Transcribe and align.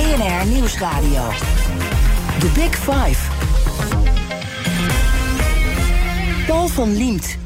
BNR 0.00 0.46
Nieuwsradio. 0.46 1.28
The 2.38 2.50
Big 2.54 2.76
Five. 2.76 3.30
Paul 6.46 6.68
van 6.68 6.96
Liemt. 6.96 7.38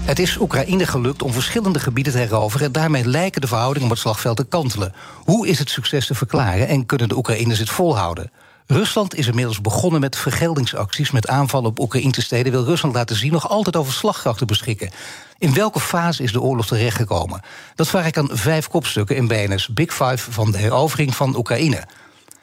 Het 0.00 0.18
is 0.18 0.36
Oekraïne 0.36 0.86
gelukt 0.86 1.22
om 1.22 1.32
verschillende 1.32 1.78
gebieden 1.78 2.12
te 2.12 2.18
heroveren. 2.18 2.66
En 2.66 2.72
daarmee 2.72 3.06
lijken 3.06 3.40
de 3.40 3.46
verhoudingen 3.46 3.84
op 3.84 3.90
het 3.90 4.00
slagveld 4.00 4.36
te 4.36 4.44
kantelen. 4.44 4.94
Hoe 5.24 5.48
is 5.48 5.58
het 5.58 5.70
succes 5.70 6.06
te 6.06 6.14
verklaren 6.14 6.68
en 6.68 6.86
kunnen 6.86 7.08
de 7.08 7.16
Oekraïners 7.16 7.58
het 7.58 7.70
volhouden? 7.70 8.30
Rusland 8.70 9.14
is 9.14 9.26
inmiddels 9.26 9.60
begonnen 9.60 10.00
met 10.00 10.16
vergeldingsacties. 10.16 11.10
Met 11.10 11.28
aanvallen 11.28 11.70
op 11.70 11.78
Oekraïnse 11.78 12.22
steden 12.22 12.52
wil 12.52 12.64
Rusland 12.64 12.94
laten 12.94 13.16
zien 13.16 13.32
nog 13.32 13.48
altijd 13.48 13.76
over 13.76 13.92
slagkracht 13.92 14.38
te 14.38 14.44
beschikken. 14.44 14.90
In 15.38 15.54
welke 15.54 15.80
fase 15.80 16.22
is 16.22 16.32
de 16.32 16.40
oorlog 16.40 16.66
terechtgekomen? 16.66 17.40
Dat 17.74 17.88
vraag 17.88 18.06
ik 18.06 18.16
aan 18.16 18.28
vijf 18.30 18.68
kopstukken 18.68 19.16
in 19.16 19.26
BNS 19.28 19.68
Big 19.68 19.94
Five 19.94 20.32
van 20.32 20.50
de 20.50 20.58
herovering 20.58 21.14
van 21.14 21.36
Oekraïne. 21.36 21.84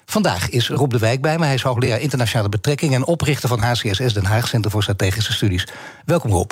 Vandaag 0.05 0.49
is 0.49 0.69
Rob 0.69 0.91
de 0.91 0.99
Wijk 0.99 1.21
bij 1.21 1.37
me. 1.37 1.45
Hij 1.45 1.53
is 1.53 1.61
hoogleraar 1.61 1.99
internationale 1.99 2.49
betrekkingen 2.49 2.95
en 2.95 3.05
oprichter 3.05 3.49
van 3.49 3.59
HCSS 3.59 4.13
Den 4.13 4.25
Haag, 4.25 4.47
Centrum 4.47 4.71
voor 4.71 4.83
Strategische 4.83 5.33
Studies. 5.33 5.67
Welkom 6.05 6.31
Rob. 6.31 6.51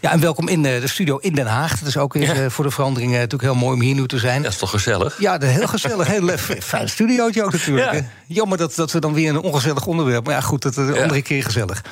Ja, 0.00 0.12
en 0.12 0.20
welkom 0.20 0.48
in 0.48 0.62
de 0.62 0.86
studio 0.88 1.16
in 1.16 1.34
Den 1.34 1.46
Haag. 1.46 1.78
Het 1.78 1.88
is 1.88 1.96
ook 1.96 2.14
eens, 2.14 2.38
ja. 2.38 2.50
voor 2.50 2.64
de 2.64 2.70
verandering 2.70 3.12
natuurlijk 3.12 3.42
heel 3.42 3.54
mooi 3.54 3.74
om 3.74 3.80
hier 3.80 3.94
nu 3.94 4.06
te 4.06 4.18
zijn. 4.18 4.42
Dat 4.42 4.52
is 4.52 4.58
toch 4.58 4.70
gezellig? 4.70 5.20
Ja, 5.20 5.38
heel 5.38 5.66
gezellig. 5.66 6.06
Heel 6.06 6.36
fijn 6.60 6.88
studiootje 6.88 7.44
ook 7.44 7.52
natuurlijk. 7.52 7.92
Ja. 7.92 8.04
Jammer 8.26 8.58
dat, 8.58 8.74
dat 8.74 8.92
we 8.92 9.00
dan 9.00 9.12
weer 9.12 9.28
een 9.28 9.40
ongezellig 9.40 9.86
onderwerp. 9.86 10.24
Maar 10.24 10.34
ja, 10.34 10.40
goed, 10.40 10.62
dat 10.62 10.76
is 10.76 10.88
een 10.88 11.02
andere 11.02 11.22
keer 11.22 11.42
gezellig. 11.42 11.84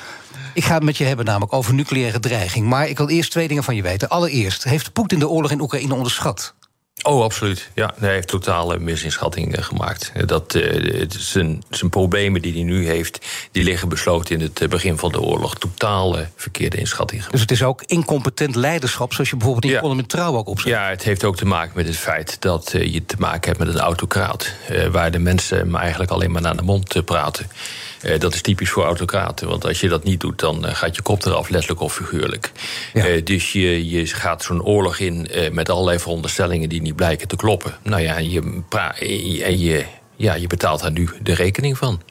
Ik 0.53 0.63
ga 0.63 0.73
het 0.73 0.83
met 0.83 0.97
je 0.97 1.03
hebben 1.03 1.25
namelijk 1.25 1.53
over 1.53 1.73
nucleaire 1.73 2.19
dreiging. 2.19 2.67
Maar 2.67 2.87
ik 2.87 2.97
wil 2.97 3.09
eerst 3.09 3.31
twee 3.31 3.47
dingen 3.47 3.63
van 3.63 3.75
je 3.75 3.81
weten. 3.81 4.09
Allereerst, 4.09 4.63
heeft 4.63 4.93
Poetin 4.93 5.19
de 5.19 5.27
oorlog 5.27 5.51
in 5.51 5.61
Oekraïne 5.61 5.93
onderschat? 5.93 6.53
Oh, 7.05 7.23
absoluut. 7.23 7.69
Ja, 7.73 7.93
hij 7.99 8.13
heeft 8.13 8.27
totale 8.27 8.79
misinschatting 8.79 9.65
gemaakt. 9.65 10.11
Dat, 10.25 10.55
uh, 10.55 11.05
zijn, 11.07 11.63
zijn 11.69 11.89
problemen 11.89 12.41
die 12.41 12.53
hij 12.53 12.63
nu 12.63 12.87
heeft, 12.87 13.25
die 13.51 13.63
liggen 13.63 13.89
besloten 13.89 14.35
in 14.35 14.41
het 14.41 14.69
begin 14.69 14.97
van 14.97 15.11
de 15.11 15.21
oorlog. 15.21 15.55
Totale 15.55 16.27
verkeerde 16.35 16.77
inschatting. 16.77 17.25
Dus 17.25 17.41
het 17.41 17.51
is 17.51 17.63
ook 17.63 17.83
incompetent 17.85 18.55
leiderschap, 18.55 19.13
zoals 19.13 19.29
je 19.29 19.35
bijvoorbeeld 19.35 19.65
in 19.65 19.71
ja. 19.71 19.81
column 19.81 20.05
Trouw 20.05 20.35
ook 20.35 20.47
opzet. 20.47 20.71
Ja, 20.71 20.89
het 20.89 21.03
heeft 21.03 21.23
ook 21.23 21.35
te 21.35 21.45
maken 21.45 21.71
met 21.75 21.87
het 21.87 21.97
feit 21.97 22.37
dat 22.39 22.73
uh, 22.73 22.93
je 22.93 23.05
te 23.05 23.15
maken 23.19 23.47
hebt 23.47 23.65
met 23.65 23.75
een 23.75 23.81
autocraat. 23.81 24.51
Uh, 24.71 24.87
waar 24.87 25.11
de 25.11 25.19
mensen 25.19 25.69
maar 25.69 25.81
eigenlijk 25.81 26.11
alleen 26.11 26.31
maar 26.31 26.41
naar 26.41 26.55
de 26.55 26.63
mond 26.63 27.05
praten. 27.05 27.47
Uh, 28.05 28.19
dat 28.19 28.33
is 28.33 28.41
typisch 28.41 28.69
voor 28.69 28.83
autocraten. 28.83 29.47
Want 29.47 29.65
als 29.65 29.79
je 29.79 29.89
dat 29.89 30.03
niet 30.03 30.19
doet, 30.19 30.39
dan 30.39 30.65
uh, 30.65 30.75
gaat 30.75 30.95
je 30.95 31.01
kop 31.01 31.25
eraf, 31.25 31.49
letterlijk 31.49 31.81
of 31.81 31.93
figuurlijk. 31.93 32.51
Ja. 32.93 33.07
Uh, 33.07 33.23
dus 33.23 33.51
je, 33.51 33.89
je 33.89 34.05
gaat 34.05 34.43
zo'n 34.43 34.63
oorlog 34.63 34.97
in 34.97 35.27
met 35.51 35.69
allerlei 35.69 35.99
veronderstellingen 35.99 36.69
die 36.69 36.81
niet 36.81 36.95
blijken 36.95 37.27
te 37.27 37.35
kloppen. 37.35 37.77
Nou 37.83 38.01
ja, 38.01 38.17
je, 38.17 38.61
en 39.43 39.59
je, 39.59 39.85
ja, 40.15 40.33
je 40.33 40.47
betaalt 40.47 40.81
daar 40.81 40.91
nu 40.91 41.09
de 41.21 41.33
rekening 41.33 41.77
van. 41.77 42.01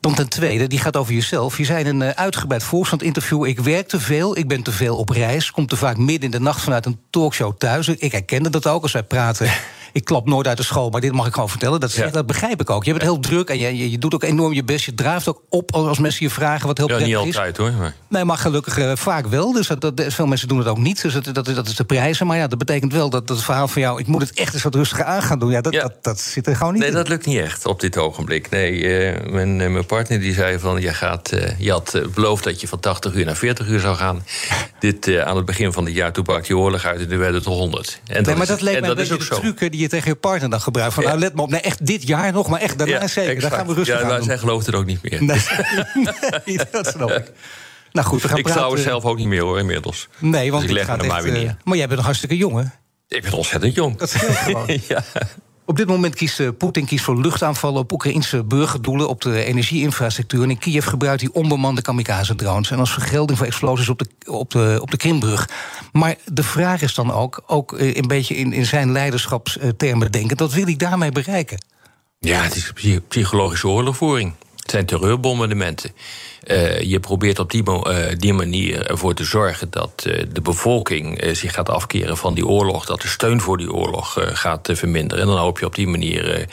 Dan 0.00 0.14
ten 0.14 0.28
tweede, 0.28 0.66
die 0.66 0.78
gaat 0.78 0.96
over 0.96 1.14
jezelf. 1.14 1.58
Je 1.58 1.64
zei 1.64 1.84
in 1.84 2.00
een 2.00 2.16
uitgebreid 2.16 2.62
voorstandinterview... 2.62 3.46
ik 3.46 3.60
werk 3.60 3.88
te 3.88 4.00
veel, 4.00 4.36
ik 4.36 4.48
ben 4.48 4.62
te 4.62 4.72
veel 4.72 4.96
op 4.96 5.08
reis... 5.08 5.50
kom 5.50 5.66
te 5.66 5.76
vaak 5.76 5.96
midden 5.96 6.24
in 6.24 6.30
de 6.30 6.40
nacht 6.40 6.60
vanuit 6.60 6.86
een 6.86 7.00
talkshow 7.10 7.56
thuis. 7.58 7.88
Ik 7.88 8.12
herkende 8.12 8.50
dat 8.50 8.66
ook 8.66 8.82
als 8.82 8.92
wij 8.92 9.02
praten... 9.02 9.50
ik 9.96 10.04
klap 10.04 10.26
nooit 10.26 10.46
uit 10.46 10.56
de 10.56 10.62
school, 10.62 10.90
maar 10.90 11.00
dit 11.00 11.12
mag 11.12 11.26
ik 11.26 11.34
gewoon 11.34 11.48
vertellen. 11.48 11.80
Dat, 11.80 11.92
ja. 11.92 12.06
dat 12.06 12.26
begrijp 12.26 12.60
ik 12.60 12.70
ook. 12.70 12.84
Je 12.84 12.90
bent 12.90 13.02
heel 13.02 13.20
druk 13.20 13.48
en 13.48 13.58
je, 13.58 13.76
je, 13.76 13.90
je, 13.90 13.98
doet 13.98 14.14
ook 14.14 14.22
enorm 14.22 14.52
je 14.52 14.64
best. 14.64 14.84
Je 14.84 14.94
draaft 14.94 15.28
ook 15.28 15.42
op 15.48 15.74
als 15.74 15.98
mensen 15.98 16.26
je 16.26 16.32
vragen 16.32 16.66
wat 16.66 16.78
heel 16.78 16.88
ja, 16.88 16.94
prettig 16.94 17.16
niet 17.16 17.26
altijd, 17.26 17.56
hoor. 17.56 17.72
Maar... 17.72 17.94
Nee, 18.08 18.24
maar 18.24 18.38
gelukkig 18.38 18.78
uh, 18.78 18.92
vaak 18.94 19.26
wel. 19.26 19.52
Dus 19.52 19.66
dat, 19.66 19.80
dat, 19.80 19.92
veel 19.96 20.26
mensen 20.26 20.48
doen 20.48 20.58
het 20.58 20.66
ook 20.66 20.78
niet. 20.78 21.02
Dus 21.02 21.12
dat, 21.12 21.24
dat, 21.24 21.44
dat 21.44 21.66
is 21.66 21.76
de 21.76 21.84
prijzen. 21.84 22.26
Maar 22.26 22.36
ja, 22.36 22.46
dat 22.46 22.58
betekent 22.58 22.92
wel 22.92 23.10
dat, 23.10 23.26
dat 23.26 23.36
het 23.36 23.44
verhaal 23.44 23.68
van 23.68 23.82
jou... 23.82 24.00
ik 24.00 24.06
moet 24.06 24.20
het 24.20 24.32
echt 24.32 24.54
eens 24.54 24.62
wat 24.62 24.74
rustiger 24.74 25.04
aan 25.04 25.22
gaan 25.22 25.38
doen. 25.38 25.50
Ja, 25.50 25.60
dat, 25.60 25.72
ja. 25.72 25.82
dat, 25.82 26.04
dat 26.04 26.20
zit 26.20 26.46
er 26.46 26.56
gewoon 26.56 26.72
niet 26.72 26.82
nee, 26.82 26.90
in. 26.90 26.96
dat 26.96 27.08
lukt 27.08 27.26
niet 27.26 27.38
echt 27.38 27.66
op 27.66 27.80
dit 27.80 27.96
ogenblik. 27.96 28.50
Nee, 28.50 28.72
uh, 28.72 29.32
mijn, 29.32 29.60
uh, 29.60 29.70
mijn 29.70 29.86
partner 29.86 30.20
die 30.20 30.34
zei 30.34 30.58
van... 30.58 30.80
je, 30.80 30.94
gaat, 30.94 31.32
je 31.58 31.70
had 31.70 32.00
beloofd 32.14 32.44
dat 32.44 32.60
je 32.60 32.68
van 32.68 32.80
80 32.80 33.14
uur 33.14 33.24
naar 33.24 33.36
40 33.36 33.66
uur 33.66 33.80
zou 33.80 33.96
gaan. 33.96 34.24
dit 34.78 35.18
aan 35.18 35.36
het 35.36 35.44
begin 35.44 35.72
van 35.72 35.84
het 35.84 35.94
jaar, 35.94 36.12
toen 36.12 36.24
brak 36.24 36.44
je 36.44 36.56
oorlog 36.56 36.84
uit... 36.84 37.00
en 37.00 37.08
nu 37.08 37.18
werd 37.18 37.34
het 37.34 37.44
100. 37.44 38.00
En 38.06 38.14
dat 38.14 38.26
nee, 38.26 38.36
maar 38.36 38.46
dat 38.46 38.60
leek 38.60 38.80
mij 38.80 38.90
een 38.90 38.96
beetje 38.96 39.16
de 39.18 39.52
truc 39.54 39.58
die 39.58 39.80
je 39.80 39.85
tegen 39.88 40.10
je 40.10 40.16
partner 40.16 40.50
dan 40.50 40.60
gebruikt. 40.60 40.94
Van, 40.94 41.04
nou, 41.04 41.18
let 41.18 41.34
me 41.34 41.42
op, 41.42 41.50
nee, 41.50 41.60
echt 41.60 41.86
dit 41.86 42.06
jaar 42.06 42.32
nog, 42.32 42.48
maar 42.48 42.60
echt 42.60 42.78
daarna 42.78 43.06
zeker. 43.06 43.30
Exact. 43.30 43.50
Daar 43.50 43.60
gaan 43.60 43.68
we 43.68 43.74
rustig 43.74 43.94
ja, 43.94 44.00
aan 44.02 44.08
maar 44.08 44.16
doen. 44.16 44.26
zij 44.26 44.38
gelooft 44.38 44.66
het 44.66 44.74
ook 44.74 44.84
niet 44.84 45.02
meer. 45.02 45.22
Nee, 45.22 45.40
nee 46.44 46.60
dat 46.70 46.86
snap 46.86 47.10
ik. 47.10 47.32
Nou 47.92 48.06
goed, 48.06 48.22
we 48.22 48.28
gaan 48.28 48.36
ik 48.36 48.42
praten. 48.42 48.60
trouwens 48.60 48.82
zelf 48.82 49.04
ook 49.04 49.16
niet 49.16 49.26
meer 49.26 49.42
hoor, 49.42 49.58
inmiddels. 49.58 50.08
Nee, 50.18 50.50
want 50.50 50.62
dus 50.62 50.70
ik 50.70 50.76
leg 50.76 50.86
gaat 50.86 51.00
er 51.00 51.06
maar 51.06 51.22
weer 51.22 51.32
uh, 51.32 51.38
neer. 51.38 51.56
Maar 51.64 51.76
jij 51.76 51.84
bent 51.84 51.96
nog 51.96 52.04
hartstikke 52.06 52.36
jong, 52.36 52.56
hè? 52.56 52.64
Ik 53.16 53.22
ben 53.22 53.32
ontzettend 53.32 53.74
jong. 53.74 53.96
Dat 53.96 54.10
scheelt 54.10 54.36
gewoon. 54.36 54.66
ja. 54.88 55.04
Op 55.68 55.76
dit 55.76 55.86
moment 55.86 56.14
kiest 56.14 56.40
uh, 56.40 56.48
Poetin 56.58 56.84
kiest 56.84 57.04
voor 57.04 57.20
luchtaanvallen 57.20 57.80
op 57.80 57.92
Oekraïnse 57.92 58.44
burgerdoelen 58.44 59.08
op 59.08 59.20
de 59.20 59.44
energieinfrastructuur. 59.44 60.42
En 60.42 60.50
in 60.50 60.58
Kiev 60.58 60.86
gebruikt 60.86 61.20
hij 61.20 61.30
onbemande 61.32 61.82
kamikaze-drones. 61.82 62.70
En 62.70 62.78
als 62.78 62.92
vergelding 62.92 63.38
voor 63.38 63.46
explosies 63.46 63.88
op 63.88 63.98
de, 63.98 64.08
op 64.30 64.50
de, 64.50 64.78
op 64.80 64.90
de 64.90 64.96
Krimbrug. 64.96 65.48
Maar 65.92 66.16
de 66.24 66.42
vraag 66.42 66.82
is 66.82 66.94
dan 66.94 67.12
ook, 67.12 67.42
ook 67.46 67.72
uh, 67.72 67.94
een 67.94 68.06
beetje 68.06 68.36
in, 68.36 68.52
in 68.52 68.66
zijn 68.66 68.92
leiderschapstermen 68.92 70.12
denken, 70.12 70.36
wat 70.36 70.52
wil 70.52 70.64
hij 70.64 70.76
daarmee 70.76 71.12
bereiken? 71.12 71.64
Ja, 72.18 72.42
het 72.42 72.56
is 72.56 72.72
psychologische 73.08 73.68
oorlogvoering. 73.68 74.34
Het 74.56 74.70
zijn 74.70 74.86
terreurbombardementen. 74.86 75.90
Uh, 76.46 76.80
je 76.80 77.00
probeert 77.00 77.38
op 77.38 77.50
die, 77.50 77.62
uh, 77.70 77.96
die, 78.16 78.32
manier 78.32 78.86
ervoor 78.86 79.14
te 79.14 79.24
zorgen 79.24 79.70
dat 79.70 80.04
uh, 80.06 80.22
de 80.32 80.40
bevolking 80.40 81.30
zich 81.32 81.54
gaat 81.54 81.68
afkeren 81.68 82.16
van 82.16 82.34
die 82.34 82.46
oorlog, 82.46 82.86
dat 82.86 83.00
de 83.02 83.08
steun 83.08 83.40
voor 83.40 83.58
die 83.58 83.72
oorlog 83.72 84.18
gaat 84.20 84.68
verminderen. 84.72 85.22
En 85.22 85.28
dan 85.30 85.38
hoop 85.38 85.58
je 85.58 85.66
op 85.66 85.74
die 85.74 85.86
manier 85.86 86.46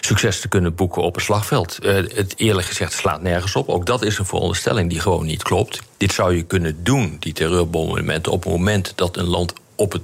succes 0.00 0.40
te 0.40 0.48
kunnen 0.48 0.74
boeken 0.74 1.02
op 1.02 1.14
het 1.14 1.24
slagveld. 1.24 1.78
het 1.82 2.34
eerlijk 2.36 2.66
gezegd 2.66 2.92
slaat 2.92 3.22
nergens 3.22 3.56
op. 3.56 3.68
Ook 3.68 3.86
dat 3.86 4.02
is 4.02 4.18
een 4.18 4.26
veronderstelling 4.26 4.90
die 4.90 5.00
gewoon 5.00 5.26
niet 5.26 5.42
klopt. 5.42 5.80
Dit 5.96 6.12
zou 6.12 6.36
je 6.36 6.42
kunnen 6.42 6.84
doen, 6.84 7.16
die 7.20 7.32
terreurbombardementen, 7.32 8.32
op 8.32 8.42
het 8.42 8.52
moment 8.52 8.92
dat 8.94 9.16
een 9.16 9.28
land 9.28 9.52
op 9.74 9.92
het 9.92 10.02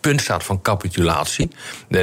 punt 0.00 0.20
staat 0.20 0.44
van 0.44 0.62
capitulatie. 0.62 1.50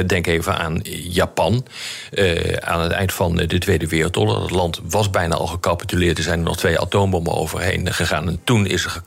Denk 0.06 0.26
even 0.26 0.58
aan 0.58 0.80
Japan. 0.92 1.66
Uh, 2.12 2.52
aan 2.60 2.80
het 2.80 2.92
eind 2.92 3.12
van 3.12 3.36
de 3.36 3.58
Tweede 3.58 3.86
Wereldoorlog. 3.86 4.42
Het 4.42 4.50
land 4.50 4.80
was 4.88 5.10
bijna 5.10 5.34
al 5.34 5.46
gecapituleerd. 5.46 6.18
Er 6.18 6.24
zijn 6.24 6.38
er 6.38 6.44
nog 6.44 6.56
twee 6.56 6.80
atoombommen 6.80 7.34
overheen 7.34 7.92
gegaan. 7.92 8.28
En 8.28 8.40
toen 8.44 8.66
is 8.66 8.84
er 8.84 9.02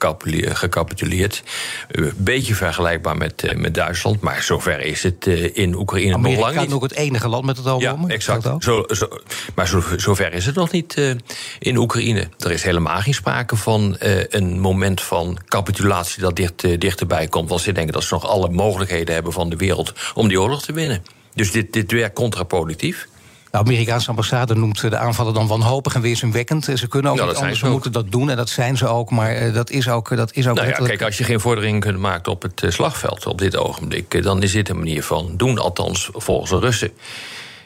gecapituleerd. 0.55 1.43
Een 1.91 2.03
uh, 2.03 2.11
beetje 2.15 2.55
vergelijkbaar 2.55 3.17
met, 3.17 3.43
uh, 3.43 3.53
met 3.53 3.73
Duitsland. 3.73 4.21
Maar 4.21 4.43
zover 4.43 4.79
is 4.79 5.03
het 5.03 5.27
in 5.53 5.75
Oekraïne 5.75 6.13
Amerika 6.13 6.39
nog 6.39 6.45
lang 6.45 6.59
niet. 6.59 6.69
is 6.69 6.75
ook 6.75 6.83
het 6.83 6.95
enige 6.95 7.27
land 7.27 7.45
met 7.45 7.59
atoombommen. 7.59 8.07
Ja, 8.07 8.15
exact. 8.15 8.63
Zo, 8.63 8.83
zo, 8.87 9.07
maar 9.55 9.67
zo, 9.67 9.83
zover 9.97 10.33
is 10.33 10.45
het 10.45 10.55
nog 10.55 10.71
niet 10.71 11.01
in 11.59 11.77
Oekraïne. 11.77 12.27
Er 12.39 12.51
is 12.51 12.63
helemaal 12.63 12.99
geen 12.99 13.13
sprake 13.13 13.55
van 13.55 13.95
een 14.29 14.59
moment 14.59 15.01
van 15.01 15.37
capitulatie... 15.45 16.21
dat 16.21 16.35
dicht, 16.35 16.81
dichterbij 16.81 17.27
komt. 17.27 17.49
Want 17.49 17.61
ze 17.61 17.71
denken 17.71 17.93
dat 17.93 18.03
ze 18.03 18.13
nog 18.13 18.27
alle 18.35 18.49
mogelijkheden 18.49 19.13
hebben 19.13 19.33
van 19.33 19.49
de 19.49 19.55
wereld 19.55 19.93
om 20.13 20.27
die 20.27 20.41
oorlog 20.41 20.61
te 20.61 20.73
winnen. 20.73 21.03
Dus 21.33 21.51
dit, 21.51 21.73
dit 21.73 21.91
werkt 21.91 22.15
contraproductief. 22.15 23.07
De 23.51 23.57
Amerikaanse 23.57 24.09
ambassade 24.09 24.55
noemt 24.55 24.81
de 24.81 24.97
aanvallen 24.97 25.33
dan 25.33 25.47
wanhopig 25.47 25.95
en 25.95 26.01
weerzinwekkend. 26.01 26.69
Ze 26.73 26.87
kunnen 26.87 27.11
ook 27.11 27.17
Ja, 27.17 27.25
niet 27.25 27.35
anders, 27.35 27.59
ze 27.59 27.65
ook. 27.65 27.71
moeten 27.71 27.91
dat 27.91 28.11
doen 28.11 28.29
en 28.29 28.35
dat 28.35 28.49
zijn 28.49 28.77
ze 28.77 28.87
ook. 28.87 29.11
Maar 29.11 29.31
eh, 29.35 29.53
dat 29.53 29.69
is 29.69 29.89
ook, 29.89 30.15
dat 30.15 30.33
is 30.33 30.47
ook 30.47 30.55
Nou 30.55 30.67
ja, 30.67 30.73
kijk, 30.73 31.01
als 31.01 31.17
je 31.17 31.23
geen 31.23 31.39
vorderingen 31.39 31.79
kunt 31.79 31.97
maken 31.99 32.31
op 32.31 32.41
het 32.41 32.63
eh, 32.63 32.69
slagveld 32.71 33.25
op 33.25 33.37
dit 33.37 33.57
ogenblik, 33.57 34.13
eh, 34.13 34.23
dan 34.23 34.43
is 34.43 34.51
dit 34.51 34.69
een 34.69 34.77
manier 34.77 35.03
van 35.03 35.33
doen, 35.37 35.57
althans 35.57 36.09
volgens 36.13 36.49
de 36.49 36.59
Russen. 36.59 36.91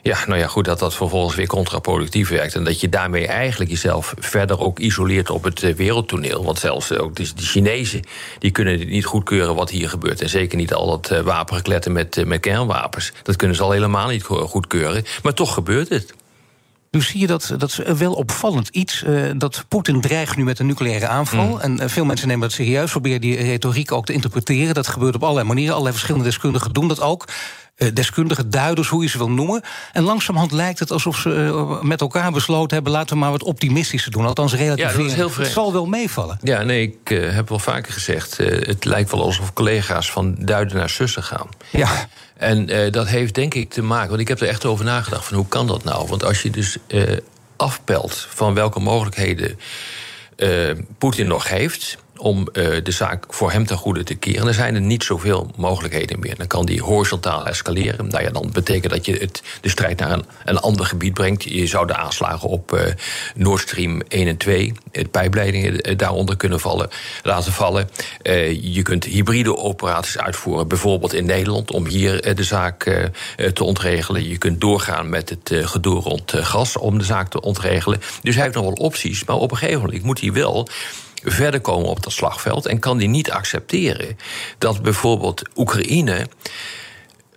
Ja, 0.04 0.18
nou 0.28 0.40
ja, 0.40 0.48
goed 0.48 0.66
dat 0.66 0.80
dat 0.80 0.96
vervolgens 0.96 1.36
weer 1.36 1.48
contraproductief 1.48 2.30
werkt. 2.30 2.56
En 2.56 2.64
dat 2.64 2.82
je 2.82 2.90
daarmee 2.90 3.28
eigenlijk 3.28 3.72
jezelf 3.72 4.14
verder 4.20 4.60
ook 4.60 4.80
isoleert 4.80 5.30
op 5.30 5.44
het 5.44 5.64
eh, 5.64 5.76
wereldtoneel. 5.76 6.44
Want 6.44 6.60
zelfs 6.60 6.92
eh, 6.92 7.02
ook 7.02 7.16
de, 7.16 7.34
de 7.36 7.42
Chinezen 7.42 8.02
die 8.40 8.52
kunnen 8.52 8.88
niet 8.88 9.06
goedkeuren 9.06 9.56
wat 9.56 9.70
hier 9.70 9.90
gebeurt. 9.90 10.22
En 10.22 10.30
zeker 10.30 10.58
niet 10.58 10.74
al 10.74 10.88
dat 10.88 11.12
eh, 11.12 11.20
wapengekletten 11.20 11.92
met, 11.92 12.26
met 12.26 12.40
kernwapens. 12.40 13.12
Dat 13.24 13.36
kunnen 13.36 13.56
ze 13.56 13.64
al 13.64 13.72
helemaal 13.72 14.08
niet 14.08 14.24
go- 14.24 14.48
goedkeuren. 14.48 15.04
Maar 15.24 15.34
toch 15.34 15.54
gebeurt 15.54 15.90
het. 15.90 16.14
Nu 16.92 17.02
zie 17.02 17.20
je 17.20 17.28
dat, 17.28 17.54
dat 17.58 17.70
is 17.70 17.78
wel 17.98 18.14
opvallend 18.14 18.68
iets. 18.68 19.04
dat 19.38 19.66
Poetin 19.68 20.02
dreigt 20.02 20.38
nu 20.38 20.44
met 20.44 20.60
een 20.60 20.66
nucleaire 20.66 21.08
aanval. 21.08 21.46
Mm. 21.48 21.60
En 21.60 21.90
veel 21.90 22.06
mensen 22.06 22.28
nemen 22.28 22.42
dat 22.48 22.52
serieus, 22.52 22.92
proberen 22.92 23.22
die 23.22 23.36
retoriek 23.36 23.92
ook 23.92 24.06
te 24.06 24.14
interpreteren. 24.14 24.74
Dat 24.74 24.88
gebeurt 24.88 25.16
op 25.16 25.24
allerlei 25.24 25.48
manieren. 25.48 25.72
Allerlei 25.72 25.96
verschillende 25.96 26.30
deskundigen 26.30 26.74
doen 26.74 26.88
dat 26.88 27.02
ook. 27.02 27.26
Deskundigen, 27.94 28.50
duiders, 28.50 28.88
hoe 28.88 29.04
je 29.04 29.10
ze 29.10 29.18
wil 29.18 29.30
noemen. 29.30 29.62
En 29.94 30.04
langzamerhand 30.04 30.52
lijkt 30.52 30.80
het 30.80 30.92
alsof 30.92 31.18
ze 31.18 31.80
met 31.82 32.02
elkaar 32.02 32.32
besloten 32.32 32.74
hebben... 32.74 32.92
laten 32.92 33.14
we 33.14 33.22
maar 33.22 33.32
wat 33.32 33.44
optimistischer 33.44 34.12
doen. 34.12 34.26
Althans, 34.26 34.54
relatief. 34.54 34.98
Ja, 34.98 35.14
heel 35.14 35.32
het 35.36 35.48
zal 35.48 35.74
wel 35.74 35.86
meevallen. 35.86 36.40
Ja, 36.42 36.64
nee, 36.64 36.82
ik 36.82 37.08
heb 37.10 37.50
wel 37.50 37.60
vaker 37.60 37.94
gezegd... 37.94 38.38
het 38.38 38.86
lijkt 38.86 39.12
wel 39.12 39.24
alsof 39.24 39.54
collega's 39.54 40.12
van 40.12 40.36
duiden 40.40 40.78
naar 40.78 40.90
zussen 40.90 41.24
gaan. 41.24 41.48
Ja. 41.70 42.08
En 42.38 42.92
dat 42.92 43.08
heeft 43.08 43.36
denk 43.36 43.54
ik 43.54 43.70
te 43.70 43.82
maken... 43.82 44.10
want 44.10 44.22
ik 44.22 44.28
heb 44.28 44.42
er 44.42 44.48
echt 44.48 44.66
over 44.66 44.86
nagedacht, 44.86 45.26
van 45.26 45.38
hoe 45.38 45.48
kan 45.48 45.68
dat 45.68 45.84
nou? 45.84 46.08
Want 46.08 46.24
als 46.24 46.42
je 46.42 46.50
dus 46.50 46.78
afpelt 47.56 48.28
van 48.30 48.54
welke 48.54 48.80
mogelijkheden 48.80 49.60
Poetin 50.98 51.28
nog 51.28 51.50
heeft 51.50 51.98
om 52.20 52.48
uh, 52.54 52.78
de 52.84 52.92
zaak 52.92 53.26
voor 53.30 53.52
hem 53.52 53.66
ten 53.66 53.78
goede 53.78 54.04
te 54.04 54.16
keren. 54.16 54.48
Er 54.48 54.54
zijn 54.54 54.76
er 54.76 54.82
niet 54.82 55.04
zoveel 55.04 55.52
mogelijkheden 55.56 56.20
meer. 56.20 56.38
Dan 56.38 56.48
kan 56.48 56.66
die 56.66 56.82
horizontaal 56.82 57.48
escaleren. 57.48 58.08
Nou 58.08 58.24
ja, 58.24 58.30
dan 58.30 58.50
betekent 58.54 58.94
dat 58.94 59.06
je 59.06 59.18
het, 59.18 59.44
de 59.62 59.70
strijd 59.70 60.00
naar 60.00 60.20
een, 60.46 60.58
ander 60.58 60.86
gebied 60.86 61.14
brengt. 61.14 61.44
Je 61.44 61.68
zou 61.68 61.88
de 61.88 61.96
aanslagen 61.96 62.50
op 62.50 62.74
uh, 62.74 62.82
Nord 63.36 63.62
Stream 63.62 64.02
1 64.08 64.28
en 64.28 64.38
2, 64.38 64.74
het 64.92 65.12
pijpleidingen 65.12 65.90
uh, 65.90 65.98
daaronder 65.98 66.38
kunnen 66.38 66.60
vallen, 66.60 66.90
laten 67.24 67.52
vallen. 67.52 67.90
je 68.62 68.82
kunt 68.84 69.04
hybride 69.04 69.58
operaties 69.58 70.18
uitvoeren, 70.18 70.68
bijvoorbeeld 70.68 71.14
in 71.14 71.26
Nederland, 71.26 71.72
om 71.72 71.86
hier 71.86 72.36
de 72.36 72.44
zaak 72.44 73.10
te 73.54 73.64
ontregelen. 73.64 74.28
Je 74.28 74.38
kunt 74.38 74.62
doorgaan 74.62 75.10
met 75.10 75.30
het 75.30 75.52
gedoe 75.70 76.00
rond 76.00 76.34
gas 76.36 76.78
om 76.78 76.98
de 76.98 77.04
zaak 77.04 77.30
te 77.30 77.42
ontregelen. 77.42 78.02
Dus 78.22 78.36
hij 78.36 78.44
heeft 78.44 78.56
nog 78.56 78.66
wel 78.66 78.74
opties, 78.74 79.24
maar 79.24 79.36
op 79.36 79.52
een 79.52 79.58
gegeven 79.58 79.82
moment 79.82 80.04
moet 80.04 80.22
hij 80.22 80.32
wel 80.32 80.68
verder 81.24 81.62
komen 81.62 81.90
op 81.90 82.04
dat 82.04 82.14
slagveld 82.14 82.66
en 82.66 82.80
kan 82.80 82.98
die 82.98 83.08
niet 83.08 83.32
accepteren 83.32 84.18
dat 84.58 84.82
bijvoorbeeld 84.82 85.42
Oekraïne 85.56 86.28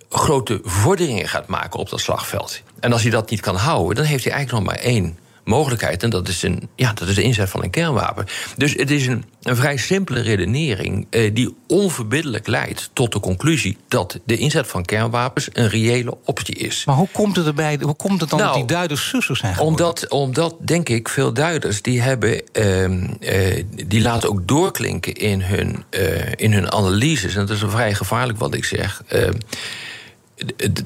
grote 0.09 0.59
vorderingen 0.63 1.27
gaat 1.27 1.47
maken 1.47 1.79
op 1.79 1.89
dat 1.89 1.99
slagveld. 1.99 2.61
En 2.79 2.91
als 2.93 3.01
hij 3.01 3.11
dat 3.11 3.29
niet 3.29 3.41
kan 3.41 3.55
houden, 3.55 3.95
dan 3.95 4.05
heeft 4.05 4.23
hij 4.23 4.33
eigenlijk 4.33 4.65
nog 4.65 4.73
maar 4.73 4.83
één 4.83 5.17
mogelijkheid. 5.43 6.03
En 6.03 6.09
dat 6.09 6.27
is, 6.27 6.43
een, 6.43 6.69
ja, 6.75 6.93
dat 6.93 7.07
is 7.07 7.15
de 7.15 7.21
inzet 7.21 7.49
van 7.49 7.63
een 7.63 7.69
kernwapen. 7.69 8.25
Dus 8.57 8.73
het 8.73 8.91
is 8.91 9.07
een, 9.07 9.23
een 9.41 9.55
vrij 9.55 9.77
simpele 9.77 10.21
redenering 10.21 11.07
eh, 11.09 11.33
die 11.33 11.55
onverbiddelijk 11.67 12.47
leidt 12.47 12.89
tot 12.93 13.11
de 13.11 13.19
conclusie 13.19 13.77
dat 13.87 14.19
de 14.25 14.37
inzet 14.37 14.67
van 14.67 14.85
kernwapens 14.85 15.49
een 15.53 15.69
reële 15.69 16.17
optie 16.25 16.55
is. 16.55 16.85
Maar 16.85 16.95
hoe 16.95 17.07
komt 17.11 17.35
het 17.35 17.45
erbij? 17.45 17.79
Hoe 17.81 17.95
komt 17.95 18.21
het 18.21 18.29
dan 18.29 18.39
dat 18.39 18.47
die 18.47 18.63
nou, 18.63 18.73
duiders 18.73 19.09
zussen 19.09 19.35
zijn 19.35 19.55
geworden? 19.55 19.85
Omdat, 19.85 20.09
omdat 20.09 20.55
denk 20.59 20.89
ik 20.89 21.09
veel 21.09 21.33
duiders 21.33 21.81
die 21.81 22.01
hebben, 22.01 22.41
ehm, 22.51 23.07
eh, 23.19 23.63
die 23.87 24.01
laten 24.01 24.29
ook 24.29 24.47
doorklinken 24.47 25.13
in 25.13 25.41
hun, 25.41 25.83
uh, 25.89 26.31
in 26.35 26.53
hun 26.53 26.71
analyses. 26.71 27.35
En 27.35 27.45
dat 27.45 27.55
is 27.55 27.63
vrij 27.67 27.93
gevaarlijk 27.93 28.39
wat 28.39 28.53
ik 28.53 28.65
zeg. 28.65 29.03
Ehm, 29.07 29.33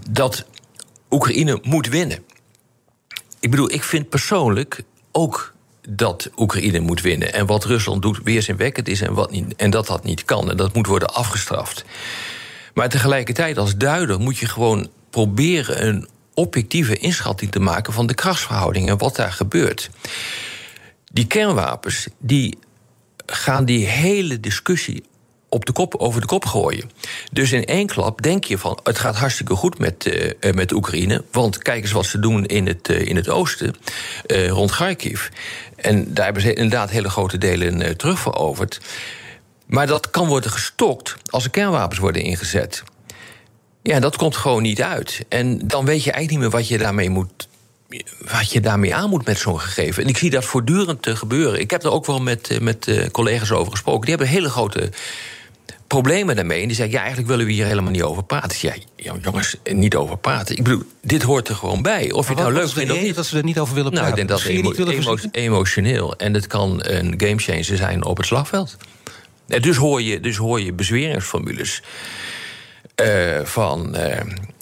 dat 0.10 0.46
Oekraïne 1.10 1.60
moet 1.64 1.88
winnen. 1.88 2.20
Ik 3.40 3.50
bedoel, 3.52 3.72
ik 3.72 3.84
vind 3.84 4.10
persoonlijk 4.10 4.84
ook 5.12 5.54
dat 5.90 6.30
Oekraïne 6.38 6.80
moet 6.80 7.02
winnen. 7.02 7.34
En 7.34 7.46
wat 7.46 7.66
Rusland 7.66 8.02
doet 8.02 8.20
weerzinwekkend 8.24 8.88
is 8.88 9.02
en, 9.02 9.14
wat 9.14 9.32
niet, 9.32 9.56
en 9.56 9.70
dat 9.70 9.88
dat 9.88 10.04
niet 10.04 10.26
kan. 10.26 10.50
En 10.50 10.58
dat 10.58 10.74
moet 10.74 10.88
worden 10.88 11.14
afgestraft. 11.14 11.86
Maar 12.74 12.90
tegelijkertijd, 12.90 13.58
als 13.58 13.78
duider, 13.78 14.20
moet 14.20 14.38
je 14.38 14.48
gewoon 14.48 14.90
proberen 15.10 15.88
een 15.88 16.08
objectieve 16.34 16.98
inschatting 16.98 17.52
te 17.52 17.60
maken 17.60 17.94
van 17.94 18.08
de 18.08 18.14
krachtsverhoudingen 18.14 18.90
en 18.90 18.98
wat 18.98 19.16
daar 19.16 19.32
gebeurt. 19.32 19.90
Die 21.12 21.28
kernwapens 21.28 22.08
die 22.18 22.58
gaan 23.26 23.66
die 23.66 23.86
hele 23.86 24.40
discussie 24.40 25.04
op 25.50 25.66
de 25.66 25.72
kop, 25.72 25.96
over 25.96 26.22
de 26.22 26.28
kop 26.28 26.46
gooien. 26.46 26.92
Dus 27.32 27.52
in 27.52 27.66
één 27.66 27.88
klap 27.88 28.22
denk 28.22 28.44
je 28.44 28.58
van 28.58 28.80
het 28.84 29.00
gaat 29.00 29.16
hartstikke 29.16 29.56
goed 29.56 29.80
met, 29.80 30.06
uh, 30.06 30.54
met 30.54 30.72
Oekraïne. 30.72 31.24
Want 31.32 31.58
kijk 31.58 31.82
eens 31.82 31.92
wat 31.92 32.06
ze 32.06 32.20
doen 32.20 32.46
in 32.46 32.68
het, 32.68 32.90
uh, 32.90 33.06
in 33.06 33.16
het 33.16 33.30
oosten, 33.30 33.76
rond 34.28 34.72
Kharkiv. 34.72 35.28
En 35.76 36.14
daar 36.14 36.26
hebben 36.26 36.44
ze 36.44 36.54
inderdaad 36.54 36.90
hele 36.90 37.10
grote 37.10 37.38
delen 37.38 37.98
terug 37.98 38.20
veroverd. 38.20 38.80
Maar 39.66 39.88
dat 39.88 40.10
kan 40.10 40.28
worden 40.28 40.52
gestokt 40.52 41.16
als 41.26 41.44
er 41.44 41.50
kernwapens 41.50 42.00
worden 42.00 42.22
ingezet. 42.22 42.84
Ja, 43.84 44.00
dat 44.00 44.16
komt 44.16 44.36
gewoon 44.36 44.62
niet 44.62 44.82
uit. 44.82 45.26
En 45.30 45.68
dan 45.68 45.86
weet 45.86 46.04
je 46.04 46.12
eigenlijk 46.12 46.30
niet 46.30 46.40
meer 46.40 46.60
wat 46.60 46.68
je 46.68 46.78
daarmee 46.78 47.10
moet 47.10 47.48
wat 48.32 48.52
je 48.52 48.60
daarmee 48.60 48.96
aan 48.96 49.10
moet 49.10 49.26
met 49.26 49.38
zo'n 49.38 49.60
gegeven. 49.60 50.04
En 50.04 50.10
ik 50.10 50.18
zie 50.18 50.30
dat 50.30 50.46
voortdurend 50.46 51.08
gebeuren. 51.10 51.60
Ik 51.60 51.72
heb 51.72 51.84
er 51.84 51.92
ook 51.92 52.06
wel 52.06 52.20
met, 52.20 52.58
met 52.62 53.10
collega's 53.12 53.52
over 53.52 53.72
gesproken. 53.72 54.02
Die 54.02 54.10
hebben 54.10 54.28
hele 54.28 54.50
grote 54.50 54.90
problemen 55.88 56.36
daarmee. 56.36 56.62
En 56.62 56.68
die 56.68 56.76
zeggen, 56.76 56.94
ja, 56.94 57.00
eigenlijk 57.00 57.30
willen 57.30 57.46
we 57.46 57.52
hier 57.52 57.66
helemaal 57.66 57.92
niet 57.92 58.04
over 58.04 58.24
praten. 58.24 58.58
Ja, 58.62 58.74
jongens, 59.22 59.56
niet 59.64 59.96
over 59.96 60.18
praten. 60.18 60.58
Ik 60.58 60.64
bedoel, 60.64 60.84
dit 61.02 61.22
hoort 61.24 61.48
er 61.48 61.56
gewoon 61.56 61.82
bij. 61.82 62.12
Of 62.12 62.28
je 62.28 62.34
het 62.34 62.42
nou 62.42 62.54
leuk 62.54 62.70
vindt 62.70 62.92
of 62.92 63.02
niet. 63.02 63.16
dat 63.16 63.26
ze 63.26 63.38
er 63.38 63.44
niet 63.44 63.60
over 63.60 63.76
willen 63.76 63.92
praten? 63.92 64.10
Nou, 64.10 64.22
ik 64.22 64.28
denk 64.28 64.40
dat 64.40 64.76
het 64.78 64.96
emo 64.96 65.18
emotioneel. 65.32 66.16
En 66.16 66.34
het 66.34 66.48
kan 66.48 66.80
een 66.84 67.14
gamechanger 67.18 67.64
zijn 67.64 68.06
op 68.06 68.18
het 68.18 68.26
slagveld. 68.26 68.78
En 69.48 69.62
dus 69.62 69.76
hoor 69.76 70.02
je, 70.02 70.20
dus 70.20 70.38
hoor 70.38 70.62
je 70.62 70.74
bezweringsformules 70.74 71.82
uh, 73.02 73.40
van, 73.44 73.96
uh, 73.96 74.20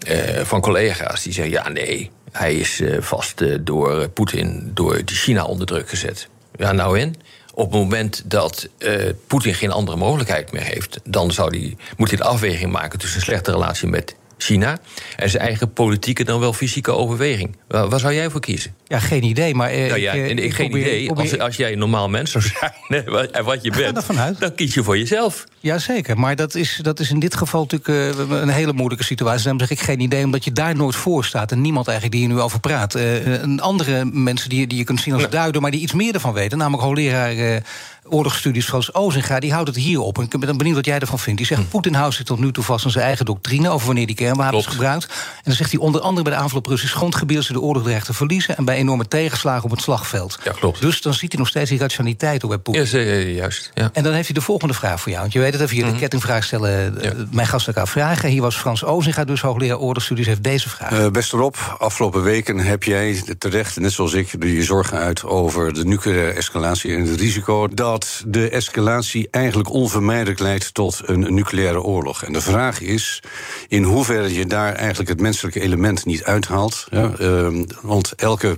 uh, 0.10 0.42
van 0.44 0.62
collega's 0.62 1.24
die 1.24 1.34
zeggen... 1.34 1.54
ja, 1.54 1.70
nee, 1.70 2.12
hij 2.32 2.56
is 2.56 2.82
vast 3.00 3.66
door 3.66 4.10
Poetin, 4.10 4.72
door 4.74 5.02
China 5.06 5.44
onder 5.44 5.68
druk 5.68 5.90
gezet. 5.90 6.28
Ja, 6.56 6.72
nou 6.72 7.00
in? 7.00 7.16
Op 7.56 7.72
het 7.72 7.80
moment 7.80 8.22
dat 8.26 8.68
uh, 8.80 9.10
Poetin 9.28 9.54
geen 9.54 9.72
andere 9.72 9.98
mogelijkheid 9.98 10.52
meer 10.52 10.62
heeft, 10.62 11.00
dan 11.04 11.32
zou 11.32 11.50
die, 11.50 11.78
moet 11.98 12.10
hij 12.10 12.18
de 12.18 12.24
afweging 12.24 12.72
maken 12.72 13.00
tussen 13.00 13.18
een 13.18 13.26
slechte 13.26 13.52
relatie 13.52 13.88
met 13.88 14.16
China 14.38 14.78
en 15.16 15.30
zijn 15.30 15.44
eigen 15.44 15.74
politieke 15.74 16.24
dan 16.24 16.40
wel 16.40 16.54
fysieke 16.54 16.92
overweging. 16.92 17.58
Waar, 17.68 17.90
waar 17.90 18.00
zou 18.00 18.14
jij 18.14 18.30
voor 18.30 18.40
kiezen? 18.40 18.76
Ja, 18.88 19.00
geen 19.00 19.24
idee. 19.24 19.56
Maar 19.56 19.76
uh, 19.76 19.88
nou 19.88 20.00
ja, 20.00 20.14
ik, 20.14 20.40
ik, 20.40 20.54
geen 20.54 20.78
idee. 20.78 21.12
Als, 21.12 21.40
als, 21.40 21.56
jij 21.56 21.72
een 21.72 21.78
normaal 21.78 22.10
mens 22.10 22.32
zou 22.32 22.44
zijn 22.44 23.06
en 23.32 23.44
wat 23.44 23.64
je 23.64 23.72
bent, 23.72 24.40
dan 24.40 24.56
kies 24.56 24.74
je 24.74 24.84
voor 24.84 24.98
jezelf. 24.98 25.44
Jazeker, 25.60 26.20
maar 26.20 26.36
dat 26.36 26.56
is, 26.56 26.80
dat 26.82 27.00
is 27.00 27.10
in 27.10 27.20
dit 27.20 27.36
geval 27.36 27.62
natuurlijk 27.62 28.20
uh, 28.20 28.40
een 28.42 28.50
hele 28.50 28.74
moeilijke 28.74 29.04
situatie. 29.04 29.44
Daarom 29.44 29.60
zeg 29.60 29.72
ik 29.72 29.80
geen 29.80 30.00
idee, 30.00 30.24
omdat 30.24 30.44
je 30.44 30.52
daar 30.52 30.76
nooit 30.76 30.96
voor 30.96 31.26
staat 31.26 31.52
en 31.52 31.62
niemand 31.62 31.88
eigenlijk 31.88 32.18
die 32.18 32.28
je 32.28 32.34
nu 32.34 32.42
over 32.42 32.60
praat. 32.60 32.96
Uh, 32.96 33.58
andere 33.58 34.06
mensen 34.06 34.50
die, 34.50 34.68
die 34.68 34.78
je 34.78 34.84
kunt 34.84 35.02
zien 35.02 35.14
als 35.14 35.30
duider, 35.30 35.62
maar 35.62 35.72
die 35.72 35.82
iets 35.82 35.94
meer 35.94 36.14
ervan 36.14 36.34
weten, 36.34 36.58
namelijk 36.58 36.84
hoogleraar 36.84 37.62
oorlogsstudies 38.10 38.66
zoals 38.66 38.94
Ozinga, 38.94 39.40
die 39.40 39.54
houdt 39.54 39.68
het 39.68 39.78
hier 39.78 40.00
op. 40.00 40.18
En 40.18 40.24
ik 40.24 40.40
ben 40.40 40.58
benieuwd 40.58 40.76
wat 40.76 40.86
jij 40.86 41.00
ervan 41.00 41.20
vindt. 41.20 41.38
Die 41.38 41.48
zegt, 41.48 41.62
hm. 41.62 41.68
Poetin 41.68 41.94
houdt 41.94 42.16
zich 42.16 42.26
tot 42.26 42.40
nu 42.40 42.52
toe 42.52 42.64
vast 42.64 42.86
aan 42.86 42.92
zijn 42.92 43.06
eigen 43.06 43.26
doctrine... 43.26 43.70
over 43.70 43.86
wanneer 43.86 44.06
die 44.06 44.16
kernwapens 44.16 44.66
gebruikt. 44.66 45.04
En 45.06 45.42
dan 45.44 45.54
zegt 45.54 45.72
hij 45.72 45.80
onder 45.80 46.02
andere 46.02 46.24
bij 46.24 46.34
de 46.34 46.40
aanval 46.40 46.58
op 46.58 46.66
Russisch 46.66 46.96
grondgebied... 46.96 47.44
ze 47.44 47.54
de 47.54 47.62
oorlog 47.62 47.84
dreigt 47.84 48.06
te 48.06 48.14
verliezen... 48.14 48.58
en 48.58 48.66
bij 48.66 48.76
enorme 48.76 49.08
tegenslagen 49.08 49.64
op 49.64 49.72
het 49.72 49.82
slagveld. 49.82 50.40
Ja, 50.44 50.52
klopt. 50.52 50.82
Dus 50.82 51.02
dan 51.02 51.14
ziet 51.14 51.32
hij 51.32 51.40
nog 51.40 51.50
steeds 51.50 51.70
die 51.70 51.80
rationaliteit 51.80 52.44
op 52.44 52.50
bij 52.50 52.58
Poetin. 52.58 53.00
Ja, 53.00 53.16
juist. 53.16 53.72
Ja. 53.74 53.90
En 53.94 54.04
dan 54.04 54.14
heeft 54.14 54.26
hij 54.26 54.36
de 54.36 54.42
volgende 54.42 54.74
vraag 54.74 55.02
voor 55.02 55.10
jou. 55.10 55.22
Want 55.22 55.34
je 55.34 55.40
weet 55.40 55.54
het, 55.54 55.62
even 55.62 55.76
hier 55.76 55.86
de 55.86 55.90
mhm. 55.90 56.00
kettingvraag 56.00 56.44
stellen... 56.44 57.02
Eh, 57.02 57.12
mijn 57.32 57.48
gasten 57.48 57.74
elkaar 57.74 57.92
vragen. 57.92 58.30
Hier 58.30 58.42
was 58.42 58.56
Frans 58.56 58.84
Ozinga, 58.84 59.24
dus 59.24 59.42
hoogleraar 59.42 59.78
oorlogsstudies, 59.78 60.26
heeft 60.26 60.44
deze 60.44 60.70
vraag. 60.70 60.92
Uh, 60.92 61.08
beste 61.08 61.38
Rob, 61.38 61.56
afgelopen 61.78 62.24
weken 62.24 62.58
heb 62.58 62.84
jij 62.84 63.24
terecht, 63.38 63.80
net 63.80 63.92
zoals 63.92 64.14
ik... 64.14 64.44
je 64.44 64.64
zorgen 64.64 64.98
uit 64.98 65.24
over 65.24 65.74
de 65.74 65.86
nucleaire 65.86 66.32
escalatie 66.32 66.96
en 66.96 67.06
het 67.06 67.20
risico... 67.20 67.68
dat 67.68 67.95
de 68.28 68.50
escalatie 68.50 68.74
escalatie 68.76 69.28
eigenlijk 69.32 69.70
onvermijdelijk 69.70 70.40
leidt 70.40 70.74
tot 70.74 71.02
een 71.06 71.34
nucleaire 71.34 71.82
oorlog. 71.82 72.24
En 72.24 72.34
de 72.34 72.42
vraag 72.42 72.82
is 72.82 73.24
in 73.68 73.84
hoeverre 73.84 74.34
je 74.34 74.46
daar 74.46 74.74
eigenlijk 74.74 75.10
het 75.10 75.22
menselijke 75.22 75.62
element 75.62 76.06
niet 76.06 76.24
uithaalt. 76.24 76.88
Ja, 76.90 77.12
uh, 77.20 77.64
want 77.82 78.14
elke 78.16 78.56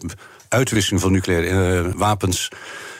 uitwisseling 0.49 1.01
van 1.01 1.11
nucleaire 1.11 1.83
uh, 1.83 1.93
wapens 1.95 2.49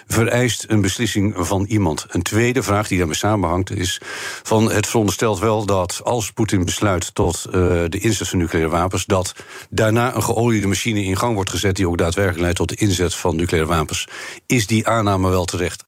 vereist 0.07 0.65
een 0.67 0.81
beslissing 0.81 1.33
van 1.37 1.65
iemand. 1.65 2.05
Een 2.09 2.21
tweede 2.21 2.63
vraag 2.63 2.87
die 2.87 2.97
daarmee 2.97 3.15
samenhangt 3.15 3.71
is: 3.71 4.01
van 4.43 4.71
het 4.71 4.87
veronderstelt 4.87 5.39
wel 5.39 5.65
dat 5.65 6.01
als 6.03 6.31
Poetin 6.31 6.65
besluit 6.65 7.15
tot 7.15 7.45
uh, 7.47 7.53
de 7.87 7.99
inzet 7.99 8.27
van 8.27 8.39
nucleaire 8.39 8.71
wapens, 8.71 9.05
dat 9.05 9.33
daarna 9.69 10.15
een 10.15 10.23
geoliede 10.23 10.67
machine 10.67 11.03
in 11.03 11.17
gang 11.17 11.35
wordt 11.35 11.49
gezet 11.49 11.75
die 11.75 11.87
ook 11.87 11.97
daadwerkelijk 11.97 12.41
leidt 12.41 12.57
tot 12.57 12.69
de 12.69 12.75
inzet 12.75 13.15
van 13.15 13.35
nucleaire 13.35 13.71
wapens. 13.71 14.07
Is 14.45 14.67
die 14.67 14.87
aanname 14.87 15.29
wel 15.29 15.45
terecht? 15.45 15.86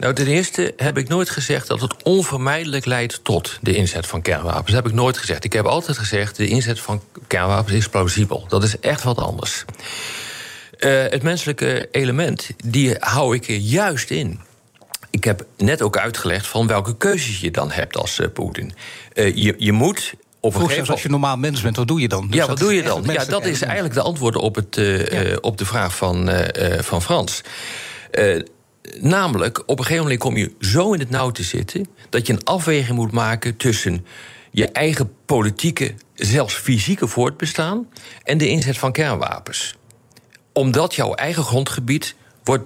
Nou, 0.00 0.14
ten 0.14 0.26
eerste 0.26 0.72
heb 0.76 0.98
ik 0.98 1.08
nooit 1.08 1.30
gezegd 1.30 1.66
dat 1.66 1.80
het 1.80 2.02
onvermijdelijk 2.02 2.84
leidt 2.84 3.24
tot 3.24 3.58
de 3.62 3.74
inzet 3.74 4.06
van 4.06 4.22
kernwapens. 4.22 4.66
Dat 4.66 4.82
heb 4.82 4.86
ik 4.86 4.92
nooit 4.92 5.18
gezegd. 5.18 5.44
Ik 5.44 5.52
heb 5.52 5.66
altijd 5.66 5.98
gezegd: 5.98 6.36
de 6.36 6.48
inzet 6.48 6.80
van 6.80 7.02
kernwapens 7.26 7.76
is 7.76 7.88
plausibel. 7.88 8.44
Dat 8.48 8.64
is 8.64 8.78
echt 8.78 9.02
wat 9.02 9.18
anders. 9.18 9.64
Uh, 10.78 11.02
het 11.02 11.22
menselijke 11.22 11.88
element, 11.90 12.50
die 12.64 12.96
hou 12.98 13.34
ik 13.34 13.48
er 13.48 13.56
juist 13.56 14.10
in. 14.10 14.40
Ik 15.10 15.24
heb 15.24 15.46
net 15.56 15.82
ook 15.82 15.98
uitgelegd 15.98 16.46
van 16.46 16.66
welke 16.66 16.96
keuzes 16.96 17.40
je 17.40 17.50
dan 17.50 17.70
hebt 17.70 17.96
als 17.96 18.18
uh, 18.18 18.26
Poetin. 18.32 18.72
Uh, 19.14 19.36
je, 19.36 19.54
je 19.58 19.72
moet 19.72 20.14
op 20.40 20.54
een 20.54 20.60
gegeven 20.60 20.92
als 20.92 21.02
je 21.02 21.08
normaal 21.08 21.36
mens 21.36 21.60
bent, 21.60 21.76
wat 21.76 21.88
doe 21.88 22.00
je 22.00 22.08
dan? 22.08 22.26
Dus 22.26 22.36
ja, 22.36 22.46
wat 22.46 22.58
doe 22.58 22.74
je 22.74 22.82
dan? 22.82 23.04
Ja, 23.06 23.24
dat 23.24 23.44
is 23.44 23.62
eigenlijk 23.62 23.94
de 23.94 24.02
antwoord 24.02 24.36
op, 24.36 24.54
het, 24.54 24.76
ja. 25.10 25.36
op 25.40 25.58
de 25.58 25.64
vraag 25.64 25.96
van, 25.96 26.30
van 26.80 27.02
Frans. 27.02 27.42
Namelijk, 29.00 29.62
op 29.66 29.78
een 29.78 29.84
gegeven 29.84 30.02
moment 30.02 30.20
kom 30.20 30.36
je 30.36 30.52
zo 30.60 30.92
in 30.92 30.98
het 31.00 31.10
nauw 31.10 31.30
te 31.30 31.42
zitten 31.42 31.86
dat 32.08 32.26
je 32.26 32.32
een 32.32 32.44
afweging 32.44 32.96
moet 32.96 33.12
maken 33.12 33.56
tussen 33.56 34.06
je 34.50 34.68
eigen 34.68 35.12
politieke, 35.24 35.94
zelfs 36.14 36.54
fysieke 36.54 37.06
voortbestaan 37.06 37.88
en 38.22 38.38
de 38.38 38.48
inzet 38.48 38.78
van 38.78 38.92
kernwapens. 38.92 39.76
Omdat 40.52 40.94
jouw 40.94 41.14
eigen 41.14 41.42
grondgebied 41.42 42.14
wordt 42.44 42.64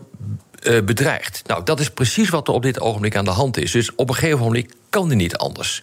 uh, 0.64 0.82
bedreigd. 0.82 1.42
Nou, 1.46 1.64
dat 1.64 1.80
is 1.80 1.90
precies 1.90 2.28
wat 2.28 2.48
er 2.48 2.54
op 2.54 2.62
dit 2.62 2.80
ogenblik 2.80 3.16
aan 3.16 3.24
de 3.24 3.30
hand 3.30 3.56
is. 3.56 3.70
Dus 3.70 3.94
op 3.94 4.08
een 4.08 4.14
gegeven 4.14 4.38
moment 4.38 4.66
kan 4.94 5.10
er 5.10 5.16
niet 5.16 5.36
anders. 5.36 5.82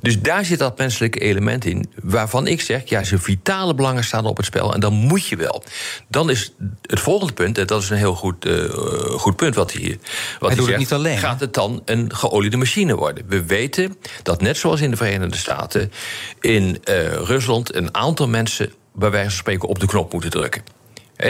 Dus 0.00 0.20
daar 0.20 0.44
zit 0.44 0.58
dat 0.58 0.78
menselijke 0.78 1.18
element 1.18 1.64
in, 1.64 1.90
waarvan 2.02 2.46
ik 2.46 2.60
zeg, 2.60 2.82
ja, 2.84 3.04
zijn 3.04 3.20
vitale 3.20 3.74
belangen 3.74 4.04
staan 4.04 4.26
op 4.26 4.36
het 4.36 4.46
spel 4.46 4.74
en 4.74 4.80
dan 4.80 4.92
moet 4.92 5.26
je 5.26 5.36
wel. 5.36 5.62
Dan 6.08 6.30
is 6.30 6.52
het 6.82 7.00
volgende 7.00 7.32
punt, 7.32 7.58
en 7.58 7.66
dat 7.66 7.82
is 7.82 7.90
een 7.90 7.96
heel 7.96 8.14
goed, 8.14 8.46
uh, 8.46 8.70
goed 9.10 9.36
punt 9.36 9.54
wat 9.54 9.70
hier 9.70 9.98
wat 10.38 10.54
hij, 10.54 10.64
zegt, 10.64 10.78
niet 10.78 10.92
alleen, 10.92 11.18
gaat 11.18 11.40
het 11.40 11.54
dan 11.54 11.82
een 11.84 12.14
geoliede 12.14 12.56
machine 12.56 12.96
worden? 12.96 13.24
We 13.28 13.44
weten 13.44 13.96
dat 14.22 14.40
net 14.40 14.56
zoals 14.56 14.80
in 14.80 14.90
de 14.90 14.96
Verenigde 14.96 15.36
Staten, 15.36 15.92
in 16.40 16.64
uh, 16.64 17.12
Rusland 17.12 17.74
een 17.74 17.94
aantal 17.94 18.28
mensen 18.28 18.72
bij 18.94 19.10
wijze 19.10 19.28
van 19.28 19.38
spreken 19.38 19.68
op 19.68 19.78
de 19.80 19.86
knop 19.86 20.12
moeten 20.12 20.30
drukken 20.30 20.79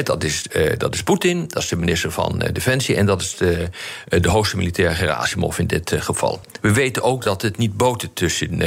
dat 0.03 0.25
is, 0.25 0.45
uh, 0.53 0.73
dat 0.77 0.95
is 0.95 1.03
Poetin, 1.03 1.49
dat 1.49 1.63
is 1.63 1.69
de 1.69 1.77
minister 1.77 2.11
van 2.11 2.43
uh, 2.43 2.49
Defensie... 2.53 2.97
en 2.97 3.07
dat 3.07 3.21
is 3.21 3.37
de, 3.37 3.69
uh, 4.09 4.21
de 4.21 4.29
hoogste 4.29 4.57
militair 4.57 4.95
Gerasimov 4.95 5.59
in 5.59 5.67
dit 5.67 5.95
geval. 5.99 6.41
We 6.61 6.73
weten 6.73 7.03
ook 7.03 7.23
dat 7.23 7.43
het 7.43 7.57
niet 7.57 7.77
botert 7.77 8.17
tussen, 8.17 8.61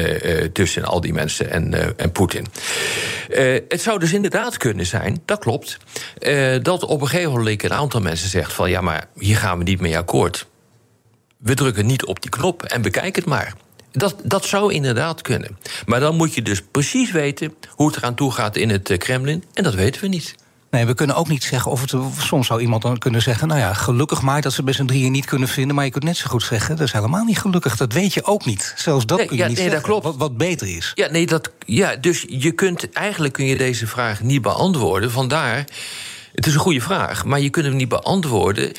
tussen 0.53 0.84
al 0.84 1.01
die 1.01 1.13
mensen 1.13 1.51
en, 1.51 1.98
en 1.98 2.12
Poetin. 2.12 2.46
het 3.68 3.82
zou 3.82 4.00
dus 4.00 4.13
inderdaad 4.13 4.58
kunnen 4.58 4.86
zijn, 4.86 5.22
dat 5.25 5.39
klopt... 5.39 5.77
dat 6.62 6.84
op 6.84 7.01
een 7.01 7.08
gegeven 7.08 7.32
moment 7.32 7.63
een 7.63 7.74
aantal 7.74 8.01
mensen 8.01 8.30
zegt 8.30 8.53
van... 8.53 8.70
ja, 8.70 8.82
maar 8.82 9.08
hier 9.18 9.38
gaan 9.38 9.58
we 9.58 9.63
niet 9.63 9.82
mee 9.82 9.98
akkoord. 9.98 10.48
We 11.38 11.53
drukken 11.53 11.86
niet 11.86 12.06
op 12.06 12.22
die 12.22 12.32
knop 12.32 12.63
en 12.63 12.82
bekijk 12.82 13.15
het 13.15 13.25
maar. 13.25 13.53
Dat, 13.92 14.15
dat 14.24 14.46
zou 14.46 14.74
inderdaad 14.74 15.22
kunnen. 15.22 15.58
Maar 15.86 16.00
dan 16.00 16.15
moet 16.15 16.34
je 16.34 16.42
dus 16.42 16.62
precies 16.72 17.12
weten 17.12 17.56
hoe 17.70 17.88
het 17.88 17.98
eraan 17.98 18.15
toe 18.15 18.32
gaat 18.32 18.56
in 18.56 18.70
het 18.70 18.98
Kremlin... 18.98 19.44
en 19.53 19.63
dat 19.63 19.74
weten 19.74 20.01
we 20.01 20.08
niet. 20.08 20.36
Nee, 20.74 20.86
we 20.86 20.94
kunnen 20.94 21.15
ook 21.15 21.27
niet 21.27 21.44
zeggen 21.44 21.72
of 21.72 21.82
het. 21.82 21.94
Soms 22.18 22.48
zou 22.48 22.62
iemand 22.62 22.82
dan 22.82 22.98
kunnen 22.98 23.22
zeggen. 23.22 23.48
Nou 23.48 23.60
ja, 23.60 23.74
gelukkig 23.74 24.22
maar 24.22 24.42
dat 24.42 24.53
ze 24.53 24.63
met 24.63 24.75
z'n 24.75 24.86
drieën 24.86 25.12
niet 25.12 25.25
kunnen 25.25 25.48
vinden. 25.48 25.75
Maar 25.75 25.86
je 25.86 25.92
kunt 25.92 26.03
net 26.03 26.18
zo 26.18 26.30
goed 26.30 26.44
zeggen. 26.44 26.75
Dat 26.75 26.86
is 26.86 26.92
helemaal 26.92 27.24
niet 27.24 27.39
gelukkig. 27.39 27.77
Dat 27.77 27.94
weet 27.94 28.13
je 28.13 28.24
ook 28.24 28.46
niet. 28.46 28.74
Zelfs 28.77 29.06
dat 29.06 29.18
kun 29.18 29.27
je 29.30 29.36
ja, 29.36 29.48
niet 29.48 29.58
nee, 29.58 29.70
zeggen. 29.70 29.82
Dat 29.82 29.89
klopt. 29.89 30.03
Wat, 30.03 30.15
wat 30.18 30.38
beter 30.38 30.75
is. 30.75 30.92
Ja, 30.96 31.10
nee, 31.10 31.25
dat, 31.25 31.51
ja, 31.65 31.96
dus 31.96 32.25
je 32.27 32.51
kunt. 32.51 32.89
Eigenlijk 32.89 33.34
kun 33.34 33.46
je 33.46 33.58
deze 33.58 33.88
vraag 33.88 34.22
niet 34.22 34.42
beantwoorden. 34.42 35.12
Vandaar. 35.12 35.65
Het 36.34 36.46
is 36.46 36.53
een 36.53 36.60
goede 36.60 36.82
vraag. 36.82 37.25
Maar 37.25 37.39
je 37.39 37.50
kunt 37.50 37.65
hem 37.65 37.75
niet 37.75 37.89
beantwoorden. 37.89 38.72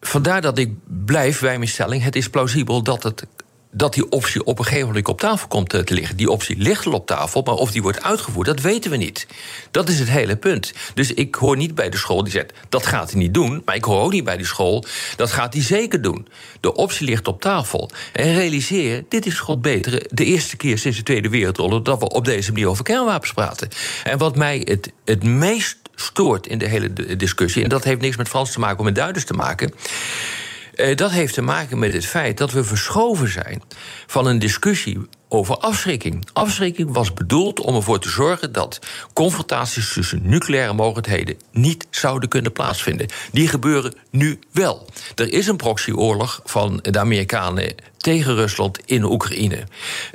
Vandaar 0.00 0.40
dat 0.40 0.58
ik 0.58 0.72
blijf 0.86 1.40
bij 1.40 1.58
mijn 1.58 1.70
stelling. 1.70 2.02
Het 2.02 2.16
is 2.16 2.30
plausibel 2.30 2.82
dat 2.82 3.02
het 3.02 3.26
dat 3.70 3.94
die 3.94 4.10
optie 4.10 4.44
op 4.44 4.58
een 4.58 4.64
gegeven 4.64 4.86
moment 4.86 5.08
op 5.08 5.20
tafel 5.20 5.48
komt 5.48 5.68
te 5.68 5.84
liggen. 5.86 6.16
Die 6.16 6.30
optie 6.30 6.56
ligt 6.58 6.86
al 6.86 6.92
op 6.92 7.06
tafel, 7.06 7.42
maar 7.42 7.54
of 7.54 7.70
die 7.70 7.82
wordt 7.82 8.02
uitgevoerd, 8.02 8.46
dat 8.46 8.60
weten 8.60 8.90
we 8.90 8.96
niet. 8.96 9.26
Dat 9.70 9.88
is 9.88 9.98
het 9.98 10.08
hele 10.08 10.36
punt. 10.36 10.72
Dus 10.94 11.14
ik 11.14 11.34
hoor 11.34 11.56
niet 11.56 11.74
bij 11.74 11.90
de 11.90 11.96
school 11.96 12.22
die 12.22 12.32
zegt 12.32 12.52
dat 12.68 12.86
gaat 12.86 13.10
hij 13.10 13.20
niet 13.20 13.34
doen, 13.34 13.62
maar 13.64 13.74
ik 13.74 13.84
hoor 13.84 14.00
ook 14.00 14.12
niet 14.12 14.24
bij 14.24 14.36
die 14.36 14.46
school 14.46 14.84
dat 15.16 15.32
gaat 15.32 15.54
hij 15.54 15.62
zeker 15.62 16.02
doen. 16.02 16.28
De 16.60 16.74
optie 16.74 17.06
ligt 17.06 17.28
op 17.28 17.40
tafel. 17.40 17.90
En 18.12 18.34
realiseer, 18.34 19.04
dit 19.08 19.26
is 19.26 19.38
god 19.38 19.62
betere 19.62 20.06
de 20.10 20.24
eerste 20.24 20.56
keer 20.56 20.78
sinds 20.78 20.96
de 20.96 21.02
Tweede 21.02 21.28
Wereldoorlog 21.28 21.82
dat 21.82 21.98
we 21.98 22.08
op 22.08 22.24
deze 22.24 22.52
manier 22.52 22.68
over 22.68 22.84
kernwapens 22.84 23.32
praten. 23.32 23.68
En 24.04 24.18
wat 24.18 24.36
mij 24.36 24.62
het, 24.64 24.92
het 25.04 25.24
meest 25.24 25.76
stoort 25.94 26.46
in 26.46 26.58
de 26.58 26.66
hele 26.66 27.16
discussie, 27.16 27.62
en 27.62 27.68
dat 27.68 27.84
heeft 27.84 28.00
niks 28.00 28.16
met 28.16 28.28
Frans 28.28 28.52
te 28.52 28.58
maken 28.58 28.78
of 28.78 28.84
met 28.84 28.94
Duitsers 28.94 29.24
te 29.24 29.34
maken 29.34 29.72
eh, 29.72 30.49
dat 30.94 31.10
heeft 31.10 31.34
te 31.34 31.42
maken 31.42 31.78
met 31.78 31.92
het 31.92 32.06
feit 32.06 32.38
dat 32.38 32.52
we 32.52 32.64
verschoven 32.64 33.28
zijn 33.28 33.62
van 34.06 34.26
een 34.26 34.38
discussie 34.38 34.98
over 35.28 35.56
afschrikking. 35.56 36.28
Afschrikking 36.32 36.92
was 36.92 37.12
bedoeld 37.12 37.60
om 37.60 37.74
ervoor 37.74 37.98
te 37.98 38.08
zorgen 38.08 38.52
dat 38.52 38.78
confrontaties 39.12 39.92
tussen 39.92 40.20
nucleaire 40.22 40.72
mogelijkheden 40.72 41.36
niet 41.52 41.86
zouden 41.90 42.28
kunnen 42.28 42.52
plaatsvinden. 42.52 43.06
Die 43.32 43.48
gebeuren 43.48 43.94
nu 44.10 44.38
wel. 44.52 44.86
Er 45.14 45.32
is 45.32 45.46
een 45.46 45.56
proxyoorlog 45.56 46.40
van 46.44 46.78
de 46.82 46.98
Amerikanen 46.98 47.74
tegen 48.00 48.34
Rusland 48.34 48.78
in 48.84 49.04
Oekraïne. 49.04 49.64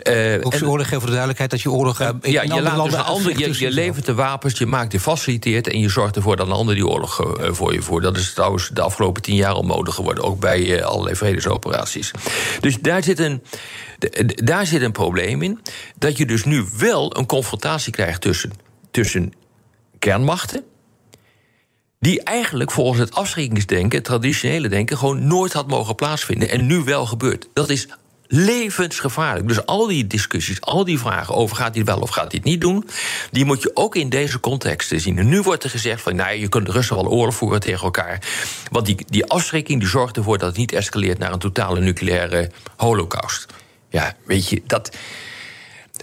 Uh, 0.03 0.69
oorlog, 0.69 0.87
voor 0.87 0.99
de 0.99 1.05
duidelijkheid 1.05 1.49
dat 1.49 1.61
je 1.61 1.71
oorlog 1.71 2.01
uh, 2.01 2.09
ja, 2.21 2.41
je 2.41 2.61
laat 2.61 2.83
dus 2.83 2.93
een 2.93 2.99
ander, 2.99 3.39
je, 3.39 3.59
je 3.59 3.71
levert 3.71 4.05
de 4.05 4.13
wapens, 4.13 4.57
je 4.57 4.65
maakt 4.65 4.91
die 4.91 4.99
faciliteert 4.99 5.67
en 5.67 5.79
je 5.79 5.89
zorgt 5.89 6.15
ervoor 6.15 6.35
dat 6.35 6.47
een 6.47 6.53
ander 6.53 6.75
die 6.75 6.87
oorlog 6.87 7.19
uh, 7.21 7.51
voor 7.51 7.73
je 7.73 7.81
voert. 7.81 8.03
Dat 8.03 8.17
is 8.17 8.33
trouwens 8.33 8.69
de 8.69 8.81
afgelopen 8.81 9.21
tien 9.21 9.35
jaar 9.35 9.55
onmogelijk 9.55 9.95
geworden, 9.95 10.23
ook 10.23 10.39
bij 10.39 10.83
allerlei 10.83 11.15
vredesoperaties. 11.15 12.11
Dus 12.59 12.77
daar 12.79 13.03
zit 13.03 13.19
een 13.19 13.43
daar 14.35 14.65
zit 14.65 14.81
een 14.81 14.91
probleem 14.91 15.41
in. 15.41 15.59
Dat 15.95 16.17
je 16.17 16.25
dus 16.25 16.43
nu 16.43 16.65
wel 16.77 17.17
een 17.17 17.25
confrontatie 17.25 17.91
krijgt 17.91 18.21
tussen, 18.21 18.51
tussen 18.91 19.33
kernmachten. 19.99 20.63
Die 21.99 22.23
eigenlijk 22.23 22.71
volgens 22.71 22.99
het 22.99 23.13
afschrikkingsdenken, 23.13 23.97
het 23.97 24.07
traditionele 24.07 24.67
denken, 24.67 24.97
gewoon 24.97 25.27
nooit 25.27 25.53
had 25.53 25.67
mogen 25.67 25.95
plaatsvinden. 25.95 26.49
En 26.49 26.65
nu 26.65 26.83
wel 26.83 27.05
gebeurt. 27.05 27.47
Dat 27.53 27.69
is 27.69 27.87
levensgevaarlijk. 28.27 29.47
Dus 29.47 29.65
al 29.65 29.87
die 29.87 30.07
discussies, 30.07 30.61
al 30.61 30.85
die 30.85 30.99
vragen 30.99 31.35
over 31.35 31.55
gaat 31.55 31.75
hij 31.75 31.83
wel 31.83 31.99
of 31.99 32.09
gaat 32.09 32.31
hij 32.31 32.39
het 32.43 32.49
niet 32.49 32.61
doen, 32.61 32.89
die 33.31 33.45
moet 33.45 33.61
je 33.61 33.71
ook 33.73 33.95
in 33.95 34.09
deze 34.09 34.39
context 34.39 34.91
zien. 34.95 35.17
En 35.17 35.27
nu 35.27 35.41
wordt 35.41 35.63
er 35.63 35.69
gezegd 35.69 36.01
van, 36.01 36.15
nou, 36.15 36.35
je 36.35 36.49
kunt 36.49 36.69
Russen 36.69 36.95
wel 36.95 37.07
oorlog 37.07 37.35
voeren 37.35 37.59
tegen 37.59 37.83
elkaar. 37.83 38.19
Want 38.71 38.85
die, 38.85 38.97
die 39.07 39.25
afschrikking 39.25 39.79
die 39.79 39.89
zorgt 39.89 40.17
ervoor 40.17 40.37
dat 40.37 40.47
het 40.47 40.57
niet 40.57 40.71
escaleert 40.71 41.17
naar 41.17 41.31
een 41.31 41.39
totale 41.39 41.79
nucleaire 41.79 42.51
holocaust. 42.75 43.45
Ja, 43.89 44.15
weet 44.25 44.49
je, 44.49 44.61
dat. 44.65 44.95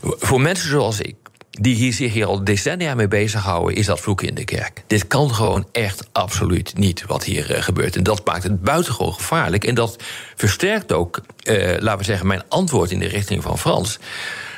Voor 0.02 0.40
mensen 0.40 0.68
zoals 0.68 1.00
ik, 1.00 1.16
die 1.60 1.74
hier 1.74 1.92
zich 1.92 2.12
hier 2.12 2.26
al 2.26 2.44
decennia 2.44 2.94
mee 2.94 3.08
bezighouden, 3.08 3.76
is 3.76 3.86
dat 3.86 4.00
vloeken 4.00 4.28
in 4.28 4.34
de 4.34 4.44
kerk. 4.44 4.82
Dit 4.86 5.06
kan 5.06 5.34
gewoon 5.34 5.66
echt 5.72 6.08
absoluut 6.12 6.76
niet 6.76 7.04
wat 7.06 7.24
hier 7.24 7.50
uh, 7.50 7.62
gebeurt. 7.62 7.96
En 7.96 8.02
dat 8.02 8.26
maakt 8.26 8.42
het 8.42 8.62
buitengewoon 8.62 9.14
gevaarlijk. 9.14 9.64
En 9.64 9.74
dat 9.74 9.96
versterkt 10.36 10.92
ook, 10.92 11.20
uh, 11.42 11.76
laten 11.78 11.98
we 11.98 12.04
zeggen, 12.04 12.26
mijn 12.26 12.42
antwoord 12.48 12.90
in 12.90 12.98
de 12.98 13.06
richting 13.06 13.42
van 13.42 13.58
Frans. 13.58 13.98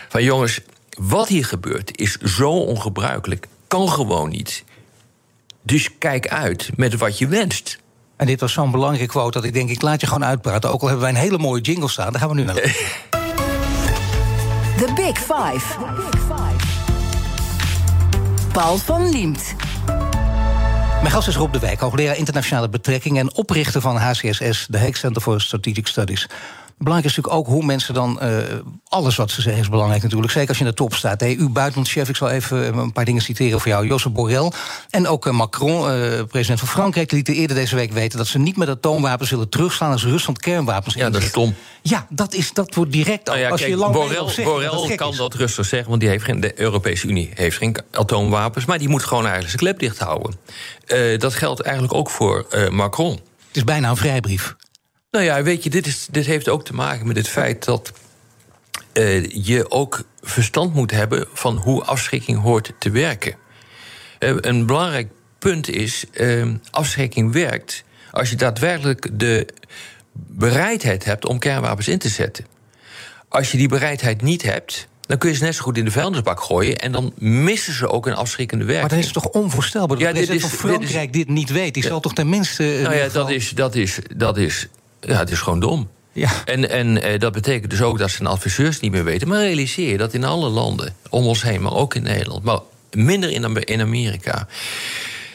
Van 0.09 0.23
jongens, 0.23 0.61
wat 0.99 1.29
hier 1.29 1.45
gebeurt 1.45 1.99
is 1.99 2.17
zo 2.17 2.51
ongebruikelijk, 2.51 3.47
kan 3.69 3.89
gewoon 3.89 4.29
niet. 4.29 4.65
Dus 5.63 5.99
kijk 5.99 6.29
uit 6.29 6.71
met 6.77 6.97
wat 6.97 7.19
je 7.19 7.27
wenst. 7.27 7.79
En 8.17 8.27
dit 8.27 8.41
was 8.41 8.53
zo'n 8.53 8.71
belangrijke 8.71 9.13
quote 9.13 9.31
dat 9.31 9.45
ik 9.45 9.53
denk, 9.53 9.71
ik 9.71 9.83
laat 9.83 10.01
je 10.01 10.07
gewoon 10.07 10.25
uitpraten. 10.25 10.73
Ook 10.73 10.81
al 10.81 10.89
hebben 10.89 11.05
wij 11.05 11.15
een 11.15 11.21
hele 11.21 11.39
mooie 11.39 11.61
jingle 11.61 11.89
staan, 11.89 12.13
daar 12.13 12.21
gaan 12.21 12.31
we 12.31 12.35
nu 12.35 12.45
naar. 12.45 12.55
The 14.77 14.93
Big 14.95 15.19
Five. 15.19 16.44
Paul 18.55 18.79
van 18.79 19.11
Liemt. 19.11 19.55
Mijn 21.01 21.11
gast 21.11 21.29
is 21.29 21.37
Rob 21.37 21.53
de 21.53 21.59
Wijk, 21.59 21.81
hoogleraar 21.81 22.17
internationale 22.17 22.69
betrekkingen 22.69 23.21
en 23.21 23.35
oprichter 23.35 23.81
van 23.81 23.97
HCSS, 23.97 24.67
de 24.69 24.79
Hague 24.79 24.97
Center 24.97 25.23
for 25.23 25.41
Strategic 25.41 25.87
Studies. 25.87 26.29
Belangrijk 26.79 27.11
is 27.11 27.17
natuurlijk 27.17 27.49
ook 27.49 27.55
hoe 27.55 27.65
mensen 27.65 27.95
dan. 27.95 28.19
Uh, 28.23 28.39
alles 28.89 29.17
wat 29.17 29.31
ze 29.31 29.43
zeggen 29.43 29.63
is 29.63 29.69
belangrijk 29.69 30.03
natuurlijk. 30.03 30.33
Zeker 30.33 30.49
als 30.49 30.59
je 30.59 30.65
in 30.65 30.71
de 30.71 30.77
top 30.77 30.95
staat. 30.95 31.21
Hey, 31.21 31.37
uw 31.39 31.49
buitenlandchef, 31.49 32.09
ik 32.09 32.17
zal 32.17 32.31
even 32.31 32.79
een 32.79 32.93
paar 32.93 33.05
dingen 33.05 33.23
citeren 33.23 33.61
voor 33.61 33.71
jou. 33.71 33.87
Joseph 33.87 34.13
Borrell 34.13 34.53
en 34.91 35.07
ook 35.07 35.27
uh, 35.27 35.33
Macron, 35.33 35.97
uh, 35.97 36.23
president 36.29 36.59
van 36.59 36.69
Frankrijk, 36.69 37.11
lieten 37.11 37.35
eerder 37.35 37.57
deze 37.57 37.75
week 37.75 37.93
weten 37.93 38.19
dat 38.19 38.27
ze 38.27 38.39
niet 38.39 38.57
met 38.57 38.69
atoomwapens 38.69 39.31
willen 39.31 39.49
terugslaan 39.49 39.93
als 39.93 40.05
Rusland 40.05 40.39
kernwapens 40.39 40.95
Ja, 40.95 41.11
dat 41.11 41.23
is 41.23 41.29
stom. 41.29 41.55
Ja, 41.83 42.07
dat, 42.11 42.35
is, 42.35 42.53
dat 42.53 42.75
wordt 42.75 42.93
direct. 42.93 43.27
Nou 43.27 43.39
ja, 43.39 43.49
als 43.49 43.61
kijk, 43.61 43.73
je 43.73 43.79
lang 43.79 43.93
Borrell, 43.93 44.29
zegt, 44.29 44.49
Borrell 44.49 44.71
dat 44.71 44.95
kan 44.95 45.11
is. 45.11 45.17
dat 45.17 45.35
rustig 45.35 45.67
zeggen, 45.67 45.89
want 45.89 46.01
die 46.01 46.11
heeft 46.11 46.25
geen, 46.25 46.41
de 46.41 46.61
Europese 46.61 47.07
Unie 47.07 47.31
heeft 47.35 47.57
geen 47.57 47.77
atoomwapens. 47.91 48.65
Maar 48.65 48.79
die 48.79 48.89
moet 48.89 49.03
gewoon 49.03 49.27
eigenlijk 49.27 49.61
zijn 49.61 49.63
klep 49.63 49.79
dicht 49.79 49.99
houden. 49.99 50.35
dat 51.19 51.35
geldt 51.35 51.61
eigenlijk 51.61 51.95
ook 51.95 52.11
voor 52.11 52.47
Macron. 52.71 53.13
Het 53.13 53.57
is 53.57 53.65
bijna 53.65 53.91
een 53.91 53.97
vrijbrief. 53.97 54.57
Nou 55.15 55.27
ja, 55.27 55.43
weet 55.43 55.65
je, 55.65 55.71
dit, 55.71 55.87
is, 55.87 56.07
dit 56.11 56.27
heeft 56.27 56.49
ook 56.49 56.65
te 56.65 56.75
maken 56.75 57.07
met 57.07 57.17
het 57.17 57.29
feit 57.29 57.65
dat 57.65 57.93
uh, 58.93 59.25
je 59.25 59.71
ook 59.71 60.03
verstand 60.21 60.75
moet 60.75 60.91
hebben 60.91 61.27
van 61.33 61.57
hoe 61.57 61.85
afschrikking 61.85 62.41
hoort 62.41 62.73
te 62.79 62.91
werken. 62.91 63.35
Uh, 64.21 64.35
een 64.41 64.67
belangrijk 64.67 65.11
punt 65.39 65.69
is, 65.69 66.05
uh, 66.13 66.47
afschrikking 66.71 67.33
werkt 67.33 67.85
als 68.11 68.31
je 68.31 68.37
daadwerkelijk 68.37 69.09
de 69.13 69.47
bereidheid 70.13 71.05
hebt 71.05 71.27
om 71.27 71.39
kernwapens 71.39 71.89
in 71.89 71.99
te 71.99 72.09
zetten. 72.09 72.47
Als 73.29 73.53
je 73.53 73.59
die 73.59 73.69
bereidheid 73.69 74.23
niet 74.23 74.43
hebt, 74.43 74.89
dan 75.01 75.19
kun 75.19 75.31
je 75.31 75.37
ze 75.37 75.45
net 75.45 75.55
zo 75.55 75.63
goed 75.63 75.79
in 75.79 75.85
de 75.85 75.91
vuilnisbak 75.91 76.41
gooien. 76.41 76.79
En 76.79 76.93
dan 76.93 77.13
missen 77.19 77.73
ze 77.73 77.89
ook 77.89 78.07
een 78.07 78.15
afschrikkende 78.15 78.65
werking. 78.65 78.91
Maar 78.91 78.99
dan 78.99 79.09
is 79.09 79.15
het 79.15 79.23
toch 79.23 79.43
onvoorstelbaar 79.43 79.99
dat 79.99 80.07
ja, 80.07 80.13
dit 80.13 80.29
is, 80.29 80.45
Frankrijk 80.45 81.13
dit, 81.13 81.21
is, 81.21 81.27
dit, 81.27 81.35
niet 81.35 81.51
weet? 81.51 81.75
Die 81.75 81.83
ja, 81.83 81.89
zal 81.89 82.01
toch 82.01 82.15
tenminste... 82.15 82.79
Nou 82.83 82.95
ja, 82.95 83.09
dat 83.09 83.31
is, 83.31 83.51
dat, 83.51 83.75
is, 83.75 83.99
dat 84.17 84.37
is 84.37 84.69
ja, 85.07 85.19
het 85.19 85.31
is 85.31 85.41
gewoon 85.41 85.61
dom. 85.61 85.89
Ja. 86.13 86.31
En, 86.45 86.71
en 86.71 87.03
eh, 87.03 87.19
dat 87.19 87.33
betekent 87.33 87.71
dus 87.71 87.83
ook 87.83 87.99
dat 87.99 88.11
zijn 88.11 88.29
adviseurs 88.29 88.81
niet 88.81 88.93
meer 88.93 89.05
weten. 89.05 89.29
Maar 89.29 89.41
realiseer 89.41 89.91
je 89.91 89.97
dat 89.97 90.15
in 90.15 90.25
alle 90.25 90.49
landen 90.49 90.95
om 91.11 91.27
ons 91.27 91.43
heen, 91.43 91.63
maar 91.63 91.75
ook 91.75 91.95
in 91.95 92.03
Nederland, 92.03 92.45
maar 92.45 92.61
minder 92.91 93.31
in, 93.31 93.57
in 93.65 93.81
Amerika, 93.81 94.49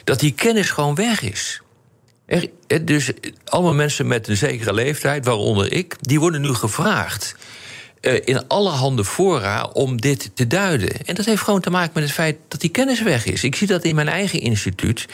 dat 0.04 0.20
die 0.20 0.32
kennis 0.32 0.70
gewoon 0.70 0.94
weg 0.94 1.22
is. 1.22 1.60
Er, 2.26 2.84
dus 2.84 3.10
allemaal 3.44 3.74
mensen 3.74 4.06
met 4.06 4.28
een 4.28 4.36
zekere 4.36 4.72
leeftijd, 4.72 5.24
waaronder 5.24 5.72
ik, 5.72 5.96
die 6.00 6.20
worden 6.20 6.40
nu 6.40 6.54
gevraagd. 6.54 7.36
in 8.24 8.48
alle 8.48 8.70
handen 8.70 9.04
fora 9.04 9.64
om 9.72 10.00
dit 10.00 10.30
te 10.34 10.46
duiden. 10.46 11.06
En 11.06 11.14
dat 11.14 11.24
heeft 11.24 11.42
gewoon 11.42 11.60
te 11.60 11.70
maken 11.70 11.90
met 11.94 12.02
het 12.02 12.12
feit 12.12 12.36
dat 12.48 12.60
die 12.60 12.70
kennis 12.70 13.02
weg 13.02 13.26
is. 13.26 13.44
Ik 13.44 13.54
zie 13.54 13.66
dat 13.66 13.84
in 13.84 13.94
mijn 13.94 14.08
eigen 14.08 14.40
instituut 14.40 15.06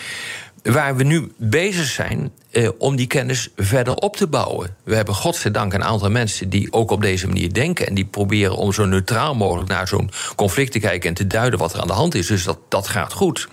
waar 0.67 0.97
we 0.97 1.03
nu 1.03 1.33
bezig 1.37 1.87
zijn 1.87 2.33
eh, 2.51 2.69
om 2.79 2.97
die 2.97 3.07
kennis 3.07 3.49
verder 3.57 3.95
op 3.95 4.17
te 4.17 4.27
bouwen. 4.27 4.77
We 4.83 4.95
hebben 4.95 5.15
godzijdank 5.15 5.73
een 5.73 5.85
aantal 5.85 6.11
mensen 6.11 6.49
die 6.49 6.73
ook 6.73 6.91
op 6.91 7.03
deze 7.03 7.27
manier 7.27 7.53
denken... 7.53 7.87
en 7.87 7.95
die 7.95 8.05
proberen 8.05 8.57
om 8.57 8.73
zo 8.73 8.85
neutraal 8.85 9.35
mogelijk 9.35 9.69
naar 9.69 9.89
zo'n 9.89 10.11
conflict 10.37 10.73
te 10.73 10.79
kijken... 10.79 11.09
en 11.09 11.15
te 11.15 11.27
duiden 11.27 11.59
wat 11.59 11.75
er 11.75 11.81
aan 11.81 11.87
de 11.87 11.93
hand 11.93 12.15
is. 12.15 12.27
Dus 12.27 12.45
dat, 12.45 12.59
dat 12.69 12.89
gaat 12.89 13.13
goed. 13.13 13.49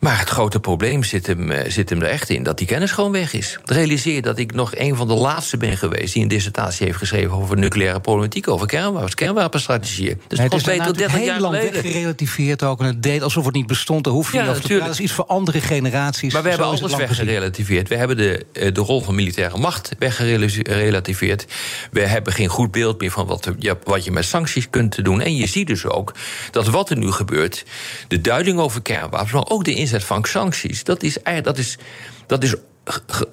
Maar 0.00 0.18
het 0.18 0.28
grote 0.28 0.60
probleem 0.60 1.02
zit 1.02 1.26
hem, 1.26 1.50
eh, 1.50 1.70
zit 1.70 1.90
hem 1.90 2.02
er 2.02 2.08
echt 2.08 2.28
in 2.28 2.42
dat 2.42 2.58
die 2.58 2.66
kennis 2.66 2.90
gewoon 2.90 3.12
weg 3.12 3.32
is. 3.32 3.58
Realiseer 3.64 4.22
dat 4.22 4.38
ik 4.38 4.54
nog 4.54 4.76
een 4.76 4.96
van 4.96 5.08
de 5.08 5.14
laatste 5.14 5.56
ben 5.56 5.76
geweest 5.76 6.12
die 6.12 6.22
een 6.22 6.28
dissertatie 6.28 6.86
heeft 6.86 6.98
geschreven 6.98 7.36
over 7.36 7.56
nucleaire 7.56 8.00
problematiek, 8.00 8.48
over 8.48 8.66
kernwapens, 8.66 9.14
kernwapenstrategieën. 9.14 10.20
Dus 10.28 10.38
nee, 10.38 10.46
het 10.46 10.56
is 10.56 10.62
beter 10.62 10.96
30 10.96 11.12
heel 11.12 11.24
jaar 11.24 11.40
lang 11.40 11.54
weggerelativeerd 11.72 12.62
ook 12.62 12.80
en 12.80 12.86
het 12.86 13.02
deed 13.02 13.22
alsof 13.22 13.44
het 13.44 13.54
niet 13.54 13.66
bestond. 13.66 14.04
Daar 14.04 14.12
hoef 14.12 14.32
je 14.32 14.36
Ja, 14.36 14.42
niet 14.42 14.50
over 14.50 14.64
te. 14.64 14.78
Dat 14.78 14.88
is 14.88 15.00
iets 15.00 15.12
voor 15.12 15.24
andere 15.24 15.60
generaties. 15.60 16.32
Maar 16.32 16.42
we 16.42 16.48
hebben 16.48 16.66
alles 16.66 16.96
weggerelativeerd. 16.96 17.88
We 17.88 17.96
hebben 17.96 18.16
de, 18.16 18.46
eh, 18.52 18.72
de 18.72 18.80
rol 18.80 19.00
van 19.00 19.14
militaire 19.14 19.58
macht 19.58 19.90
weggerelativeerd. 19.98 21.46
We 21.90 22.00
hebben 22.00 22.32
geen 22.32 22.48
goed 22.48 22.70
beeld 22.70 23.00
meer 23.00 23.10
van 23.10 23.26
wat, 23.26 23.50
ja, 23.58 23.74
wat 23.84 24.04
je 24.04 24.10
met 24.10 24.24
sancties 24.24 24.70
kunt 24.70 25.04
doen. 25.04 25.20
En 25.20 25.36
je 25.36 25.46
ziet 25.46 25.66
dus 25.66 25.86
ook 25.86 26.14
dat 26.50 26.66
wat 26.66 26.90
er 26.90 26.96
nu 26.96 27.10
gebeurt, 27.10 27.64
de 28.08 28.20
duiding 28.20 28.58
over 28.58 28.82
kernwapens, 28.82 29.32
maar 29.32 29.48
ook 29.48 29.64
de 29.64 29.74
inzet 29.92 30.04
van 30.04 30.24
sancties, 30.24 30.84
dat 30.84 31.02
is, 31.02 31.22
eigenlijk- 31.22 31.56
dat 31.56 31.66
is, 31.66 31.78
dat 32.26 32.42
is 32.42 32.54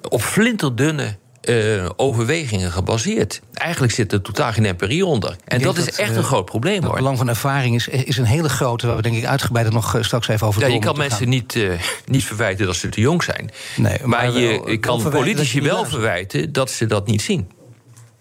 op 0.10 0.22
flinterdunne. 0.22 1.18
eh, 1.42 1.90
overwegingen 1.96 2.72
gebaseerd. 2.72 3.42
Eigenlijk 3.54 3.94
zit 3.94 4.12
er 4.12 4.22
totaal 4.22 4.52
geen 4.52 4.66
empirie 4.66 5.06
onder. 5.06 5.36
En 5.46 5.62
dat 5.62 5.78
is 5.78 5.92
echt 5.92 6.12
eh, 6.12 6.16
een 6.18 6.24
groot 6.24 6.46
probleem 6.46 6.76
Het 6.76 6.84
hoor. 6.84 6.96
belang 6.96 7.18
van 7.18 7.28
ervaring 7.30 7.76
is, 7.76 7.88
is 7.88 8.18
een 8.18 8.26
hele 8.26 8.50
grote, 8.50 8.88
waar 8.88 8.96
we 8.96 9.02
denk 9.02 9.16
ik 9.16 9.26
uitgebreider 9.26 9.74
nog 9.74 9.96
eh, 9.96 10.04
straks 10.04 10.28
even 10.28 10.48
over 10.48 10.62
Ja, 10.62 10.68
je 10.68 10.80
kan 10.80 10.98
mensen 10.98 11.30
niet, 11.30 11.56
eh, 11.56 11.70
niet 12.06 12.24
verwijten 12.24 12.66
dat 12.66 12.76
ze 12.76 12.90
te 12.90 13.02
jong 13.02 13.24
zijn. 13.24 13.50
Nee, 13.76 13.98
maar 14.00 14.08
maar 14.10 14.26
je, 14.26 14.32
wel- 14.48 14.70
je 14.70 14.80
wel 14.80 14.80
kan 14.80 15.10
politici 15.10 15.62
wel 15.62 15.86
verwijten 15.86 16.52
dat 16.52 16.72
ze 16.72 16.86
dat 16.86 17.08
niet 17.08 17.22
zien. 17.22 17.52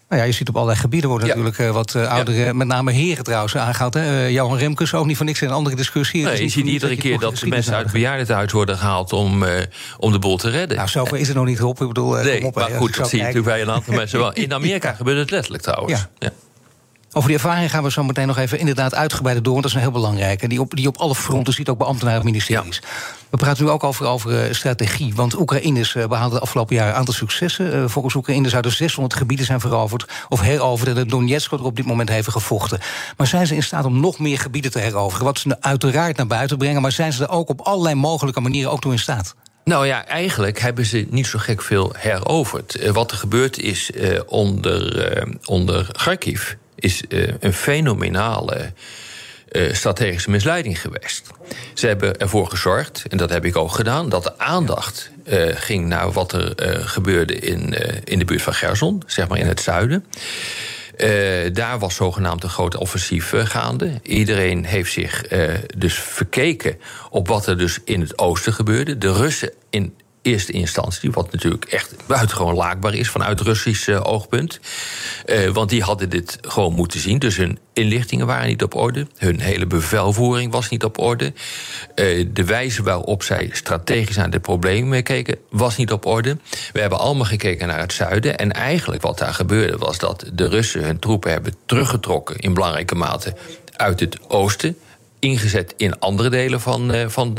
Nou 0.09 0.21
ja, 0.21 0.27
je 0.27 0.33
ziet 0.33 0.49
op 0.49 0.55
allerlei 0.55 0.79
gebieden 0.79 1.09
worden 1.09 1.27
Ja. 1.27 1.33
natuurlijk 1.35 1.59
eh, 1.61 1.71
wat 1.71 1.95
eh, 1.95 2.11
oudere, 2.11 2.53
met 2.53 2.67
name 2.67 2.91
heren 2.91 3.23
trouwens, 3.23 3.57
aangehaald. 3.57 3.93
Hè? 3.93 4.01
Eh, 4.25 4.31
Johan 4.31 4.57
Remkes 4.57 4.93
ook 4.93 5.05
niet 5.05 5.17
voor 5.17 5.25
niks 5.25 5.41
in 5.41 5.47
een 5.47 5.53
andere 5.53 5.75
discussie. 5.75 6.23
Nee, 6.23 6.41
je 6.43 6.49
ziet 6.49 6.65
iedere 6.67 6.95
keer 6.95 7.19
dat 7.19 7.37
de 7.37 7.47
mensen 7.47 7.73
uit 7.73 7.91
bejaardentehuis 7.91 8.51
worden 8.51 8.77
gehaald 8.77 9.13
om, 9.13 9.43
eh, 9.43 9.63
om 9.97 10.11
de 10.11 10.19
boel 10.19 10.37
te 10.37 10.49
redden. 10.49 10.77
Nou, 10.77 10.89
zover 10.89 11.17
is 11.17 11.27
het 11.27 11.37
nog 11.37 11.45
niet 11.45 11.61
op. 11.61 11.81
Ik 11.81 11.87
bedoel, 11.87 12.17
eh, 12.19 12.25
nee, 12.25 12.45
op, 12.45 12.55
maar 12.55 12.69
goed, 12.69 12.95
dat 12.97 13.09
zie 13.09 13.17
je 13.17 13.23
natuurlijk 13.23 13.53
bij 13.53 13.61
een 13.61 13.71
aantal 13.71 13.93
mensen 14.01 14.19
wel. 14.19 14.33
In 14.33 14.53
Amerika 14.53 14.93
gebeurt 14.93 15.17
het 15.17 15.31
letterlijk 15.31 15.63
trouwens. 15.63 15.99
Ja. 15.99 16.09
Ja. 16.19 16.29
Over 17.11 17.29
die 17.29 17.37
ervaring 17.37 17.71
gaan 17.71 17.83
we 17.83 17.91
zo 17.91 18.03
meteen 18.03 18.27
nog 18.27 18.37
even 18.37 18.59
inderdaad 18.59 18.95
uitgebreider 18.95 19.43
door. 19.43 19.53
Want 19.53 19.65
dat 19.65 19.75
is 19.75 19.77
een 19.81 19.91
heel 19.91 19.99
belangrijk. 19.99 20.41
En 20.41 20.49
die 20.49 20.59
op, 20.61 20.75
die 20.75 20.87
op 20.87 20.97
alle 20.97 21.15
fronten 21.15 21.53
ziet 21.53 21.69
ook 21.69 21.77
bij 21.77 21.87
ambtenaren 21.87 22.19
en 22.19 22.25
ministeries. 22.25 22.81
We 23.29 23.37
praten 23.37 23.63
nu 23.63 23.69
ook 23.69 23.83
over, 23.83 24.05
over 24.05 24.43
eh, 24.43 24.53
strategie. 24.53 25.15
Want 25.15 25.39
Oekraïners 25.39 25.95
eh, 25.95 26.07
behaalden 26.07 26.37
de 26.37 26.43
afgelopen 26.43 26.75
jaren 26.75 26.91
een 26.91 26.97
aantal 26.97 27.13
successen. 27.13 27.73
Eh, 27.73 27.83
volgens 27.87 28.15
Oekraïne 28.15 28.49
zouden 28.49 28.71
600 28.71 29.15
gebieden 29.15 29.45
zijn 29.45 29.59
veroverd 29.59 30.05
of 30.29 30.41
heroverd. 30.41 30.97
En 30.97 31.07
Donetsk 31.07 31.49
wordt 31.49 31.63
er 31.63 31.69
op 31.69 31.75
dit 31.75 31.85
moment 31.85 32.09
even 32.09 32.31
gevochten. 32.31 32.79
Maar 33.17 33.27
zijn 33.27 33.47
ze 33.47 33.55
in 33.55 33.63
staat 33.63 33.85
om 33.85 33.99
nog 33.99 34.19
meer 34.19 34.39
gebieden 34.39 34.71
te 34.71 34.79
heroveren? 34.79 35.25
Wat 35.25 35.39
ze 35.39 35.57
uiteraard 35.59 36.17
naar 36.17 36.27
buiten 36.27 36.57
brengen. 36.57 36.81
Maar 36.81 36.91
zijn 36.91 37.13
ze 37.13 37.23
er 37.23 37.29
ook 37.29 37.49
op 37.49 37.61
allerlei 37.61 37.95
mogelijke 37.95 38.39
manieren 38.39 38.71
ook 38.71 38.81
toe 38.81 38.91
in 38.91 38.99
staat? 38.99 39.35
Nou 39.63 39.87
ja, 39.87 40.05
eigenlijk 40.05 40.59
hebben 40.59 40.85
ze 40.85 41.07
niet 41.09 41.27
zo 41.27 41.39
gek 41.39 41.61
veel 41.61 41.93
heroverd. 41.97 42.91
Wat 42.91 43.11
er 43.11 43.17
gebeurd 43.17 43.59
is 43.59 43.91
onder, 44.25 45.27
onder 45.45 45.89
Kharkiv... 45.91 46.53
is 46.75 47.03
een 47.39 47.53
fenomenale 47.53 48.73
eh, 49.57 49.73
strategische 49.73 50.29
misleiding 50.29 50.81
geweest. 50.81 51.29
Ze 51.73 51.87
hebben 51.87 52.17
ervoor 52.17 52.47
gezorgd, 52.47 53.03
en 53.09 53.17
dat 53.17 53.29
heb 53.29 53.45
ik 53.45 53.55
ook 53.55 53.71
gedaan... 53.71 54.09
dat 54.09 54.23
de 54.23 54.39
aandacht 54.39 55.11
eh, 55.23 55.55
ging 55.55 55.85
naar 55.87 56.11
wat 56.11 56.31
er 56.31 56.55
eh, 56.55 56.87
gebeurde 56.87 57.35
in, 57.35 57.73
in 58.03 58.19
de 58.19 58.25
buurt 58.25 58.41
van 58.41 58.53
Gerson... 58.53 59.03
zeg 59.05 59.27
maar 59.27 59.37
in 59.37 59.47
het 59.47 59.61
zuiden... 59.61 60.05
Daar 61.53 61.79
was 61.79 61.95
zogenaamd 61.95 62.43
een 62.43 62.49
groot 62.49 62.75
offensief 62.75 63.33
gaande. 63.35 63.99
Iedereen 64.03 64.65
heeft 64.65 64.91
zich 64.91 65.23
dus 65.77 65.99
verkeken 65.99 66.79
op 67.09 67.27
wat 67.27 67.47
er 67.47 67.57
dus 67.57 67.79
in 67.83 68.01
het 68.01 68.19
oosten 68.19 68.53
gebeurde. 68.53 68.97
De 68.97 69.13
Russen 69.13 69.51
in 69.69 69.95
eerste 70.27 70.51
instantie, 70.51 71.11
wat 71.11 71.31
natuurlijk 71.31 71.65
echt 71.65 71.93
buitengewoon 72.05 72.55
laakbaar 72.55 72.93
is 72.93 73.09
vanuit 73.09 73.41
Russisch 73.41 73.87
eh, 73.87 73.99
oogpunt. 74.03 74.59
Eh, 75.25 75.49
want 75.49 75.69
die 75.69 75.81
hadden 75.81 76.09
dit 76.09 76.37
gewoon 76.41 76.73
moeten 76.73 76.99
zien. 76.99 77.19
Dus 77.19 77.37
hun 77.37 77.59
inlichtingen 77.73 78.25
waren 78.25 78.47
niet 78.47 78.63
op 78.63 78.75
orde. 78.75 79.07
Hun 79.17 79.39
hele 79.39 79.65
bevelvoering 79.65 80.51
was 80.51 80.69
niet 80.69 80.83
op 80.83 80.99
orde. 80.99 81.33
Eh, 81.95 82.25
de 82.33 82.43
wijze 82.43 82.83
waarop 82.83 83.23
zij 83.23 83.49
strategisch 83.51 84.15
naar 84.15 84.29
de 84.29 84.39
problemen 84.39 85.03
keken, 85.03 85.37
was 85.49 85.77
niet 85.77 85.91
op 85.91 86.05
orde. 86.05 86.37
We 86.73 86.79
hebben 86.79 86.99
allemaal 86.99 87.25
gekeken 87.25 87.67
naar 87.67 87.79
het 87.79 87.93
zuiden. 87.93 88.37
En 88.37 88.51
eigenlijk 88.51 89.01
wat 89.01 89.17
daar 89.17 89.33
gebeurde, 89.33 89.77
was 89.77 89.97
dat 89.97 90.25
de 90.33 90.47
Russen 90.47 90.83
hun 90.83 90.99
troepen 90.99 91.31
hebben 91.31 91.53
teruggetrokken 91.65 92.37
in 92.37 92.53
belangrijke 92.53 92.95
mate 92.95 93.35
uit 93.75 93.99
het 93.99 94.29
oosten. 94.29 94.77
Ingezet 95.19 95.73
in 95.77 95.99
andere 95.99 96.29
delen 96.29 96.61
van, 96.61 97.09
van, 97.09 97.37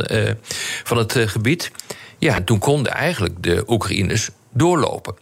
van 0.84 0.96
het 0.96 1.14
gebied. 1.18 1.70
Ja, 2.18 2.34
en 2.34 2.44
toen 2.44 2.58
konden 2.58 2.92
eigenlijk 2.92 3.42
de 3.42 3.64
Oekraïners 3.66 4.30
doorlopen. 4.52 5.14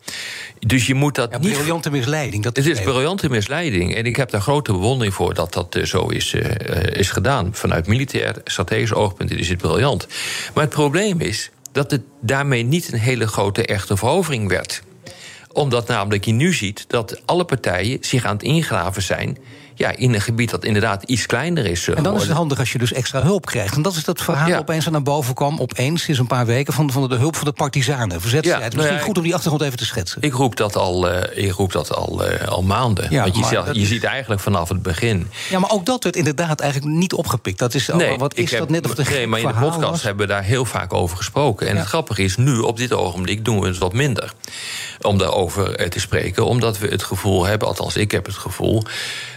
Dus 0.59 0.87
je 0.87 0.95
moet 0.95 1.15
dat 1.15 1.31
Ja, 1.31 1.39
niet 1.39 1.53
briljante 1.53 1.91
misleiding. 1.91 2.43
Dat 2.43 2.57
het 2.57 2.67
is 2.67 2.73
even. 2.79 2.93
briljante 2.93 3.31
misleiding. 3.31 3.95
En 3.95 4.05
ik 4.05 4.17
heb 4.17 4.31
daar 4.31 4.41
grote 4.41 4.73
bewondering 4.73 5.15
voor 5.15 5.35
dat 5.35 5.53
dat 5.53 5.75
eh, 5.75 5.85
zo 5.85 6.07
is, 6.09 6.33
eh, 6.33 6.77
eh, 6.77 7.01
is 7.01 7.11
gedaan. 7.11 7.55
Vanuit 7.55 7.87
militair, 7.87 8.35
strategisch 8.45 8.93
oogpunt 8.93 9.31
is 9.31 9.49
het 9.49 9.59
briljant. 9.59 10.07
Maar 10.55 10.65
het 10.65 10.73
probleem 10.73 11.21
is 11.21 11.51
dat 11.73 11.91
het 11.91 12.03
daarmee 12.21 12.63
niet 12.63 12.93
een 12.93 12.99
hele 12.99 13.27
grote 13.27 13.67
echte 13.67 13.97
verovering 13.97 14.49
werd 14.49 14.83
omdat 15.53 15.89
namelijk 15.89 16.25
je 16.25 16.33
nu 16.33 16.53
ziet 16.53 16.85
dat 16.89 17.23
alle 17.25 17.45
partijen 17.45 17.99
zich 18.01 18.25
aan 18.25 18.33
het 18.33 18.43
ingraven 18.43 19.03
zijn... 19.03 19.39
Ja, 19.79 19.97
in 19.97 20.15
een 20.15 20.21
gebied 20.21 20.51
dat 20.51 20.65
inderdaad 20.65 21.03
iets 21.03 21.27
kleiner 21.27 21.67
is. 21.67 21.89
eh, 21.89 21.97
En 21.97 22.03
dan 22.03 22.15
is 22.17 22.23
het 22.23 22.31
handig 22.31 22.59
als 22.59 22.73
je 22.73 22.79
dus 22.79 22.93
extra 22.93 23.23
hulp 23.23 23.47
krijgt. 23.47 23.75
En 23.77 23.83
dat 23.83 23.95
is 23.97 24.05
dat 24.05 24.23
verhaal 24.23 24.49
Ja. 24.49 24.59
opeens 24.59 24.85
dat 24.85 24.93
naar 24.93 25.03
boven 25.03 25.35
kwam, 25.35 25.59
opeens, 25.61 26.03
sinds 26.03 26.21
een 26.21 26.27
paar 26.27 26.47
weken, 26.47 26.73
van, 26.73 26.91
van 26.91 27.09
de 27.09 27.15
hulp 27.17 27.37
van 27.37 27.45
de 27.45 27.53
partisanen. 27.53 28.21
Verzetstrijd. 28.21 28.45
Ja, 28.63 28.67
nou 28.69 28.77
Misschien 28.77 28.97
ja, 28.99 29.05
goed 29.05 29.17
om 29.17 29.23
die 29.23 29.35
achtergrond 29.35 29.63
even 29.65 29.77
te 29.79 29.85
schetsen. 29.85 30.23
Ik 30.23 30.33
roep 30.33 30.57
dat 30.57 30.77
al, 30.77 31.11
eh, 31.11 31.45
ik 31.45 31.53
roep 31.53 31.73
dat 31.73 31.95
al, 31.95 32.25
eh, 32.25 32.49
al 32.49 32.63
maanden. 32.63 33.07
Ja, 33.11 33.23
Want 33.23 33.35
je, 33.35 33.41
maar 33.41 33.65
ziet- 33.67 33.75
je 33.75 33.81
is- 33.81 33.89
ziet 33.89 34.05
eigenlijk 34.05 34.41
vanaf 34.41 34.69
het 34.69 34.83
begin. 34.83 35.31
Ja, 35.51 35.59
maar 35.59 35.71
ook 35.71 35.87
dat 35.87 36.03
werd 36.05 36.17
inderdaad 36.17 36.61
eigenlijk 36.61 36.93
niet 36.95 37.13
opgepikt. 37.13 37.59
Dat 37.59 37.75
is, 37.75 37.91
oh, 37.91 38.19
wat 38.19 38.35
is 38.35 38.51
heb- 38.51 38.59
dat 38.61 38.71
net 38.71 38.85
of 38.85 38.95
de 38.95 39.03
nee, 39.11 39.27
maar 39.27 39.41
in 39.41 39.47
de 39.47 39.53
podcast 39.55 39.91
was? 39.91 40.03
hebben 40.03 40.27
we 40.27 40.33
daar 40.33 40.43
heel 40.43 40.65
vaak 40.65 40.93
over 40.95 41.17
gesproken. 41.17 41.69
En 41.69 41.77
het 41.77 41.87
grappige 41.87 42.23
is, 42.23 42.37
nu 42.37 42.59
op 42.59 42.77
dit 42.77 42.93
ogenblik 42.93 43.45
doen 43.45 43.61
we 43.61 43.67
het 43.67 43.79
wat 43.79 43.93
minder. 43.93 44.33
Om 45.01 45.19
daarover 45.19 45.89
te 45.91 46.01
spreken. 46.01 46.47
Omdat 46.47 46.79
we 46.79 46.87
het 46.89 47.03
gevoel 47.03 47.45
hebben, 47.47 47.69
althans 47.69 47.97
ik 47.97 48.11
heb 48.11 48.27
het 48.27 48.35
gevoel... 48.37 48.83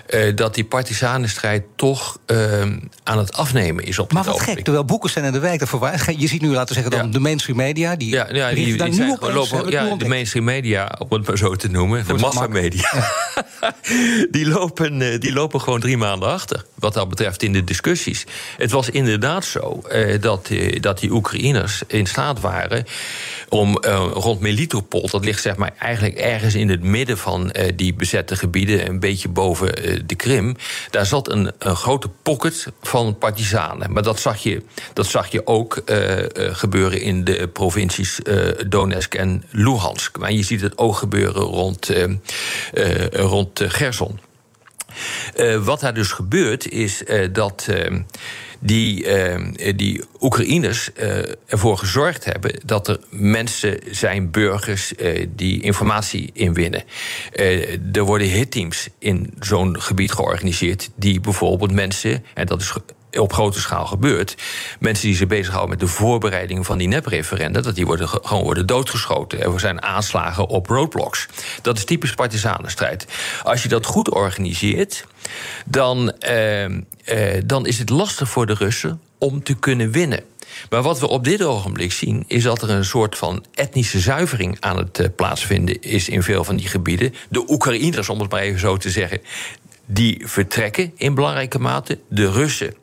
eh, 0.09 0.35
dat 0.35 0.55
die 0.55 0.63
partisanenstrijd 0.65 1.63
toch 1.75 2.17
eh, 2.25 2.61
aan 3.03 3.17
het 3.17 3.33
afnemen 3.33 3.83
is 3.83 3.99
op 3.99 4.13
Maar 4.13 4.23
wat 4.23 4.33
ogenblik. 4.33 4.55
gek, 4.55 4.63
terwijl 4.65 4.85
boeken 4.85 5.09
zijn 5.09 5.25
en 5.25 5.31
de 5.31 5.39
wijk 5.39 5.59
daarvoor 5.59 5.79
waar. 5.79 6.11
Je 6.17 6.27
ziet 6.27 6.41
nu, 6.41 6.47
laten 6.49 6.67
we 6.67 6.73
zeggen, 6.73 6.91
dan 6.91 7.05
Ja. 7.05 7.11
de 7.11 7.19
mainstream 7.19 7.57
media. 7.57 7.95
Die 7.95 8.09
Ja, 8.09 8.27
ja 8.31 8.53
die, 8.53 8.75
daar 8.77 8.89
die 8.89 8.99
nu 8.99 9.07
lopen, 9.07 9.65
nu 9.65 9.71
ja, 9.71 9.95
de 9.95 10.07
mainstream 10.07 10.45
media, 10.45 10.95
om 10.99 11.07
het 11.17 11.27
maar 11.27 11.37
zo 11.37 11.55
te 11.55 11.67
noemen, 11.69 11.99
de 11.99 12.05
Voor 12.05 12.19
massamedia, 12.19 12.89
die, 14.31 14.47
lopen, 14.47 15.01
eh, 15.01 15.19
die 15.19 15.33
lopen 15.33 15.61
gewoon 15.61 15.79
drie 15.79 15.97
maanden 15.97 16.29
achter. 16.29 16.65
Wat 16.75 16.93
dat 16.93 17.09
betreft 17.09 17.43
in 17.43 17.53
de 17.53 17.63
discussies. 17.63 18.25
Het 18.57 18.71
was 18.71 18.89
inderdaad 18.89 19.45
zo 19.45 19.81
eh, 19.89 20.21
dat, 20.21 20.47
eh, 20.49 20.79
dat 20.81 20.99
die 20.99 21.11
Oekraïners 21.11 21.81
in 21.87 22.05
staat 22.05 22.39
waren 22.39 22.85
om 23.49 23.77
eh, 23.77 24.05
rond 24.13 24.39
Melitopol, 24.39 25.07
dat 25.09 25.25
ligt 25.25 25.41
zeg 25.41 25.55
maar 25.55 25.71
eigenlijk 25.79 26.15
ergens 26.15 26.55
in 26.55 26.69
het 26.69 26.83
midden 26.83 27.17
van 27.17 27.51
eh, 27.51 27.71
die 27.75 27.93
bezette 27.93 28.35
gebieden, 28.35 28.87
een 28.87 28.99
beetje 28.99 29.29
boven 29.29 29.98
de 30.05 30.15
Krim, 30.15 30.55
daar 30.89 31.05
zat 31.05 31.29
een, 31.31 31.51
een 31.57 31.75
grote 31.75 32.09
pocket 32.23 32.67
van 32.81 33.17
partisanen. 33.17 33.91
Maar 33.91 34.03
dat 34.03 34.19
zag 34.19 34.37
je, 34.37 34.61
dat 34.93 35.05
zag 35.05 35.31
je 35.31 35.47
ook 35.47 35.77
eh, 35.77 36.19
eh, 36.19 36.55
gebeuren 36.55 37.01
in 37.01 37.23
de 37.23 37.47
provincies 37.47 38.21
eh, 38.21 38.37
Donetsk 38.67 39.13
en 39.13 39.43
Luhansk. 39.49 40.17
Maar 40.17 40.31
je 40.31 40.43
ziet 40.43 40.61
het 40.61 40.77
ook 40.77 40.95
gebeuren 40.95 41.41
rond, 41.41 41.91
rond 43.11 43.61
Gerson. 43.63 44.28
Eh, 45.35 45.63
wat 45.63 45.79
daar 45.79 45.93
dus 45.93 46.11
gebeurt, 46.11 46.69
is 46.69 47.03
eh, 47.03 47.27
dat 47.31 47.67
eh, 47.69 47.95
die, 48.59 49.05
die 49.75 50.03
Oekraïners 50.21 50.89
ervoor 51.45 51.77
gezorgd 51.77 52.25
hebben 52.25 52.59
dat 52.65 52.87
er 52.87 52.99
mensen 53.09 53.79
zijn, 53.91 54.31
burgers, 54.31 54.93
die 55.35 55.61
informatie 55.61 56.29
inwinnen. 56.33 56.83
Er 57.93 58.03
worden 58.03 58.27
hitteams 58.27 58.89
in 58.97 59.33
zo'n 59.39 59.81
gebied 59.81 60.11
georganiseerd, 60.11 60.89
die 60.95 61.19
bijvoorbeeld 61.19 61.71
mensen, 61.71 62.23
en 62.33 62.45
dat 62.45 62.61
is 62.61 62.73
op 63.11 63.33
grote 63.33 63.59
schaal 63.59 63.85
gebeurt. 63.85 64.35
Mensen 64.79 65.07
die 65.07 65.15
zich 65.15 65.27
bezighouden 65.27 65.69
met 65.69 65.79
de 65.79 65.87
voorbereiding 65.87 66.65
van 66.65 66.77
die 66.77 66.87
nepreferenda, 66.87 67.61
dat 67.61 67.75
die 67.75 67.85
worden 67.85 68.07
gewoon 68.07 68.43
worden 68.43 68.65
doodgeschoten. 68.65 69.41
Er 69.41 69.59
zijn 69.59 69.81
aanslagen 69.81 70.47
op 70.47 70.67
roadblocks. 70.67 71.27
Dat 71.61 71.77
is 71.77 71.83
typisch 71.83 72.13
partisanenstrijd. 72.13 73.05
Als 73.43 73.63
je 73.63 73.69
dat 73.69 73.85
goed 73.85 74.09
organiseert, 74.09 75.05
dan, 75.65 76.11
eh, 76.11 76.65
eh, 76.65 76.73
dan 77.45 77.65
is 77.65 77.79
het 77.79 77.89
lastig 77.89 78.29
voor 78.29 78.45
de 78.45 78.53
Russen 78.53 79.01
om 79.17 79.43
te 79.43 79.53
kunnen 79.53 79.91
winnen. 79.91 80.23
Maar 80.69 80.81
wat 80.81 80.99
we 80.99 81.07
op 81.07 81.23
dit 81.23 81.43
ogenblik 81.43 81.91
zien, 81.91 82.23
is 82.27 82.43
dat 82.43 82.61
er 82.61 82.69
een 82.69 82.85
soort 82.85 83.17
van 83.17 83.45
etnische 83.53 83.99
zuivering 83.99 84.57
aan 84.59 84.77
het 84.77 84.99
uh, 84.99 85.07
plaatsvinden 85.15 85.81
is 85.81 86.09
in 86.09 86.23
veel 86.23 86.43
van 86.43 86.55
die 86.55 86.67
gebieden. 86.67 87.13
De 87.29 87.49
Oekraïners, 87.49 88.09
om 88.09 88.19
het 88.19 88.31
maar 88.31 88.41
even 88.41 88.59
zo 88.59 88.77
te 88.77 88.89
zeggen, 88.89 89.21
die 89.85 90.21
vertrekken 90.25 90.91
in 90.95 91.13
belangrijke 91.13 91.59
mate. 91.59 91.99
De 92.09 92.31
Russen 92.31 92.73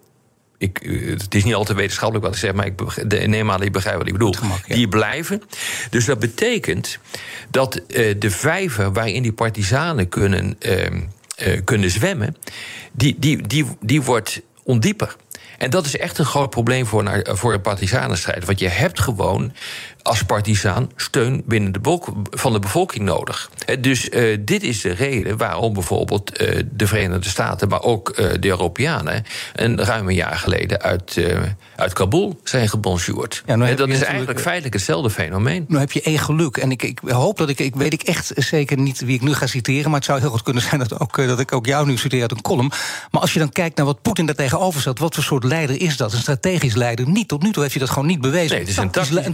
ik, 0.58 0.78
eh, 0.78 1.10
het 1.10 1.34
is 1.34 1.44
niet 1.44 1.54
altijd 1.54 1.78
wetenschappelijk 1.78 2.24
wat 2.24 2.34
ik 2.34 2.40
zeg, 2.40 2.52
maar 2.52 2.66
ik 2.66 3.26
neem 3.26 3.50
aan 3.50 3.56
dat 3.56 3.66
je 3.66 3.70
begrijpt 3.70 3.98
wat 3.98 4.06
ik 4.06 4.12
bedoel. 4.12 4.34
Die 4.68 4.88
blijven. 4.88 5.42
Dus 5.90 6.04
dat 6.04 6.18
betekent 6.18 6.98
dat 7.50 7.76
uh, 7.76 8.14
de 8.18 8.30
vijver 8.30 8.92
waarin 8.92 9.22
die 9.22 9.32
partisanen 9.32 10.08
kunnen, 10.08 10.56
uh, 10.60 10.84
uh, 10.84 11.60
kunnen 11.64 11.90
zwemmen, 11.90 12.36
die, 12.92 13.16
die, 13.18 13.46
die, 13.46 13.66
die 13.80 14.02
wordt 14.02 14.40
ondieper. 14.62 15.16
En 15.58 15.70
dat 15.70 15.86
is 15.86 15.96
echt 15.96 16.18
een 16.18 16.24
groot 16.24 16.50
probleem 16.50 16.86
voor, 16.86 17.22
voor 17.24 17.52
een 17.52 17.60
partisanenstrijd. 17.60 18.44
Want 18.44 18.58
je 18.58 18.68
hebt 18.68 19.00
gewoon 19.00 19.52
als 20.06 20.22
partisaan 20.22 20.90
steun 20.96 21.42
binnen 21.46 21.72
de 21.72 21.98
van 22.30 22.52
de 22.52 22.58
bevolking 22.58 23.04
nodig. 23.04 23.50
Dus 23.80 24.08
uh, 24.08 24.38
dit 24.40 24.62
is 24.62 24.80
de 24.80 24.92
reden 24.92 25.36
waarom 25.36 25.72
bijvoorbeeld 25.72 26.42
uh, 26.42 26.62
de 26.70 26.86
Verenigde 26.86 27.28
Staten, 27.28 27.68
maar 27.68 27.82
ook 27.82 28.18
uh, 28.18 28.32
de 28.40 28.48
Europeanen, 28.48 29.24
een 29.54 29.84
ruim 29.84 30.08
een 30.08 30.14
jaar 30.14 30.36
geleden 30.36 30.82
uit, 30.82 31.20
uit 31.76 31.92
Kabul 31.92 32.40
zijn 32.44 32.68
gebonjourd. 32.68 33.42
Ja, 33.46 33.58
en 33.58 33.76
dat 33.76 33.88
is 33.88 34.02
eigenlijk 34.02 34.40
feitelijk 34.40 34.74
hetzelfde 34.74 35.10
fenomeen. 35.10 35.64
Nu 35.68 35.78
heb 35.78 35.92
je 35.92 36.02
één 36.02 36.18
geluk. 36.18 36.56
En 36.56 36.70
ik, 36.70 36.82
ik 36.82 37.00
hoop 37.04 37.38
dat 37.38 37.48
ik, 37.48 37.58
ik 37.58 37.74
weet 37.74 37.92
ik 37.92 38.02
echt 38.02 38.32
zeker 38.34 38.78
niet 38.78 39.00
wie 39.00 39.14
ik 39.14 39.22
nu 39.22 39.34
ga 39.34 39.46
citeren, 39.46 39.84
maar 39.84 39.98
het 39.98 40.04
zou 40.04 40.20
heel 40.20 40.30
goed 40.30 40.42
kunnen 40.42 40.62
zijn 40.62 40.78
dat, 40.78 41.00
ook, 41.00 41.16
dat 41.16 41.40
ik 41.40 41.52
ook 41.52 41.66
jou 41.66 41.86
nu 41.86 41.96
citeer 41.96 42.20
uit 42.22 42.30
een 42.30 42.42
column. 42.42 42.70
Maar 43.10 43.20
als 43.20 43.32
je 43.32 43.38
dan 43.38 43.50
kijkt 43.50 43.76
naar 43.76 43.86
wat 43.86 44.02
Poetin 44.02 44.26
daar 44.26 44.34
tegenover 44.34 44.80
zet, 44.80 44.98
wat 44.98 45.14
voor 45.14 45.24
soort 45.24 45.44
leider 45.44 45.80
is 45.80 45.96
dat? 45.96 46.12
Een 46.12 46.18
strategisch 46.18 46.74
leider? 46.74 47.08
Niet 47.08 47.28
tot 47.28 47.42
nu 47.42 47.52
toe 47.52 47.62
heeft 47.62 47.74
hij 47.74 47.84
dat 47.84 47.92
gewoon 47.92 48.08
niet 48.08 48.20
bewezen. 48.20 48.50
Nee, 48.50 48.58
het 48.58 48.68
is 48.68 48.76
een 48.76 48.90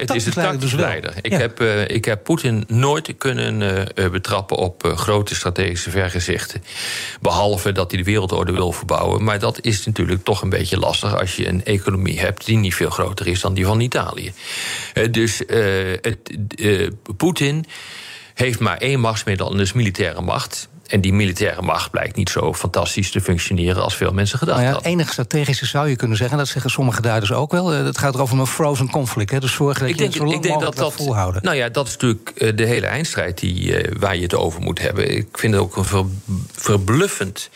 tactisch 0.07 0.35
leider 0.35 0.62
dus 0.63 0.73
leider. 0.73 1.15
Ik, 1.23 1.33
heb, 1.33 1.61
uh, 1.61 1.89
ik 1.89 2.05
heb 2.05 2.25
Poetin 2.25 2.65
nooit 2.69 3.15
kunnen 3.19 3.63
uh, 3.95 4.11
betrappen 4.11 4.57
op 4.57 4.85
uh, 4.87 4.97
grote 4.97 5.35
strategische 5.35 5.91
vergezichten. 5.91 6.65
Behalve 7.21 7.73
dat 7.73 7.91
hij 7.91 8.01
de 8.01 8.11
wereldorde 8.11 8.53
wil 8.53 8.73
verbouwen. 8.73 9.25
Maar 9.25 9.39
dat 9.39 9.65
is 9.65 9.87
natuurlijk 9.87 10.25
toch 10.25 10.43
een 10.43 10.49
beetje 10.49 10.79
lastig 10.79 11.19
als 11.19 11.37
je 11.37 11.49
een 11.49 11.65
economie 11.65 12.21
hebt 12.21 12.47
die 12.47 12.57
niet 12.57 12.75
veel 12.75 12.91
groter 12.91 13.27
is 13.27 13.41
dan 13.41 13.55
die 13.55 13.67
van 13.67 13.81
Italië. 13.81 14.33
dus 15.11 15.43
Poetin 17.17 17.65
heeft 18.35 18.59
maar 18.59 18.77
één 18.77 19.01
machtsmiddel, 19.01 19.51
en 19.51 19.57
dat 19.57 19.67
is 19.67 19.73
militaire 19.73 20.21
macht. 20.21 20.69
En 20.93 21.01
die 21.01 21.13
militaire 21.13 21.63
macht 21.63 21.91
blijkt 21.91 22.17
niet 22.17 22.31
zo 22.31 22.55
fantastisch 22.55 23.11
te 23.11 23.21
functioneren 23.21 23.83
als 23.83 23.97
veel 23.97 24.13
mensen 24.13 24.39
gedacht 24.39 24.59
nou 24.59 24.69
ja, 24.69 24.75
hadden. 24.75 24.91
Het 24.91 25.01
enige 25.01 25.13
strategische 25.13 25.67
zou 25.67 25.89
je 25.89 25.97
kunnen 25.97 26.17
zeggen, 26.17 26.39
dat 26.39 26.49
zeggen 26.49 26.71
sommige 26.71 27.03
duiders 27.03 27.33
ook 27.33 27.53
wel. 27.53 27.67
Het 27.67 27.99
gaat 27.99 28.15
erover 28.15 28.39
een 28.39 28.47
frozen 28.47 28.91
conflict. 28.91 29.31
Hè? 29.31 29.41
Dus 29.41 29.53
zorgen 29.53 29.81
dat 29.81 29.89
ik 29.89 29.95
je 29.95 30.03
denk, 30.03 30.15
zo 30.15 30.25
lang 30.25 30.37
ik 30.37 30.43
denk 30.43 30.61
dat 30.61 30.77
dat 30.77 30.93
volhouden. 30.93 31.43
Nou 31.43 31.57
ja, 31.57 31.69
dat 31.69 31.87
is 31.87 31.93
natuurlijk 31.93 32.33
eh, 32.37 32.57
de 32.57 32.67
hele 32.67 32.87
eindstrijd 32.87 33.39
die, 33.39 33.83
uh, 33.83 33.99
waar 33.99 34.17
je 34.17 34.23
het 34.23 34.35
over 34.35 34.61
moet 34.61 34.81
hebben. 34.81 35.17
Ik 35.17 35.27
vind 35.33 35.55
het 35.55 35.63
ook 35.63 35.77
een 35.77 35.85
ver, 35.85 36.05
verbluffend 36.53 37.51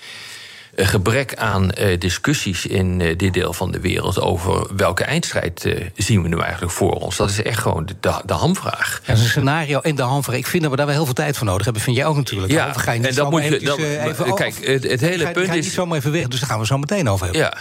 gebrek 0.77 1.35
aan 1.35 1.71
uh, 1.79 1.99
discussies 1.99 2.67
in 2.67 3.01
uh, 3.01 3.19
dit 3.19 3.35
deel 3.35 3.53
van 3.53 3.71
de 3.71 3.81
wereld 3.81 4.21
over 4.21 4.77
welke 4.77 5.05
eindstrijd 5.05 5.75
zien 5.95 6.23
we 6.23 6.29
nu 6.29 6.39
eigenlijk 6.39 6.73
voor 6.73 6.93
ons. 6.93 7.17
Dat 7.17 7.31
is 7.31 7.43
echt 7.43 7.59
gewoon 7.59 7.87
de, 7.87 7.95
de, 8.25 8.33
hamvraag. 8.33 9.01
Ja, 9.07 9.13
een 9.13 9.19
scenario 9.19 9.81
en 9.81 9.95
de 9.95 10.03
hamvraag. 10.03 10.37
Ik 10.37 10.47
vind 10.47 10.63
dat 10.63 10.71
we 10.71 10.77
daar 10.77 10.87
wel 10.87 10.95
heel 10.95 11.05
veel 11.05 11.15
tijd 11.15 11.37
voor 11.37 11.47
nodig 11.47 11.65
hebben. 11.65 11.83
Vind 11.83 11.97
jij 11.97 12.07
ook 12.07 12.17
natuurlijk. 12.17 12.53
Ja, 12.53 12.73
ga 12.73 12.93
je 12.93 12.99
niet 12.99 13.09
en 13.09 13.15
dat 13.15 13.31
moet 13.31 13.45
je. 13.45 13.61
Dat, 13.61 13.79
even, 13.79 14.35
kijk, 14.35 14.67
het, 14.67 14.83
het 14.83 15.01
hele 15.01 15.25
ga, 15.25 15.31
punt 15.31 15.47
ga 15.47 15.55
is. 15.55 15.65
niet 15.65 15.75
zomaar 15.75 15.99
even 15.99 16.13
weg, 16.13 16.29
dus 16.29 16.41
daar 16.41 16.49
gaan 16.49 16.59
we 16.59 16.67
zo 16.67 16.79
meteen 16.79 17.09
over 17.09 17.25
hebben. 17.25 17.43
Ja. 17.43 17.57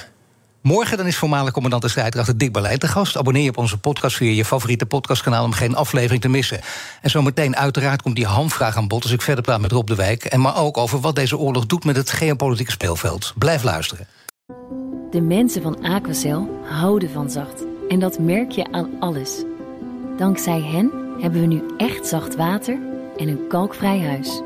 Morgen 0.65 0.97
dan 0.97 1.07
is 1.07 1.17
voormalig 1.17 1.51
commandant 1.53 1.81
de 1.83 1.89
strijdkrachten 1.89 2.37
Dick 2.37 2.51
Berlijn 2.51 2.79
te 2.79 2.87
gast. 2.87 3.17
Abonneer 3.17 3.43
je 3.43 3.49
op 3.49 3.57
onze 3.57 3.77
podcast 3.77 4.15
via 4.15 4.31
je 4.31 4.45
favoriete 4.45 4.85
podcastkanaal... 4.85 5.43
om 5.43 5.51
geen 5.51 5.75
aflevering 5.75 6.21
te 6.21 6.27
missen. 6.27 6.59
En 7.01 7.09
zometeen 7.09 7.55
uiteraard 7.55 8.01
komt 8.01 8.15
die 8.15 8.25
hamvraag 8.25 8.77
aan 8.77 8.87
bod... 8.87 9.03
als 9.03 9.11
ik 9.11 9.21
verder 9.21 9.43
praat 9.43 9.61
met 9.61 9.71
Rob 9.71 9.87
de 9.87 9.95
Wijk. 9.95 10.23
En 10.23 10.41
maar 10.41 10.57
ook 10.57 10.77
over 10.77 10.99
wat 10.99 11.15
deze 11.15 11.37
oorlog 11.37 11.65
doet 11.65 11.85
met 11.85 11.95
het 11.95 12.11
geopolitieke 12.11 12.71
speelveld. 12.71 13.33
Blijf 13.37 13.63
luisteren. 13.63 14.07
De 15.11 15.21
mensen 15.21 15.61
van 15.61 15.83
Aquacel 15.83 16.49
houden 16.63 17.09
van 17.09 17.29
zacht. 17.29 17.63
En 17.89 17.99
dat 17.99 18.19
merk 18.19 18.51
je 18.51 18.71
aan 18.71 18.89
alles. 18.99 19.43
Dankzij 20.17 20.61
hen 20.61 20.91
hebben 21.19 21.41
we 21.41 21.47
nu 21.47 21.63
echt 21.77 22.07
zacht 22.07 22.35
water 22.35 22.77
en 23.17 23.27
een 23.27 23.47
kalkvrij 23.47 23.99
huis. 23.99 24.41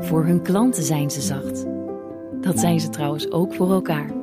Voor 0.00 0.24
hun 0.24 0.42
klanten 0.42 0.82
zijn 0.82 1.10
ze 1.10 1.20
zacht. 1.20 1.64
Dat 2.40 2.58
zijn 2.58 2.80
ze 2.80 2.90
trouwens 2.90 3.30
ook 3.30 3.54
voor 3.54 3.72
elkaar. 3.72 4.17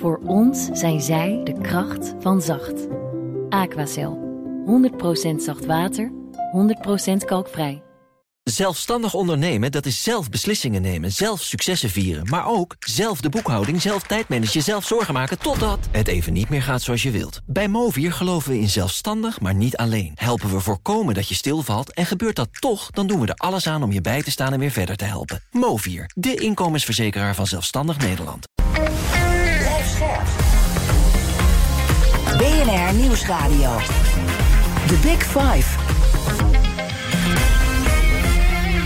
Voor 0.00 0.20
ons 0.26 0.68
zijn 0.72 1.00
zij 1.00 1.40
de 1.44 1.60
kracht 1.60 2.14
van 2.20 2.42
zacht. 2.42 2.86
Aquacel. 3.48 4.28
100% 5.32 5.34
zacht 5.36 5.66
water, 5.66 6.12
100% 7.12 7.24
kalkvrij. 7.24 7.82
Zelfstandig 8.42 9.14
ondernemen, 9.14 9.72
dat 9.72 9.86
is 9.86 10.02
zelf 10.02 10.28
beslissingen 10.28 10.82
nemen, 10.82 11.12
zelf 11.12 11.42
successen 11.42 11.90
vieren... 11.90 12.28
maar 12.28 12.46
ook 12.46 12.76
zelf 12.78 13.20
de 13.20 13.28
boekhouding, 13.28 13.82
zelf 13.82 14.02
tijdmanagen, 14.02 14.62
zelf 14.62 14.86
zorgen 14.86 15.14
maken... 15.14 15.38
totdat 15.38 15.88
het 15.90 16.08
even 16.08 16.32
niet 16.32 16.48
meer 16.48 16.62
gaat 16.62 16.82
zoals 16.82 17.02
je 17.02 17.10
wilt. 17.10 17.40
Bij 17.46 17.68
Movier 17.68 18.12
geloven 18.12 18.50
we 18.50 18.58
in 18.58 18.68
zelfstandig, 18.68 19.40
maar 19.40 19.54
niet 19.54 19.76
alleen. 19.76 20.12
Helpen 20.14 20.50
we 20.50 20.60
voorkomen 20.60 21.14
dat 21.14 21.28
je 21.28 21.34
stilvalt 21.34 21.92
en 21.92 22.06
gebeurt 22.06 22.36
dat 22.36 22.48
toch... 22.60 22.90
dan 22.90 23.06
doen 23.06 23.20
we 23.20 23.26
er 23.26 23.34
alles 23.34 23.66
aan 23.66 23.82
om 23.82 23.92
je 23.92 24.00
bij 24.00 24.22
te 24.22 24.30
staan 24.30 24.52
en 24.52 24.58
weer 24.58 24.70
verder 24.70 24.96
te 24.96 25.04
helpen. 25.04 25.42
Movier, 25.50 26.10
de 26.14 26.34
inkomensverzekeraar 26.34 27.34
van 27.34 27.46
Zelfstandig 27.46 27.98
Nederland. 27.98 28.46
BNR 32.40 32.94
Nieuwsradio. 32.94 33.76
The 34.86 34.98
Big 35.02 35.22
Five. 35.22 35.78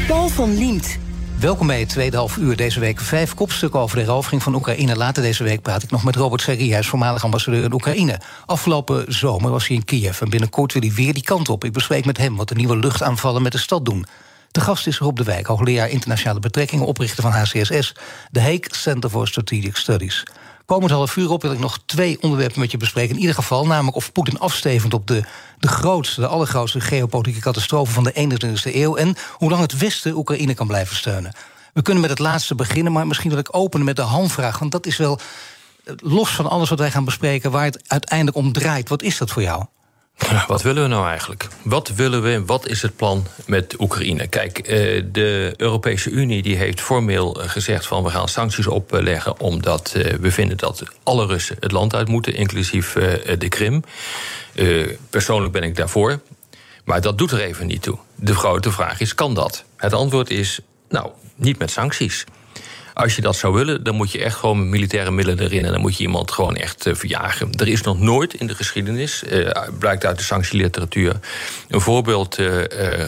Paul 0.06 0.28
van 0.28 0.58
Liemt. 0.58 0.98
Welkom 1.40 1.66
bij 1.66 1.80
het 1.80 1.88
tweede 1.88 2.16
half 2.16 2.36
uur 2.36 2.56
deze 2.56 2.80
week. 2.80 3.00
Vijf 3.00 3.34
kopstukken 3.34 3.80
over 3.80 3.96
de 3.96 4.02
herovering 4.02 4.42
van 4.42 4.54
Oekraïne. 4.54 4.96
Later 4.96 5.22
deze 5.22 5.44
week 5.44 5.62
praat 5.62 5.82
ik 5.82 5.90
nog 5.90 6.04
met 6.04 6.16
Robert 6.16 6.42
Serrie. 6.42 6.70
Hij 6.70 6.80
is 6.80 6.86
voormalig 6.86 7.24
ambassadeur 7.24 7.64
in 7.64 7.72
Oekraïne. 7.72 8.20
Afgelopen 8.46 9.12
zomer 9.12 9.50
was 9.50 9.66
hij 9.66 9.76
in 9.76 9.84
Kiev 9.84 10.20
en 10.20 10.30
binnenkort 10.30 10.72
wil 10.72 10.82
hij 10.82 10.92
weer 10.92 11.14
die 11.14 11.22
kant 11.22 11.48
op. 11.48 11.64
Ik 11.64 11.72
bespreek 11.72 12.04
met 12.04 12.18
hem 12.18 12.36
wat 12.36 12.48
de 12.48 12.54
nieuwe 12.54 12.76
luchtaanvallen 12.76 13.42
met 13.42 13.52
de 13.52 13.58
stad 13.58 13.84
doen. 13.84 14.06
De 14.50 14.60
gast 14.60 14.86
is 14.86 14.98
Rob 14.98 15.16
de 15.16 15.24
Wijk, 15.24 15.46
hoogleraar 15.46 15.90
internationale 15.90 16.40
betrekkingen... 16.40 16.86
oprichter 16.86 17.22
van 17.22 17.32
HCSS, 17.32 17.94
de 18.30 18.40
Hague 18.40 18.64
Center 18.70 19.10
for 19.10 19.28
Strategic 19.28 19.76
Studies. 19.76 20.24
Komend 20.66 20.92
half 20.92 21.16
uur 21.16 21.30
op 21.30 21.42
wil 21.42 21.52
ik 21.52 21.58
nog 21.58 21.78
twee 21.86 22.22
onderwerpen 22.22 22.60
met 22.60 22.70
je 22.70 22.76
bespreken. 22.76 23.14
In 23.14 23.20
ieder 23.20 23.34
geval, 23.34 23.66
namelijk 23.66 23.96
of 23.96 24.12
Poetin 24.12 24.38
afstevend 24.38 24.94
op 24.94 25.06
de, 25.06 25.24
de 25.58 25.68
grootste, 25.68 26.20
de 26.20 26.26
allergrootste 26.26 26.80
geopolitieke 26.80 27.40
catastrofe 27.40 27.92
van 27.92 28.04
de 28.04 28.12
21e 28.12 28.74
eeuw. 28.74 28.96
En 28.96 29.16
hoe 29.32 29.50
lang 29.50 29.62
het 29.62 29.78
Westen 29.78 30.16
Oekraïne 30.16 30.54
kan 30.54 30.66
blijven 30.66 30.96
steunen. 30.96 31.32
We 31.72 31.82
kunnen 31.82 32.02
met 32.02 32.10
het 32.10 32.18
laatste 32.18 32.54
beginnen, 32.54 32.92
maar 32.92 33.06
misschien 33.06 33.30
wil 33.30 33.38
ik 33.38 33.56
openen 33.56 33.86
met 33.86 33.96
de 33.96 34.02
hamvraag. 34.02 34.58
Want 34.58 34.72
dat 34.72 34.86
is 34.86 34.96
wel, 34.96 35.18
eh, 35.84 35.94
los 35.96 36.30
van 36.30 36.50
alles 36.50 36.68
wat 36.68 36.78
wij 36.78 36.90
gaan 36.90 37.04
bespreken, 37.04 37.50
waar 37.50 37.64
het 37.64 37.82
uiteindelijk 37.86 38.36
om 38.36 38.52
draait. 38.52 38.88
Wat 38.88 39.02
is 39.02 39.18
dat 39.18 39.30
voor 39.30 39.42
jou? 39.42 39.64
Wat 40.46 40.62
willen 40.62 40.82
we 40.82 40.88
nou 40.88 41.06
eigenlijk? 41.08 41.48
Wat 41.62 41.88
willen 41.88 42.22
we? 42.22 42.44
Wat 42.46 42.68
is 42.68 42.82
het 42.82 42.96
plan 42.96 43.26
met 43.46 43.80
Oekraïne? 43.80 44.26
Kijk, 44.26 44.58
eh, 44.58 45.02
de 45.12 45.54
Europese 45.56 46.10
Unie 46.10 46.42
die 46.42 46.56
heeft 46.56 46.80
formeel 46.80 47.36
gezegd 47.40 47.86
van 47.86 48.02
we 48.02 48.10
gaan 48.10 48.28
sancties 48.28 48.66
opleggen 48.66 49.40
omdat 49.40 49.92
eh, 49.96 50.14
we 50.14 50.30
vinden 50.30 50.56
dat 50.56 50.82
alle 51.02 51.26
Russen 51.26 51.56
het 51.60 51.72
land 51.72 51.94
uit 51.94 52.08
moeten, 52.08 52.34
inclusief 52.34 52.96
eh, 52.96 53.38
de 53.38 53.48
Krim. 53.48 53.82
Persoonlijk 55.10 55.52
ben 55.52 55.62
ik 55.62 55.76
daarvoor, 55.76 56.20
maar 56.84 57.00
dat 57.00 57.18
doet 57.18 57.30
er 57.30 57.40
even 57.40 57.66
niet 57.66 57.82
toe. 57.82 57.98
De 58.14 58.34
grote 58.34 58.72
vraag 58.72 59.00
is: 59.00 59.14
kan 59.14 59.34
dat? 59.34 59.64
Het 59.76 59.92
antwoord 59.92 60.30
is: 60.30 60.60
nou, 60.88 61.10
niet 61.34 61.58
met 61.58 61.70
sancties. 61.70 62.24
Als 62.94 63.16
je 63.16 63.22
dat 63.22 63.36
zou 63.36 63.54
willen, 63.54 63.82
dan 63.82 63.94
moet 63.94 64.12
je 64.12 64.24
echt 64.24 64.36
gewoon 64.36 64.58
met 64.58 64.68
militaire 64.68 65.10
middelen 65.10 65.44
erin. 65.44 65.64
En 65.64 65.72
dan 65.72 65.80
moet 65.80 65.96
je 65.96 66.02
iemand 66.02 66.30
gewoon 66.30 66.56
echt 66.56 66.86
uh, 66.86 66.94
verjagen. 66.94 67.52
Er 67.52 67.68
is 67.68 67.80
nog 67.80 67.98
nooit 67.98 68.34
in 68.34 68.46
de 68.46 68.54
geschiedenis, 68.54 69.22
uh, 69.22 69.50
blijkt 69.78 70.06
uit 70.06 70.18
de 70.18 70.24
sanctieliteratuur, 70.24 71.20
een 71.68 71.80
voorbeeld 71.80 72.38
uh, 72.38 72.62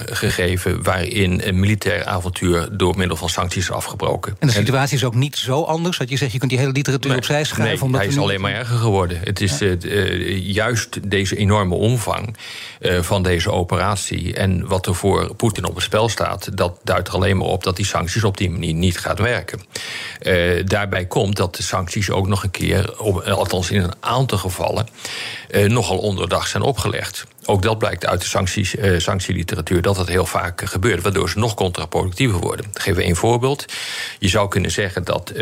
gegeven 0.07 0.83
waarin 0.83 1.41
een 1.45 1.61
militair 1.61 2.05
avontuur 2.05 2.69
door 2.73 2.97
middel 2.97 3.17
van 3.17 3.29
sancties 3.29 3.63
is 3.63 3.71
afgebroken. 3.71 4.37
En 4.39 4.47
de 4.47 4.53
situatie 4.53 4.97
is 4.97 5.05
ook 5.05 5.15
niet 5.15 5.37
zo 5.37 5.63
anders 5.63 5.99
dat 5.99 6.09
je 6.09 6.17
zegt 6.17 6.33
je 6.33 6.39
kunt 6.39 6.51
die 6.51 6.61
hele 6.61 6.73
literatuur 6.73 7.11
nee, 7.11 7.19
opzij 7.19 7.45
schrijven. 7.45 7.91
Nee, 7.91 8.01
hij 8.01 8.07
is 8.07 8.19
alleen 8.19 8.41
maar 8.41 8.53
erger 8.53 8.77
geworden. 8.79 9.21
Het 9.25 9.41
is 9.41 9.59
ja. 9.59 9.77
juist 10.41 11.11
deze 11.11 11.37
enorme 11.37 11.75
omvang 11.75 12.37
van 12.81 13.23
deze 13.23 13.51
operatie 13.51 14.35
en 14.35 14.67
wat 14.67 14.87
er 14.87 14.95
voor 14.95 15.35
Poetin 15.35 15.65
op 15.65 15.75
het 15.75 15.85
spel 15.85 16.09
staat, 16.09 16.57
dat 16.57 16.81
duidt 16.85 17.09
er 17.09 17.15
alleen 17.15 17.37
maar 17.37 17.49
op 17.49 17.65
dat 17.65 17.77
die 17.77 17.87
sancties 17.87 18.25
op 18.25 18.37
die 18.37 18.51
manier 18.51 18.75
niet 18.75 18.99
gaat 18.99 19.19
werken. 19.19 19.61
Uh, 20.23 20.63
daarbij 20.65 21.07
komt 21.07 21.37
dat 21.37 21.57
de 21.57 21.63
sancties 21.63 22.11
ook 22.11 22.27
nog 22.27 22.43
een 22.43 22.51
keer, 22.51 22.95
althans 23.33 23.71
in 23.71 23.83
een 23.83 23.95
aantal 24.01 24.39
gevallen, 24.39 24.89
uh, 25.51 25.69
nogal 25.69 25.99
onderdag 25.99 26.47
zijn 26.47 26.63
opgelegd. 26.63 27.25
Ook 27.45 27.63
dat 27.63 27.79
blijkt 27.79 28.07
uit 28.07 28.21
de 28.21 28.27
sancties, 28.27 28.75
uh, 28.75 28.99
sanctieliteratuur 28.99 29.83
dat 29.83 29.97
dat 29.97 30.09
heel 30.09 30.27
vaak 30.27 30.63
gebeurt, 30.65 31.03
waardoor 31.03 31.29
ze 31.29 31.39
nog 31.39 31.55
contraproductiever 31.55 32.39
worden. 32.39 32.67
Geef 32.73 32.97
één 32.97 33.17
voorbeeld. 33.17 33.65
Je 34.19 34.29
zou 34.29 34.49
kunnen 34.49 34.71
zeggen 34.71 35.05
dat 35.05 35.33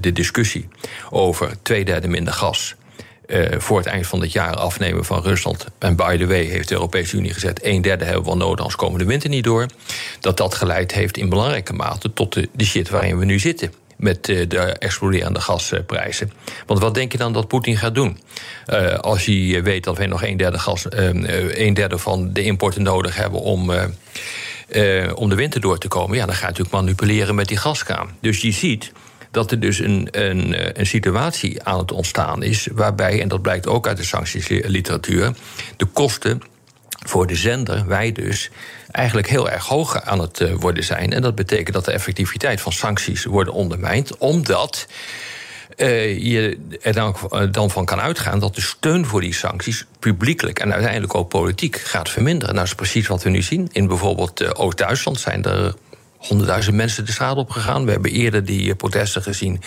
de 0.00 0.12
discussie 0.12 0.68
over 1.10 1.54
twee 1.62 1.84
derde 1.84 2.08
minder 2.08 2.32
gas 2.32 2.74
uh, 3.30 3.58
voor 3.58 3.78
het 3.78 3.86
eind 3.86 4.06
van 4.06 4.20
dit 4.20 4.32
jaar 4.32 4.54
afnemen 4.54 5.04
van 5.04 5.22
Rusland. 5.22 5.66
En 5.78 5.96
by 5.96 6.16
the 6.16 6.26
way 6.26 6.44
heeft 6.44 6.68
de 6.68 6.74
Europese 6.74 7.16
Unie 7.16 7.32
gezet... 7.32 7.64
een 7.64 7.82
derde 7.82 8.04
hebben 8.04 8.22
we 8.22 8.28
wel 8.28 8.36
nodig, 8.36 8.64
als 8.64 8.76
komen 8.76 8.98
de 8.98 9.04
winter 9.04 9.30
niet 9.30 9.44
door. 9.44 9.66
Dat 10.20 10.36
dat 10.36 10.54
geleid 10.54 10.92
heeft 10.92 11.16
in 11.16 11.28
belangrijke 11.28 11.72
mate 11.72 12.12
tot 12.12 12.32
de, 12.32 12.64
shit 12.64 12.88
waarin 12.88 13.18
we 13.18 13.24
nu 13.24 13.38
zitten 13.38 13.72
met 13.96 14.28
uh, 14.28 14.48
de 14.48 14.58
exploderende 14.58 15.40
gasprijzen. 15.40 16.32
Want 16.66 16.80
wat 16.80 16.94
denk 16.94 17.12
je 17.12 17.18
dan 17.18 17.32
dat 17.32 17.48
Poetin 17.48 17.76
gaat 17.76 17.94
doen? 17.94 18.18
Uh, 18.66 18.94
als 18.94 19.24
hij 19.24 19.62
weet 19.62 19.84
dat 19.84 19.96
wij 19.96 20.06
nog 20.06 20.22
een 20.22 20.36
derde, 20.36 20.58
gas, 20.58 20.86
een 20.90 21.74
derde 21.74 21.98
van 21.98 22.32
de 22.32 22.42
importen 22.42 22.82
nodig 22.82 23.16
hebben 23.16 23.40
om, 23.40 23.70
om 25.14 25.28
de 25.28 25.34
winter 25.34 25.60
door 25.60 25.78
te 25.78 25.88
komen, 25.88 26.16
ja, 26.16 26.26
dan 26.26 26.34
gaat 26.34 26.40
hij 26.40 26.50
natuurlijk 26.50 26.76
manipuleren 26.76 27.34
met 27.34 27.48
die 27.48 27.56
gaskraan. 27.56 28.10
Dus 28.20 28.40
je 28.40 28.52
ziet 28.52 28.92
dat 29.30 29.50
er 29.50 29.60
dus 29.60 29.78
een, 29.78 30.08
een, 30.10 30.54
eh, 30.54 30.70
een 30.72 30.86
situatie 30.86 31.62
aan 31.62 31.78
het 31.78 31.92
ontstaan 31.92 32.42
is. 32.42 32.68
waarbij, 32.72 33.20
en 33.20 33.28
dat 33.28 33.42
blijkt 33.42 33.66
ook 33.66 33.86
uit 33.86 33.96
de 33.96 34.04
sanctiesliteratuur. 34.04 35.32
de 35.76 35.84
kosten 35.84 36.42
voor 37.06 37.26
de 37.26 37.34
zender, 37.34 37.86
wij 37.86 38.12
dus, 38.12 38.50
eigenlijk 38.90 39.28
heel 39.28 39.50
erg 39.50 39.66
hoog 39.66 40.02
aan 40.02 40.20
het 40.20 40.40
eh, 40.40 40.52
worden 40.52 40.84
zijn. 40.84 41.12
En 41.12 41.22
dat 41.22 41.34
betekent 41.34 41.74
dat 41.74 41.84
de 41.84 41.92
effectiviteit 41.92 42.60
van 42.60 42.72
sancties 42.72 43.24
worden 43.24 43.54
ondermijnd, 43.54 44.16
omdat. 44.16 44.86
Uh, 45.76 46.18
je 46.18 46.58
er 46.82 46.92
dan, 46.92 47.16
dan, 47.50 47.70
van 47.70 47.84
kan 47.84 48.00
uitgaan 48.00 48.38
dat 48.38 48.54
de 48.54 48.60
steun 48.60 49.06
voor 49.06 49.20
die 49.20 49.34
sancties 49.34 49.84
publiekelijk 49.98 50.58
en 50.58 50.72
uiteindelijk 50.72 51.14
ook 51.14 51.28
politiek 51.28 51.76
gaat 51.76 52.08
verminderen. 52.08 52.54
Nou, 52.54 52.66
dat 52.66 52.66
is 52.66 52.74
precies 52.74 53.06
wat 53.06 53.22
we 53.22 53.30
nu 53.30 53.42
zien. 53.42 53.68
In 53.72 53.86
bijvoorbeeld 53.86 54.42
uh, 54.42 54.50
Oost-Duitsland 54.52 55.20
zijn 55.20 55.44
er 55.44 55.74
honderdduizend 56.20 56.76
mensen 56.76 57.04
de 57.04 57.12
straat 57.12 57.36
op 57.36 57.50
gegaan. 57.50 57.84
We 57.84 57.90
hebben 57.90 58.10
eerder 58.10 58.44
die 58.44 58.70
eh, 58.70 58.76
protesten 58.76 59.22
gezien 59.22 59.60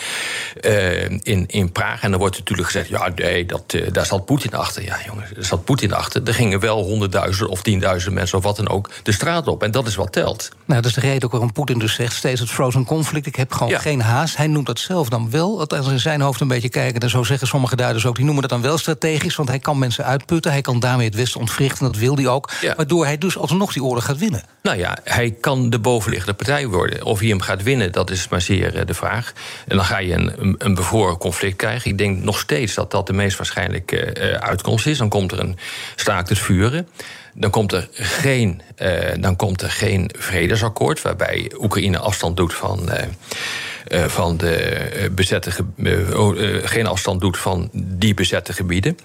uh, 0.60 1.02
in, 1.10 1.46
in 1.46 1.72
Praag. 1.72 2.02
En 2.02 2.10
dan 2.10 2.20
wordt 2.20 2.38
natuurlijk 2.38 2.68
gezegd: 2.68 2.88
ja, 2.88 3.10
nee, 3.14 3.46
dat, 3.46 3.72
uh, 3.72 3.92
daar 3.92 4.06
zat 4.06 4.24
Poetin 4.24 4.54
achter. 4.54 4.82
Ja, 4.82 4.96
jongens, 5.06 5.30
daar 5.34 5.44
zat 5.44 5.64
Poetin 5.64 5.92
achter. 5.92 6.22
Er 6.24 6.34
gingen 6.34 6.60
wel 6.60 6.82
honderdduizend 6.82 7.48
of 7.48 7.62
tienduizend 7.62 8.14
mensen 8.14 8.38
of 8.38 8.44
wat 8.44 8.56
dan 8.56 8.68
ook 8.68 8.90
de 9.02 9.12
straat 9.12 9.46
op. 9.46 9.62
En 9.62 9.70
dat 9.70 9.86
is 9.86 9.94
wat 9.94 10.12
telt. 10.12 10.48
Nou, 10.64 10.80
dat 10.80 10.90
is 10.90 10.96
de 10.96 11.00
reden 11.00 11.22
ook 11.22 11.30
waarom 11.30 11.52
Poetin 11.52 11.78
dus 11.78 11.94
zegt: 11.94 12.14
steeds 12.14 12.40
het 12.40 12.50
frozen 12.50 12.84
conflict. 12.84 13.26
Ik 13.26 13.36
heb 13.36 13.52
gewoon 13.52 13.68
ja. 13.68 13.78
geen 13.78 14.00
haast. 14.00 14.36
Hij 14.36 14.46
noemt 14.46 14.66
dat 14.66 14.78
zelf 14.78 15.08
dan 15.08 15.30
wel. 15.30 15.68
Als 15.68 15.88
in 15.88 16.00
zijn 16.00 16.20
hoofd 16.20 16.40
een 16.40 16.48
beetje 16.48 16.68
kijken, 16.68 17.00
en 17.00 17.10
zo 17.10 17.22
zeggen 17.22 17.46
sommige 17.46 17.76
duiders 17.76 18.06
ook, 18.06 18.16
die 18.16 18.24
noemen 18.24 18.42
dat 18.42 18.50
dan 18.50 18.62
wel 18.62 18.78
strategisch. 18.78 19.36
Want 19.36 19.48
hij 19.48 19.58
kan 19.58 19.78
mensen 19.78 20.04
uitputten. 20.04 20.52
Hij 20.52 20.60
kan 20.60 20.80
daarmee 20.80 21.06
het 21.06 21.14
Westen 21.14 21.40
ontwrichten. 21.40 21.84
Dat 21.86 21.96
wil 21.96 22.16
hij 22.16 22.26
ook. 22.26 22.50
Ja. 22.60 22.74
Waardoor 22.76 23.04
hij 23.04 23.18
dus 23.18 23.38
alsnog 23.38 23.72
die 23.72 23.82
oorlog 23.82 24.04
gaat 24.04 24.18
winnen. 24.18 24.42
Nou 24.62 24.78
ja, 24.78 24.98
hij 25.04 25.30
kan 25.40 25.70
de 25.70 25.78
bovenliggende 25.78 26.34
partij 26.44 26.66
worden. 26.66 27.04
Of 27.04 27.18
hij 27.18 27.28
hem 27.28 27.40
gaat 27.40 27.62
winnen, 27.62 27.92
dat 27.92 28.10
is 28.10 28.28
maar 28.28 28.40
zeer 28.40 28.76
eh, 28.76 28.86
de 28.86 28.94
vraag. 28.94 29.32
En 29.66 29.76
dan 29.76 29.84
ga 29.84 29.98
je 29.98 30.12
een, 30.12 30.54
een, 30.58 30.74
bevroren 30.74 31.16
conflict 31.16 31.56
krijgen. 31.56 31.90
Ik 31.90 31.98
denk 31.98 32.22
nog 32.22 32.38
steeds 32.38 32.74
dat 32.74 32.90
dat 32.90 33.06
de 33.06 33.12
meest 33.12 33.36
waarschijnlijke 33.36 34.16
uh, 34.18 34.34
uitkomst 34.34 34.86
is. 34.86 34.98
Dan 34.98 35.08
komt 35.08 35.32
er 35.32 35.38
een 35.38 35.56
staakt 35.96 36.28
het 36.28 36.38
vuren. 36.38 36.88
Dan 37.34 37.50
komt 37.50 37.72
er 37.72 37.88
geen, 37.92 38.62
uh, 38.78 38.88
dan 39.20 39.36
komt 39.36 39.62
er 39.62 39.70
geen 39.70 40.10
vredesakkoord 40.18 41.02
waarbij 41.02 41.52
Oekraïne 41.58 41.98
afstand 41.98 42.36
doet 42.36 42.54
van. 42.54 42.88
Uh, 42.88 42.98
uh, 43.88 44.04
van 44.04 44.36
de 44.36 45.10
bezette 45.12 45.50
uh, 45.76 45.98
geen 46.64 46.86
afstand 46.86 47.20
doet 47.20 47.38
van 47.38 47.70
die 47.72 48.14
bezette 48.14 48.52
gebieden. 48.52 48.96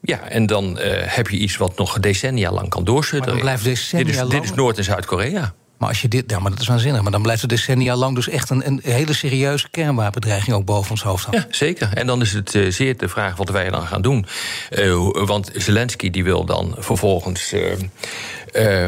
ja, 0.00 0.28
en 0.28 0.46
dan 0.46 0.78
heb 1.06 1.28
je 1.28 1.36
iets 1.36 1.56
wat 1.56 1.76
nog 1.76 1.98
decennia 1.98 2.52
lang 2.52 2.68
kan 2.68 2.84
doorsudderen. 2.84 3.58
dit 3.62 3.66
is, 3.66 3.88
dit 4.28 4.44
is 4.44 4.54
Noord- 4.54 4.78
en 4.78 4.84
Zuid-Korea. 4.84 5.54
Maar 5.82 5.90
als 5.90 6.02
je 6.02 6.08
dit, 6.08 6.30
ja, 6.30 6.38
maar 6.38 6.50
dat 6.50 6.60
is 6.60 6.66
waanzinnig. 6.66 7.02
Maar 7.02 7.12
dan 7.12 7.22
blijft 7.22 7.42
er 7.42 7.48
decennia 7.48 7.96
lang 7.96 8.14
dus 8.14 8.28
echt 8.28 8.50
een, 8.50 8.66
een 8.66 8.80
hele 8.82 9.12
serieuze 9.12 9.70
kernwapendreiging 9.70 10.56
ook 10.56 10.64
boven 10.64 10.90
ons 10.90 11.02
hoofd 11.02 11.24
hangen. 11.24 11.40
Ja, 11.40 11.54
zeker. 11.54 11.90
En 11.94 12.06
dan 12.06 12.20
is 12.20 12.32
het 12.32 12.54
uh, 12.54 12.70
zeer 12.70 12.96
de 12.96 13.08
vraag 13.08 13.36
wat 13.36 13.48
wij 13.48 13.70
dan 13.70 13.86
gaan 13.86 14.02
doen. 14.02 14.26
Uh, 14.70 15.10
want 15.12 15.50
Zelensky 15.54 16.10
die 16.10 16.24
wil 16.24 16.44
dan 16.44 16.74
vervolgens 16.78 17.52
uh, 17.52 17.62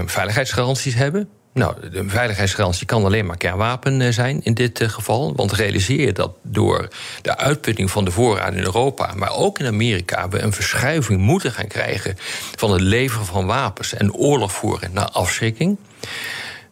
veiligheidsgaranties 0.07 0.95
hebben. 0.95 1.29
Nou, 1.53 1.91
de 1.91 2.05
veiligheidsgarantie 2.09 2.87
kan 2.87 3.05
alleen 3.05 3.27
maar 3.27 3.37
kernwapen 3.37 4.13
zijn 4.13 4.41
in 4.43 4.55
dit 4.55 4.81
geval. 4.87 5.33
Want 5.37 5.53
realiseer 5.53 6.01
je 6.01 6.13
dat 6.13 6.33
door 6.43 6.89
de 7.23 7.37
uitputting 7.37 7.91
van 7.91 8.05
de 8.05 8.11
voorraden 8.11 8.59
in 8.59 8.65
Europa, 8.65 9.13
maar 9.15 9.33
ook 9.33 9.59
in 9.59 9.67
Amerika, 9.67 10.29
we 10.29 10.39
een 10.39 10.53
verschuiving 10.53 11.21
moeten 11.21 11.53
gaan 11.53 11.67
krijgen 11.67 12.17
van 12.57 12.73
het 12.73 12.81
leveren 12.81 13.27
van 13.27 13.47
wapens 13.47 13.95
en 13.95 14.13
oorlog 14.13 14.53
voeren 14.53 14.91
naar 14.93 15.09
afschrikking. 15.09 15.77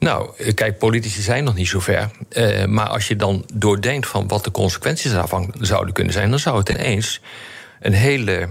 Nou, 0.02 0.52
kijk, 0.54 0.78
politici 0.78 1.22
zijn 1.22 1.44
nog 1.44 1.54
niet 1.54 1.68
zo 1.68 1.80
ver. 1.80 2.10
Uh, 2.30 2.64
maar 2.64 2.88
als 2.88 3.08
je 3.08 3.16
dan 3.16 3.44
doordenkt 3.54 4.06
van 4.06 4.28
wat 4.28 4.44
de 4.44 4.50
consequenties 4.50 5.12
daarvan 5.12 5.54
zouden 5.60 5.94
kunnen 5.94 6.12
zijn, 6.12 6.30
dan 6.30 6.38
zou 6.38 6.58
het 6.58 6.68
ineens 6.68 7.20
een 7.80 7.92
hele 7.92 8.48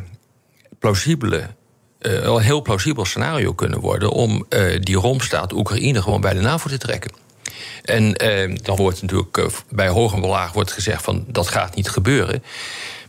plausibele. 0.79 1.47
Uh, 2.01 2.37
heel 2.37 2.61
plausibel 2.61 3.05
scenario 3.05 3.53
kunnen 3.53 3.79
worden 3.79 4.11
om 4.11 4.45
uh, 4.49 4.79
die 4.81 4.95
romstaat 4.95 5.53
Oekraïne 5.53 6.01
gewoon 6.01 6.21
bij 6.21 6.33
de 6.33 6.39
NAVO 6.39 6.69
te 6.69 6.77
trekken. 6.77 7.11
En 7.83 8.13
dan 8.63 8.75
wordt 8.75 9.01
natuurlijk 9.01 9.49
bij 9.69 9.87
hoog 9.87 10.13
en 10.13 10.25
laag 10.25 10.53
wordt 10.53 10.71
gezegd 10.71 11.03
van 11.03 11.25
dat 11.27 11.47
gaat 11.47 11.75
niet 11.75 11.89
gebeuren. 11.89 12.43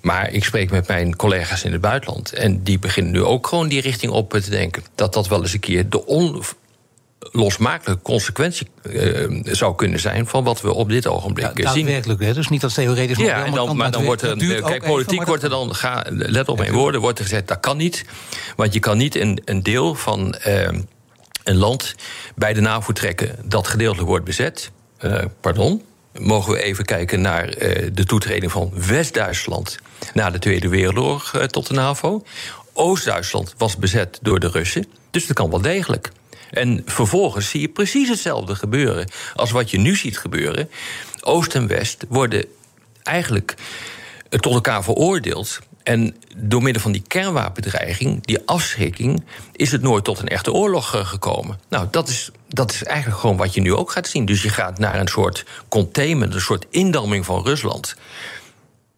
Maar 0.00 0.30
ik 0.30 0.44
spreek 0.44 0.70
met 0.70 0.88
mijn 0.88 1.16
collega's 1.16 1.64
in 1.64 1.72
het 1.72 1.80
buitenland. 1.80 2.32
En 2.32 2.62
die 2.62 2.78
beginnen 2.78 3.12
nu 3.12 3.22
ook 3.22 3.46
gewoon 3.46 3.68
die 3.68 3.80
richting 3.80 4.12
op 4.12 4.30
te 4.30 4.50
denken. 4.50 4.82
Dat 4.94 5.14
dat 5.14 5.28
wel 5.28 5.40
eens 5.40 5.52
een 5.52 5.60
keer 5.60 5.88
de 5.88 6.06
on, 6.06 6.42
losmakelijke 7.30 8.02
consequentie 8.02 8.66
uh, 8.82 9.40
zou 9.44 9.74
kunnen 9.74 10.00
zijn 10.00 10.26
van 10.26 10.44
wat 10.44 10.60
we 10.60 10.72
op 10.72 10.88
dit 10.88 11.06
ogenblik 11.06 11.58
ja, 11.58 11.72
zien. 11.72 11.84
Daadwerkelijk, 11.84 12.20
hè? 12.20 12.34
dus 12.34 12.48
niet 12.48 12.62
als 12.62 12.74
theoretisch. 12.74 13.16
Ja, 13.16 13.44
en 13.44 13.52
dan, 13.52 13.76
maar 13.76 13.90
dan 13.90 14.04
wordt 14.04 14.22
er, 14.22 14.62
kijk, 14.62 14.84
politiek 14.84 15.24
wordt 15.24 15.42
er 15.42 15.50
dan, 15.50 15.74
ga, 15.74 16.04
let 16.08 16.48
op 16.48 16.58
mijn 16.58 16.72
woorden, 16.72 17.00
wordt 17.00 17.18
er 17.18 17.24
gezegd 17.24 17.48
dat 17.48 17.60
kan 17.60 17.76
niet. 17.76 18.04
Want 18.56 18.72
je 18.72 18.80
kan 18.80 18.96
niet 18.96 19.14
een, 19.14 19.42
een 19.44 19.62
deel 19.62 19.94
van 19.94 20.34
uh, 20.46 20.68
een 21.44 21.56
land 21.56 21.94
bij 22.34 22.52
de 22.52 22.60
NAVO 22.60 22.92
trekken 22.92 23.36
dat 23.44 23.68
gedeeltelijk 23.68 24.08
wordt 24.08 24.24
bezet. 24.24 24.70
Uh, 25.00 25.18
pardon. 25.40 25.82
Mogen 26.18 26.52
we 26.52 26.62
even 26.62 26.84
kijken 26.84 27.20
naar 27.20 27.46
de 27.92 28.04
toetreding 28.06 28.52
van 28.52 28.72
West-Duitsland 28.86 29.78
na 30.14 30.30
de 30.30 30.38
Tweede 30.38 30.68
Wereldoorlog 30.68 31.46
tot 31.46 31.66
de 31.66 31.74
NAVO? 31.74 32.22
Oost-Duitsland 32.72 33.54
was 33.58 33.76
bezet 33.76 34.18
door 34.22 34.40
de 34.40 34.48
Russen, 34.48 34.86
dus 35.10 35.26
dat 35.26 35.36
kan 35.36 35.50
wel 35.50 35.60
degelijk. 35.60 36.10
En 36.52 36.82
vervolgens 36.84 37.50
zie 37.50 37.60
je 37.60 37.68
precies 37.68 38.08
hetzelfde 38.08 38.54
gebeuren 38.54 39.10
als 39.34 39.50
wat 39.50 39.70
je 39.70 39.78
nu 39.78 39.96
ziet 39.96 40.18
gebeuren. 40.18 40.70
Oost 41.20 41.54
en 41.54 41.66
West 41.66 42.04
worden 42.08 42.44
eigenlijk 43.02 43.54
tot 44.28 44.54
elkaar 44.54 44.84
veroordeeld. 44.84 45.58
En 45.82 46.16
door 46.36 46.62
middel 46.62 46.82
van 46.82 46.92
die 46.92 47.04
kernwapendreiging, 47.06 48.26
die 48.26 48.38
afschrikking, 48.46 49.24
is 49.52 49.72
het 49.72 49.82
nooit 49.82 50.04
tot 50.04 50.18
een 50.18 50.28
echte 50.28 50.52
oorlog 50.52 50.94
eh, 50.94 51.06
gekomen. 51.06 51.60
Nou, 51.68 51.86
dat 51.90 52.08
is, 52.08 52.30
dat 52.48 52.72
is 52.72 52.82
eigenlijk 52.82 53.20
gewoon 53.20 53.36
wat 53.36 53.54
je 53.54 53.60
nu 53.60 53.74
ook 53.74 53.90
gaat 53.90 54.08
zien. 54.08 54.24
Dus 54.24 54.42
je 54.42 54.48
gaat 54.48 54.78
naar 54.78 55.00
een 55.00 55.08
soort 55.08 55.44
containment, 55.68 56.34
een 56.34 56.40
soort 56.40 56.66
indamming 56.70 57.24
van 57.24 57.44
Rusland. 57.44 57.96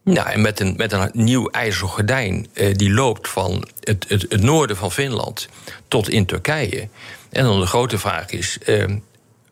Nou, 0.04 0.28
en 0.28 0.40
met 0.40 0.60
een, 0.60 0.74
met 0.76 0.92
een 0.92 1.10
nieuw 1.12 1.48
ijzeren 1.50 1.88
gordijn 1.88 2.46
eh, 2.52 2.74
die 2.74 2.90
loopt 2.90 3.28
van 3.28 3.68
het, 3.80 4.06
het 4.08 4.42
noorden 4.42 4.76
van 4.76 4.92
Finland 4.92 5.48
tot 5.88 6.08
in 6.08 6.26
Turkije. 6.26 6.88
En 7.34 7.44
dan 7.44 7.60
de 7.60 7.66
grote 7.66 7.98
vraag 7.98 8.30
is: 8.30 8.58
uh, 8.66 8.84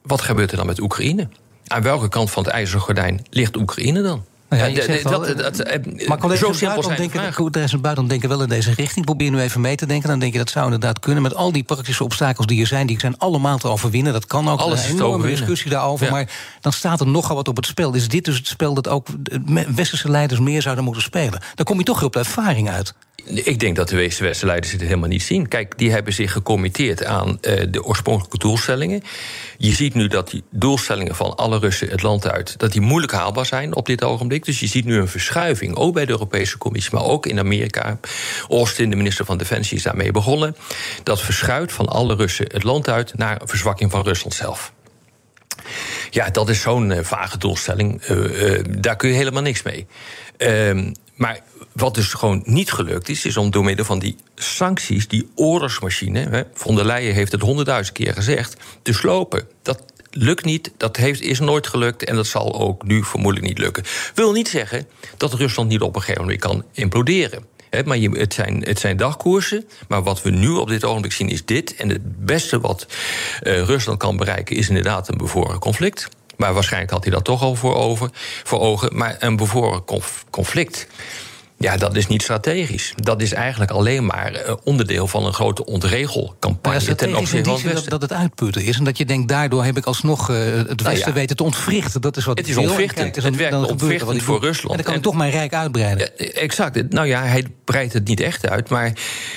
wat 0.02 0.20
gebeurt 0.20 0.50
er 0.50 0.56
dan 0.56 0.66
met 0.66 0.80
Oekraïne? 0.80 1.28
Aan 1.66 1.82
welke 1.82 2.08
kant 2.08 2.30
van 2.30 2.44
het 2.44 2.52
ijzeren 2.52 2.80
gordijn 2.80 3.24
ligt 3.30 3.56
Oekraïne 3.56 4.02
dan? 4.02 4.24
Nou 4.48 4.70
ja, 4.70 4.86
dat, 4.86 5.02
dat, 5.02 5.38
dat, 5.38 5.58
eh, 5.58 6.08
maar 6.08 6.18
collega's 6.18 6.46
zo 6.46 6.52
simpel 6.52 6.82
denken, 6.82 8.08
denken 8.08 8.28
wel 8.28 8.42
in 8.42 8.48
deze 8.48 8.74
richting. 8.74 9.04
Probeer 9.04 9.30
nu 9.30 9.40
even 9.40 9.60
mee 9.60 9.76
te 9.76 9.86
denken. 9.86 10.08
Dan 10.08 10.18
denk 10.18 10.32
je 10.32 10.38
dat 10.38 10.50
zou 10.50 10.64
inderdaad 10.64 10.98
kunnen. 10.98 11.22
Met 11.22 11.34
al 11.34 11.52
die 11.52 11.62
praktische 11.62 12.04
obstakels 12.04 12.46
die 12.46 12.60
er 12.60 12.66
zijn, 12.66 12.86
die 12.86 13.00
zijn 13.00 13.18
allemaal 13.18 13.58
te 13.58 13.68
overwinnen. 13.68 14.12
Dat 14.12 14.26
kan 14.26 14.48
ook. 14.48 14.58
Alles 14.58 14.84
een 14.84 14.94
enorme 14.94 15.26
discussie 15.26 15.70
daarover. 15.70 16.06
Ja. 16.06 16.12
Maar 16.12 16.30
dan 16.60 16.72
staat 16.72 17.00
er 17.00 17.06
nogal 17.06 17.36
wat 17.36 17.48
op 17.48 17.56
het 17.56 17.66
spel. 17.66 17.94
Is 17.94 18.08
dit 18.08 18.24
dus 18.24 18.36
het 18.36 18.46
spel 18.46 18.74
dat 18.74 18.88
ook 18.88 19.08
westerse 19.74 20.10
leiders 20.10 20.40
meer 20.40 20.62
zouden 20.62 20.84
moeten 20.84 21.02
spelen? 21.02 21.40
Dan 21.54 21.64
kom 21.64 21.78
je 21.78 21.84
toch 21.84 22.02
op 22.02 22.12
de 22.12 22.18
ervaring 22.18 22.70
uit. 22.70 22.94
Ik 23.24 23.60
denk 23.60 23.76
dat 23.76 23.88
de 23.88 23.96
westerse 23.96 24.46
leiders 24.46 24.72
het 24.72 24.80
helemaal 24.80 25.08
niet 25.08 25.22
zien. 25.22 25.48
Kijk, 25.48 25.78
die 25.78 25.90
hebben 25.90 26.12
zich 26.12 26.32
gecommitteerd 26.32 27.04
aan 27.04 27.28
uh, 27.28 27.60
de 27.70 27.84
oorspronkelijke 27.84 28.38
doelstellingen. 28.38 29.02
Je 29.58 29.72
ziet 29.72 29.94
nu 29.94 30.06
dat 30.06 30.30
die 30.30 30.42
doelstellingen 30.50 31.14
van 31.14 31.36
alle 31.36 31.58
Russen 31.58 31.88
het 31.88 32.02
land 32.02 32.30
uit... 32.30 32.58
dat 32.58 32.72
die 32.72 32.80
moeilijk 32.80 33.12
haalbaar 33.12 33.46
zijn 33.46 33.74
op 33.74 33.86
dit 33.86 34.04
ogenblik. 34.04 34.44
Dus 34.44 34.60
je 34.60 34.66
ziet 34.66 34.84
nu 34.84 34.96
een 34.96 35.08
verschuiving, 35.08 35.76
ook 35.76 35.94
bij 35.94 36.04
de 36.04 36.10
Europese 36.10 36.58
Commissie... 36.58 36.94
maar 36.94 37.04
ook 37.04 37.26
in 37.26 37.38
Amerika. 37.38 37.98
Austin, 38.48 38.90
de 38.90 38.96
minister 38.96 39.24
van 39.24 39.38
Defensie, 39.38 39.76
is 39.76 39.82
daarmee 39.82 40.10
begonnen. 40.10 40.56
Dat 41.02 41.20
verschuift 41.20 41.72
van 41.72 41.86
alle 41.86 42.14
Russen 42.14 42.46
het 42.52 42.62
land 42.62 42.88
uit... 42.88 43.16
naar 43.16 43.40
een 43.40 43.48
verzwakking 43.48 43.90
van 43.90 44.02
Rusland 44.02 44.34
zelf. 44.34 44.72
Ja, 46.10 46.30
dat 46.30 46.48
is 46.48 46.60
zo'n 46.60 46.94
vage 47.02 47.38
doelstelling. 47.38 48.02
daar 48.80 48.96
kun 48.96 49.08
je 49.08 49.14
helemaal 49.14 49.42
niks 49.42 49.62
mee. 49.62 49.86
Ehm, 50.36 50.92
maar 51.14 51.40
wat 51.72 51.94
dus 51.94 52.12
gewoon 52.12 52.42
niet 52.44 52.72
gelukt 52.72 53.08
is, 53.08 53.24
is 53.24 53.36
om 53.36 53.50
door 53.50 53.64
middel 53.64 53.84
van 53.84 53.98
die 53.98 54.16
sancties, 54.34 55.08
die 55.08 55.28
oorlogsmachine, 55.34 56.20
hè, 56.30 56.42
von 56.54 56.74
der 56.74 56.86
Leyen 56.86 57.14
heeft 57.14 57.32
het 57.32 57.40
honderdduizend 57.40 57.96
keer 57.96 58.12
gezegd, 58.12 58.56
te 58.82 58.92
slopen. 58.92 59.46
Dat 59.62 59.82
lukt 60.10 60.44
niet, 60.44 60.70
dat 60.76 60.96
heeft, 60.96 61.20
is 61.20 61.40
nooit 61.40 61.66
gelukt 61.66 62.04
en 62.04 62.16
dat 62.16 62.26
zal 62.26 62.60
ook 62.60 62.84
nu 62.84 63.04
vermoedelijk 63.04 63.48
niet 63.48 63.58
lukken. 63.58 63.84
Wil 64.14 64.32
niet 64.32 64.48
zeggen 64.48 64.86
dat 65.16 65.34
Rusland 65.34 65.68
niet 65.68 65.80
op 65.80 65.94
een 65.94 66.00
gegeven 66.00 66.22
moment 66.22 66.40
kan 66.40 66.64
imploderen. 66.72 67.44
maar 67.84 67.96
je, 67.96 68.10
het, 68.10 68.34
zijn, 68.34 68.62
het 68.62 68.78
zijn 68.78 68.96
dagkoersen. 68.96 69.64
Maar 69.88 70.02
wat 70.02 70.22
we 70.22 70.30
nu 70.30 70.48
op 70.48 70.68
dit 70.68 70.84
ogenblik 70.84 71.12
zien 71.12 71.28
is 71.28 71.44
dit. 71.44 71.76
En 71.76 71.88
het 71.88 72.24
beste 72.24 72.60
wat 72.60 72.86
uh, 73.42 73.62
Rusland 73.62 73.98
kan 73.98 74.16
bereiken 74.16 74.56
is 74.56 74.68
inderdaad 74.68 75.08
een 75.08 75.18
bevoren 75.18 75.58
conflict. 75.58 76.08
Maar 76.36 76.54
waarschijnlijk 76.54 76.92
had 76.92 77.04
hij 77.04 77.12
dat 77.12 77.24
toch 77.24 77.42
al 77.42 77.54
voor, 77.54 77.74
over, 77.74 78.10
voor 78.44 78.60
ogen. 78.60 78.96
Maar 78.96 79.16
een 79.18 79.36
bevoren 79.36 79.84
conflict. 80.30 80.86
Ja, 81.62 81.76
dat 81.76 81.96
is 81.96 82.06
niet 82.06 82.22
strategisch. 82.22 82.94
Dat 82.96 83.22
is 83.22 83.32
eigenlijk 83.32 83.70
alleen 83.70 84.06
maar 84.06 84.32
eh, 84.32 84.54
onderdeel 84.64 85.06
van 85.06 85.26
een 85.26 85.32
grote 85.32 85.64
ontregelcampagne 85.64 86.80
ja, 86.86 86.94
ten 86.94 87.16
opzichte 87.16 87.50
van 87.50 87.52
het 87.52 87.62
Westen. 87.62 87.90
Dat, 87.90 88.00
dat 88.00 88.10
het 88.10 88.18
uitputten 88.18 88.64
is 88.64 88.78
en 88.78 88.84
dat 88.84 88.98
je 88.98 89.04
denkt, 89.04 89.28
daardoor 89.28 89.64
heb 89.64 89.76
ik 89.76 89.84
alsnog 89.84 90.30
uh, 90.30 90.36
het 90.36 90.66
nou 90.66 90.66
Westen 90.66 91.00
nou 91.00 91.14
weten 91.14 91.36
te 91.36 91.42
ontwrichten. 91.42 92.00
Dat 92.00 92.16
is 92.16 92.24
wat 92.24 92.38
het 92.38 92.48
is 92.48 92.56
ontwrichtend. 92.56 93.16
Het 93.16 93.36
werkt 93.36 93.70
ontwrichtend 93.70 94.22
voor 94.22 94.40
Rusland. 94.40 94.70
En 94.70 94.76
dan 94.76 94.84
kan 94.86 94.94
ik 94.94 95.02
toch 95.02 95.14
mijn 95.14 95.30
rijk 95.30 95.54
uitbreiden. 95.54 96.18
Exact. 96.34 96.92
Nou 96.92 97.06
ja, 97.06 97.22
hij 97.22 97.46
breidt 97.64 97.92
het 97.92 98.08
niet 98.08 98.20
echt 98.20 98.48
uit, 98.48 98.68
maar 98.68 98.92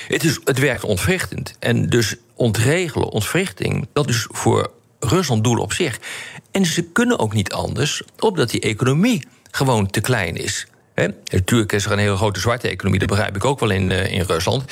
het, 0.08 0.24
is, 0.24 0.40
het 0.44 0.58
werkt 0.58 0.84
ontwrichtend. 0.84 1.54
En 1.58 1.88
dus 1.88 2.16
ontregelen, 2.34 3.08
ontwrichting, 3.08 3.88
dat 3.92 4.08
is 4.08 4.26
voor 4.30 4.70
Rusland 5.00 5.44
doel 5.44 5.58
op 5.58 5.72
zich. 5.72 5.98
En 6.50 6.66
ze 6.66 6.82
kunnen 6.82 7.18
ook 7.18 7.32
niet 7.32 7.52
anders, 7.52 8.02
omdat 8.18 8.50
die 8.50 8.60
economie 8.60 9.26
gewoon 9.50 9.90
te 9.90 10.00
klein 10.00 10.36
is. 10.36 10.66
He? 10.96 11.06
Natuurlijk 11.30 11.72
is 11.72 11.84
er 11.84 11.92
een 11.92 11.98
hele 11.98 12.16
grote 12.16 12.40
zwarte 12.40 12.68
economie, 12.68 12.98
dat 12.98 13.08
begrijp 13.08 13.36
ik 13.36 13.44
ook 13.44 13.60
wel 13.60 13.70
in, 13.70 13.90
uh, 13.90 14.12
in 14.12 14.22
Rusland. 14.22 14.64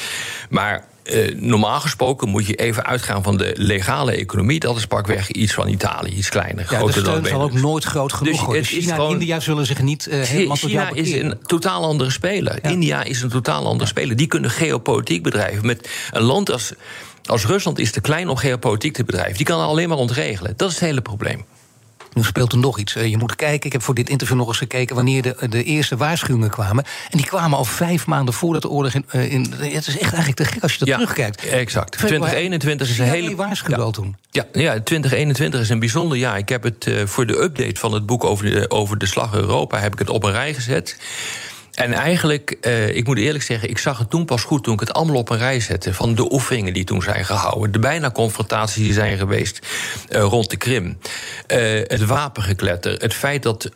Maar 0.50 0.84
uh, 1.04 1.34
normaal 1.36 1.80
gesproken 1.80 2.28
moet 2.28 2.46
je 2.46 2.54
even 2.54 2.84
uitgaan 2.84 3.22
van 3.22 3.36
de 3.36 3.54
legale 3.56 4.12
economie. 4.12 4.60
Dat 4.60 4.76
is 4.76 4.86
pakweg 4.86 5.30
iets 5.30 5.52
van 5.52 5.68
Italië, 5.68 6.10
iets 6.10 6.28
kleiner. 6.28 6.66
Ja, 6.70 6.76
groter 6.76 7.04
de 7.04 7.10
steun 7.10 7.26
zal 7.26 7.42
ook 7.42 7.52
nooit 7.52 7.84
groot 7.84 8.12
genoeg 8.12 8.36
dus 8.36 8.44
worden. 8.44 8.64
China 8.64 8.96
en 8.96 9.10
India 9.10 9.40
zullen 9.40 9.66
zich 9.66 9.82
niet 9.82 10.06
uh, 10.06 10.22
helemaal 10.22 10.56
China 10.56 10.90
is 10.92 11.12
een 11.12 11.38
totaal 11.42 11.84
andere 11.84 12.10
speler. 12.10 12.58
India 12.62 13.02
is 13.02 13.22
een 13.22 13.28
totaal 13.28 13.66
andere 13.66 13.88
speler. 13.88 14.16
Die 14.16 14.26
kunnen 14.26 14.50
geopolitiek 14.50 15.22
bedrijven. 15.22 15.66
Met 15.66 15.88
een 16.12 16.22
land 16.22 16.50
als, 16.50 16.72
als 17.24 17.46
Rusland 17.46 17.78
is 17.78 17.90
te 17.90 18.00
klein 18.00 18.28
om 18.28 18.36
geopolitiek 18.36 18.94
te 18.94 19.04
bedrijven. 19.04 19.36
Die 19.36 19.46
kan 19.46 19.60
alleen 19.60 19.88
maar 19.88 19.98
ontregelen. 19.98 20.54
Dat 20.56 20.68
is 20.68 20.74
het 20.74 20.84
hele 20.84 21.00
probleem. 21.00 21.44
Nu 22.14 22.22
speelt 22.22 22.52
er 22.52 22.58
nog 22.58 22.78
iets. 22.78 22.96
Eh, 22.96 23.06
je 23.06 23.16
moet 23.16 23.36
kijken, 23.36 23.66
ik 23.66 23.72
heb 23.72 23.82
voor 23.82 23.94
dit 23.94 24.08
interview 24.08 24.36
nog 24.36 24.48
eens 24.48 24.58
gekeken... 24.58 24.94
wanneer 24.94 25.22
de, 25.22 25.36
de 25.48 25.64
eerste 25.64 25.96
waarschuwingen 25.96 26.50
kwamen. 26.50 26.84
En 27.10 27.18
die 27.18 27.26
kwamen 27.26 27.58
al 27.58 27.64
vijf 27.64 28.06
maanden 28.06 28.34
voordat 28.34 28.62
de 28.62 28.68
oorlog... 28.68 28.94
In, 28.94 29.04
eh, 29.08 29.32
in, 29.32 29.52
het 29.58 29.86
is 29.86 29.98
echt 29.98 30.12
eigenlijk 30.12 30.36
te 30.36 30.44
gek 30.44 30.62
als 30.62 30.72
je 30.72 30.78
dat 30.78 30.88
ja, 30.88 30.94
terugkijkt. 30.94 31.46
Exact. 31.46 31.92
2021 31.92 32.88
is 32.88 32.98
een 32.98 33.04
hele... 33.04 33.34
waarschuwing 33.34 33.82
al 33.82 33.90
toen. 33.90 34.16
Ja, 34.30 34.46
ja, 34.52 34.80
2021 34.80 35.60
is 35.60 35.68
een 35.68 35.78
bijzonder 35.78 36.18
jaar. 36.18 36.38
Ik 36.38 36.48
heb 36.48 36.62
het 36.62 36.86
uh, 36.86 37.06
voor 37.06 37.26
de 37.26 37.42
update 37.42 37.80
van 37.80 37.92
het 37.92 38.06
boek 38.06 38.24
over 38.24 38.50
de, 38.50 38.70
over 38.70 38.98
de 38.98 39.06
slag 39.06 39.34
Europa... 39.34 39.78
heb 39.78 39.92
ik 39.92 39.98
het 39.98 40.10
op 40.10 40.24
een 40.24 40.32
rij 40.32 40.54
gezet... 40.54 40.96
En 41.74 41.92
eigenlijk, 41.92 42.56
uh, 42.60 42.96
ik 42.96 43.06
moet 43.06 43.18
eerlijk 43.18 43.44
zeggen, 43.44 43.70
ik 43.70 43.78
zag 43.78 43.98
het 43.98 44.10
toen 44.10 44.24
pas 44.24 44.42
goed 44.42 44.64
toen 44.64 44.74
ik 44.74 44.80
het 44.80 44.92
allemaal 44.92 45.16
op 45.16 45.30
een 45.30 45.38
rij 45.38 45.60
zette. 45.60 45.94
Van 45.94 46.14
de 46.14 46.32
oefeningen 46.32 46.72
die 46.72 46.84
toen 46.84 47.02
zijn 47.02 47.24
gehouden. 47.24 47.72
De 47.72 47.78
bijna 47.78 48.10
confrontaties 48.10 48.82
die 48.82 48.92
zijn 48.92 49.18
geweest 49.18 49.66
uh, 50.10 50.20
rond 50.20 50.50
de 50.50 50.56
Krim. 50.56 50.84
Uh, 50.84 51.80
het 51.86 52.04
wapengekletter. 52.04 52.92
Het 53.00 53.14
feit 53.14 53.42
dat, 53.42 53.70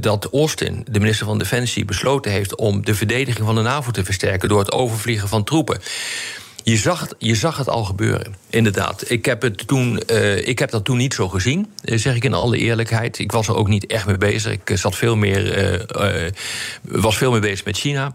dat 0.00 0.28
Austin, 0.32 0.86
de 0.90 1.00
minister 1.00 1.26
van 1.26 1.38
Defensie, 1.38 1.84
besloten 1.84 2.32
heeft 2.32 2.56
om 2.56 2.84
de 2.84 2.94
verdediging 2.94 3.46
van 3.46 3.54
de 3.54 3.62
NAVO 3.62 3.90
te 3.90 4.04
versterken 4.04 4.48
door 4.48 4.58
het 4.58 4.72
overvliegen 4.72 5.28
van 5.28 5.44
troepen. 5.44 5.80
Je 6.64 6.76
zag, 6.76 7.08
je 7.18 7.34
zag 7.34 7.56
het 7.56 7.68
al 7.68 7.84
gebeuren, 7.84 8.34
inderdaad. 8.50 9.10
Ik 9.10 9.24
heb, 9.24 9.42
het 9.42 9.66
toen, 9.66 10.02
uh, 10.10 10.46
ik 10.46 10.58
heb 10.58 10.70
dat 10.70 10.84
toen 10.84 10.96
niet 10.96 11.14
zo 11.14 11.28
gezien, 11.28 11.72
eh, 11.84 11.98
zeg 11.98 12.14
ik 12.14 12.24
in 12.24 12.34
alle 12.34 12.58
eerlijkheid. 12.58 13.18
Ik 13.18 13.32
was 13.32 13.48
er 13.48 13.56
ook 13.56 13.68
niet 13.68 13.86
echt 13.86 14.06
mee 14.06 14.16
bezig. 14.16 14.52
Ik 14.52 14.70
eh, 14.70 14.76
zat 14.76 14.96
veel 14.96 15.16
meer, 15.16 15.86
was 16.82 17.16
veel 17.16 17.30
meer 17.30 17.40
bezig 17.40 17.64
met 17.64 17.76
China. 17.76 18.14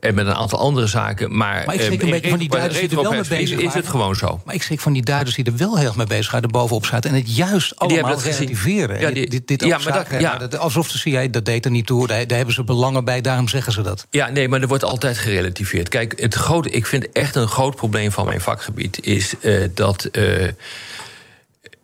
En 0.00 0.14
met 0.14 0.26
een 0.26 0.34
aantal 0.34 0.58
andere 0.58 0.86
zaken. 0.86 1.36
Maar, 1.36 1.62
maar 1.66 1.74
ik 1.74 1.80
schrik 1.80 2.02
een 2.02 2.10
beetje 2.10 2.30
van 2.30 2.38
die 2.38 2.48
Duitsers 2.48 2.88
die 2.88 2.98
er 2.98 3.02
wel 3.02 3.12
mee 3.12 3.28
bezig 3.28 3.58
is, 3.58 3.64
is 3.64 3.74
het 3.74 3.88
gewoon 3.88 4.16
zo. 4.16 4.40
Maar 4.44 4.54
ik 4.54 4.62
schrik 4.62 4.80
van 4.80 4.92
die 4.92 5.02
Duitsers 5.02 5.36
die 5.36 5.44
er 5.44 5.56
wel 5.56 5.76
heel 5.76 5.86
erg 5.86 5.96
mee 5.96 6.06
bezig 6.06 6.30
zijn, 6.30 6.42
er 6.42 6.48
bovenop 6.48 6.84
schuiten. 6.84 7.10
En 7.10 7.16
het 7.16 7.36
juist 7.36 7.78
allemaal 7.78 8.20
relativeren. 8.20 9.00
Ja, 9.00 9.10
die, 9.10 9.28
dit, 9.28 9.48
dit 9.48 9.64
ja, 9.64 9.78
maar 9.84 10.06
dat, 10.08 10.20
ja. 10.20 10.58
alsof 10.58 10.92
de 10.92 10.98
CIA 10.98 11.26
dat 11.26 11.44
deed 11.44 11.64
er 11.64 11.70
niet 11.70 11.86
toe. 11.86 12.06
Daar, 12.06 12.26
daar, 12.26 12.36
hebben 12.36 12.54
ze 12.54 12.64
belangen 12.64 13.04
bij, 13.04 13.20
daarom 13.20 13.48
zeggen 13.48 13.72
ze 13.72 13.82
dat. 13.82 14.06
Ja, 14.10 14.28
nee, 14.28 14.48
maar 14.48 14.60
er 14.60 14.68
wordt 14.68 14.84
altijd 14.84 15.18
gerelativeerd. 15.18 15.88
Kijk, 15.88 16.20
het 16.20 16.34
grote, 16.34 16.70
ik 16.70 16.86
vind 16.86 17.12
echt 17.12 17.34
een 17.34 17.48
groot 17.48 17.76
probleem 17.76 18.12
van 18.12 18.26
mijn 18.26 18.40
vakgebied... 18.40 19.06
is 19.06 19.34
uh, 19.40 19.68
dat... 19.74 20.08
Uh, 20.12 20.48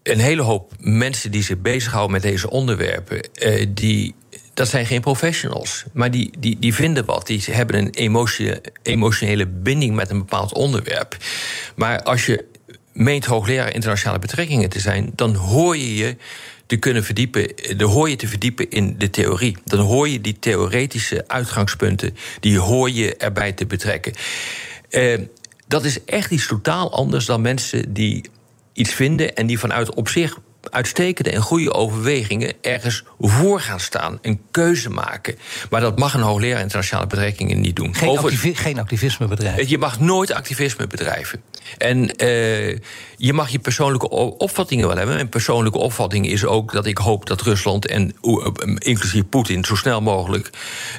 een 0.02 0.18
hele 0.18 0.42
hoop 0.42 0.72
mensen 0.80 1.30
die 1.30 1.42
zich 1.42 1.58
bezighouden 1.58 2.12
met 2.12 2.22
deze 2.22 2.50
onderwerpen, 2.50 3.28
uh, 3.34 3.66
die 3.68 4.14
dat 4.56 4.68
zijn 4.68 4.86
geen 4.86 5.00
professionals. 5.00 5.84
Maar 5.92 6.10
die, 6.10 6.30
die, 6.38 6.58
die 6.58 6.74
vinden 6.74 7.04
wat. 7.04 7.26
Die 7.26 7.42
hebben 7.50 7.76
een 7.76 7.90
emotie, 7.90 8.52
emotionele 8.82 9.46
binding 9.46 9.94
met 9.94 10.10
een 10.10 10.18
bepaald 10.18 10.54
onderwerp. 10.54 11.16
Maar 11.74 12.02
als 12.02 12.26
je 12.26 12.44
meent 12.92 13.24
hoogleraar 13.24 13.74
internationale 13.74 14.18
betrekkingen 14.18 14.68
te 14.68 14.80
zijn, 14.80 15.12
dan 15.14 15.34
hoor 15.34 15.76
je 15.76 15.94
je 15.94 16.16
te 16.66 16.76
kunnen 16.76 17.04
verdiepen, 17.04 17.52
dan 17.76 17.90
hoor 17.90 18.08
je 18.08 18.16
te 18.16 18.28
verdiepen 18.28 18.70
in 18.70 18.94
de 18.98 19.10
theorie. 19.10 19.56
Dan 19.64 19.80
hoor 19.80 20.08
je 20.08 20.20
die 20.20 20.38
theoretische 20.38 21.24
uitgangspunten, 21.26 22.16
die 22.40 22.58
hoor 22.58 22.90
je 22.90 23.16
erbij 23.16 23.52
te 23.52 23.66
betrekken. 23.66 24.12
Uh, 24.90 25.18
dat 25.68 25.84
is 25.84 26.04
echt 26.04 26.30
iets 26.30 26.46
totaal 26.46 26.92
anders 26.92 27.26
dan 27.26 27.40
mensen 27.40 27.92
die 27.92 28.24
iets 28.72 28.92
vinden 28.92 29.34
en 29.34 29.46
die 29.46 29.58
vanuit 29.58 29.94
op 29.94 30.08
zich 30.08 30.38
uitstekende 30.70 31.30
en 31.30 31.40
goede 31.40 31.72
overwegingen 31.72 32.52
ergens 32.60 33.04
voor 33.18 33.60
gaan 33.60 33.80
staan. 33.80 34.18
Een 34.22 34.40
keuze 34.50 34.90
maken. 34.90 35.38
Maar 35.70 35.80
dat 35.80 35.98
mag 35.98 36.14
een 36.14 36.20
hoogleraar 36.20 36.60
internationale 36.60 37.06
betrekkingen 37.06 37.60
niet 37.60 37.76
doen. 37.76 37.94
Geen, 37.94 38.08
Over, 38.08 38.32
geen 38.54 38.78
activisme 38.78 39.26
bedrijven. 39.26 39.68
Je 39.68 39.78
mag 39.78 40.00
nooit 40.00 40.32
activisme 40.32 40.86
bedrijven. 40.86 41.42
En 41.78 41.98
uh, 42.24 42.78
je 43.16 43.32
mag 43.32 43.48
je 43.48 43.58
persoonlijke 43.58 44.08
opvattingen 44.38 44.86
wel 44.86 44.96
hebben. 44.96 45.14
Mijn 45.14 45.28
persoonlijke 45.28 45.78
opvatting 45.78 46.26
is 46.28 46.44
ook 46.44 46.72
dat 46.72 46.86
ik 46.86 46.98
hoop 46.98 47.26
dat 47.26 47.40
Rusland 47.40 47.86
en 47.86 48.14
inclusief 48.78 49.28
Poetin 49.28 49.64
zo 49.64 49.74
snel 49.74 50.00
mogelijk 50.00 50.50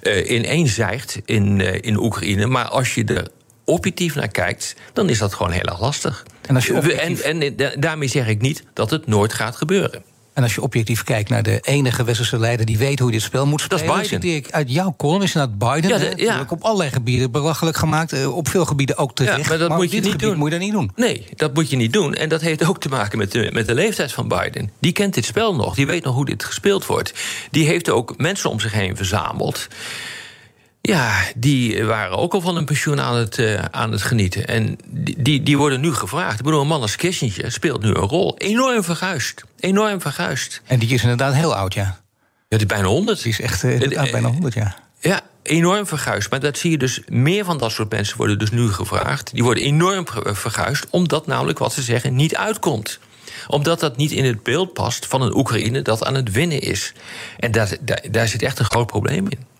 uh, 0.02 0.30
ineenzijgt 0.30 1.22
in, 1.26 1.62
in 1.82 1.98
Oekraïne. 1.98 2.46
Maar 2.46 2.68
als 2.68 2.94
je 2.96 3.04
er 3.04 3.28
objectief 3.68 4.16
naar 4.16 4.28
kijkt, 4.28 4.76
dan 4.94 5.10
is 5.10 5.18
dat 5.18 5.34
gewoon 5.34 5.52
heel 5.52 5.62
erg 5.62 5.80
lastig. 5.80 6.26
En, 6.42 6.56
als 6.56 6.66
je 6.66 6.76
objectief... 6.76 7.20
en, 7.20 7.42
en 7.42 7.80
daarmee 7.80 8.08
zeg 8.08 8.28
ik 8.28 8.42
niet 8.42 8.64
dat 8.74 8.90
het 8.90 9.08
nooit 9.08 9.34
gaat 9.34 9.56
gebeuren. 9.56 10.04
En 10.38 10.44
als 10.44 10.56
je 10.56 10.62
objectief 10.62 11.04
kijkt 11.04 11.30
naar 11.30 11.44
de 11.44 11.60
enige 11.62 12.04
westerse 12.04 12.40
leider 12.40 12.66
die 12.66 12.78
weet 12.78 13.00
hoe 13.00 13.08
je 13.08 13.14
dit 13.14 13.22
spel 13.22 13.46
moet 13.46 13.62
spelen. 13.62 13.88
Dat 13.88 14.02
is 14.02 14.10
Biden. 14.10 14.36
Ik 14.36 14.52
uit 14.52 14.72
jouw 14.72 14.94
column 14.98 15.24
is 15.24 15.32
dat 15.32 15.58
Biden. 15.58 15.90
Ja, 15.90 15.98
de, 15.98 16.14
ja. 16.16 16.46
op 16.50 16.64
allerlei 16.64 16.92
gebieden 16.92 17.32
belachelijk 17.32 17.78
gemaakt. 17.78 18.14
Eh, 18.14 18.36
op 18.36 18.48
veel 18.48 18.66
gebieden 18.66 18.98
ook 18.98 19.16
terecht. 19.16 19.42
Ja, 19.42 19.48
maar 19.48 19.58
dat 19.58 19.78
moet 19.78 19.92
je 19.92 20.02
niet 20.02 20.20
doen. 20.20 20.38
moet 20.38 20.52
je 20.52 20.58
dat 20.58 20.66
niet 20.66 20.74
doen. 20.74 20.92
Nee, 20.96 21.26
dat 21.36 21.54
moet 21.54 21.70
je 21.70 21.76
niet 21.76 21.94
doen. 21.94 22.14
En 22.14 22.30
dat 22.30 22.42
heeft 22.42 22.66
ook 22.66 22.80
te 22.80 22.90
maken 22.90 23.18
met 23.18 23.32
de, 23.32 23.50
met 23.54 23.68
de 23.68 23.74
leeftijd 23.74 24.12
van 24.12 24.28
Biden. 24.28 24.72
Die 24.80 24.92
kent 24.92 25.14
dit 25.14 25.26
spel 25.26 25.56
nog. 25.56 25.76
Die 25.76 25.88
weet 25.88 26.04
nog 26.04 26.16
hoe 26.16 26.26
dit 26.26 26.44
gespeeld 26.44 26.86
wordt. 26.86 27.14
Die 27.52 27.68
heeft 27.68 27.90
ook 27.90 28.14
mensen 28.18 28.50
om 28.50 28.60
zich 28.60 28.72
heen 28.72 28.96
verzameld. 28.96 29.68
Ja, 30.88 31.24
die 31.36 31.86
waren 31.86 32.18
ook 32.18 32.34
al 32.34 32.42
van 32.42 32.58
een 32.58 32.66
pensioen 32.66 33.02
aan 33.02 33.16
het, 33.16 33.38
uh, 33.38 33.60
aan 33.72 33.92
het 33.92 34.02
genieten. 34.02 34.48
En 34.48 34.78
die, 35.18 35.44
die 35.44 35.58
worden 35.58 35.82
nu 35.82 35.94
gevraagd. 35.94 36.40
Ik 36.40 36.46
bedoel, 36.46 36.62
een 36.62 36.68
man 36.68 36.82
als 36.82 36.96
Kissinger 36.96 37.52
speelt 37.52 37.82
nu 37.82 37.88
een 37.88 37.96
rol. 37.96 38.38
Enorm 38.38 38.84
verguisd. 38.84 39.44
Enorm 39.60 40.02
verguisd. 40.02 40.62
En 40.66 40.80
die 40.80 40.90
is 40.90 41.02
inderdaad 41.02 41.34
heel 41.34 41.56
oud, 41.56 41.74
ja. 41.74 41.84
Ja, 41.84 42.58
die 42.58 42.60
is 42.60 42.66
bijna 42.66 42.88
100. 42.88 43.24
Die 43.24 43.32
is 43.32 43.40
echt 43.40 43.64
uh, 43.64 43.74
inderdaad 43.74 44.12
bijna 44.12 44.28
100, 44.28 44.54
ja. 44.54 44.76
Ja, 45.00 45.22
enorm 45.44 45.88
verguisd. 45.88 46.30
Maar 46.30 46.40
dat 46.40 46.58
zie 46.58 46.72
je 46.72 46.78
dus, 46.78 47.02
meer 47.08 47.46
van 47.46 47.58
dat 47.58 47.72
soort 47.72 47.92
mensen 47.92 48.18
worden 48.18 48.40
dus 48.40 48.52
nu 48.52 48.72
gevraagd. 48.72 49.34
Die 49.34 49.44
worden 49.44 49.64
enorm 49.64 50.06
verguisd, 50.24 50.88
omdat 50.90 51.28
namelijk 51.28 51.60
wat 51.60 51.74
ze 51.74 51.82
zeggen 51.82 52.16
niet 52.16 52.36
uitkomt 52.36 53.00
omdat 53.48 53.80
dat 53.80 53.98
niet 53.98 54.12
in 54.12 54.26
het 54.26 54.44
beeld 54.44 54.74
past 54.74 55.06
van 55.06 55.22
een 55.22 55.36
Oekraïne 55.36 55.82
dat 55.82 56.06
aan 56.06 56.16
het 56.16 56.32
winnen 56.32 56.62
is. 56.62 56.94
En 57.40 57.52
daar, 57.52 57.78
daar, 57.82 58.04
daar 58.12 58.28
zit 58.28 58.42
echt 58.42 58.60
een 58.60 58.66
groot 58.66 58.88
probleem 58.88 59.26
in. 59.30 59.40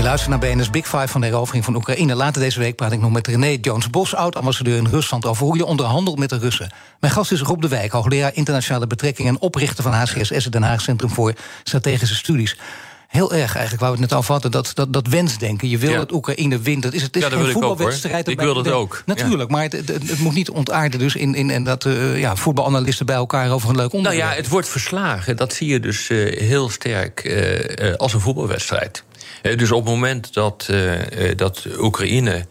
Je 0.00 0.06
luistert 0.06 0.30
naar 0.30 0.56
BNS 0.56 0.70
Big 0.70 0.88
Five 0.88 1.08
van 1.08 1.20
de 1.20 1.26
herovering 1.26 1.64
van 1.64 1.74
Oekraïne. 1.74 2.14
Later 2.14 2.42
deze 2.42 2.58
week 2.58 2.76
praat 2.76 2.92
ik 2.92 3.00
nog 3.00 3.12
met 3.12 3.26
René 3.26 3.58
Jones-Bos, 3.60 4.14
oud-ambassadeur 4.14 4.76
in 4.76 4.86
Rusland... 4.86 5.26
over 5.26 5.46
hoe 5.46 5.56
je 5.56 5.64
onderhandelt 5.64 6.18
met 6.18 6.28
de 6.28 6.38
Russen. 6.38 6.72
Mijn 7.00 7.12
gast 7.12 7.32
is 7.32 7.40
Rob 7.40 7.60
de 7.60 7.68
Wijk, 7.68 7.92
hoogleraar 7.92 8.34
internationale 8.34 8.86
betrekkingen... 8.86 9.34
en 9.34 9.40
oprichter 9.40 9.82
van 9.82 9.92
HCSS, 9.92 10.44
het 10.44 10.52
Den 10.52 10.62
Haag 10.62 10.80
Centrum 10.80 11.10
voor 11.10 11.34
Strategische 11.62 12.14
Studies 12.14 12.56
heel 13.08 13.32
erg 13.32 13.52
eigenlijk, 13.52 13.80
waar 13.80 13.92
we 13.92 14.00
het 14.00 14.10
net 14.10 14.18
over 14.18 14.32
hadden, 14.32 14.50
dat, 14.50 14.70
dat, 14.74 14.92
dat 14.92 15.06
wensdenken. 15.06 15.68
Je 15.68 15.78
wil 15.78 15.94
dat 15.94 16.12
Oekraïne 16.12 16.58
wint. 16.58 16.84
Het 16.84 16.94
is, 16.94 17.02
het 17.02 17.16
is 17.16 17.22
ja, 17.22 17.28
dat 17.28 17.38
geen 17.38 17.52
wil 17.52 17.60
voetbalwedstrijd. 17.60 18.28
Ik, 18.28 18.32
ik 18.32 18.40
wil 18.40 18.54
dat 18.54 18.70
ook. 18.70 19.02
Natuurlijk, 19.06 19.50
maar 19.50 19.62
het, 19.62 19.72
het, 19.72 20.18
moet 20.18 20.34
niet 20.34 20.50
ontaarden 20.50 20.98
dus 20.98 21.14
in, 21.14 21.34
in 21.34 21.50
en 21.50 21.64
dat 21.64 21.84
uh, 21.84 22.18
ja, 22.18 22.36
voetbalanalisten 22.36 23.06
bij 23.06 23.16
elkaar 23.16 23.50
over 23.50 23.68
een 23.68 23.76
leuk 23.76 23.92
onderwerp. 23.92 24.22
Nou 24.22 24.32
ja, 24.32 24.36
het 24.36 24.48
wordt 24.48 24.68
verslagen. 24.68 25.36
Dat 25.36 25.52
zie 25.52 25.68
je 25.68 25.80
dus 25.80 26.08
uh, 26.08 26.38
heel 26.38 26.68
sterk 26.68 27.24
uh, 27.24 27.94
als 27.94 28.12
een 28.12 28.20
voetbalwedstrijd. 28.20 29.04
Dus 29.42 29.70
op 29.70 29.84
het 29.84 29.92
moment 29.94 30.34
dat, 30.34 30.68
dat 31.36 31.66
Oekraïne 31.78 32.46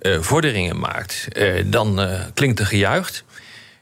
vorderingen 0.00 0.78
maakt, 0.78 1.28
dan 1.66 2.08
klinkt 2.34 2.58
er 2.58 2.66
gejuicht. 2.66 3.24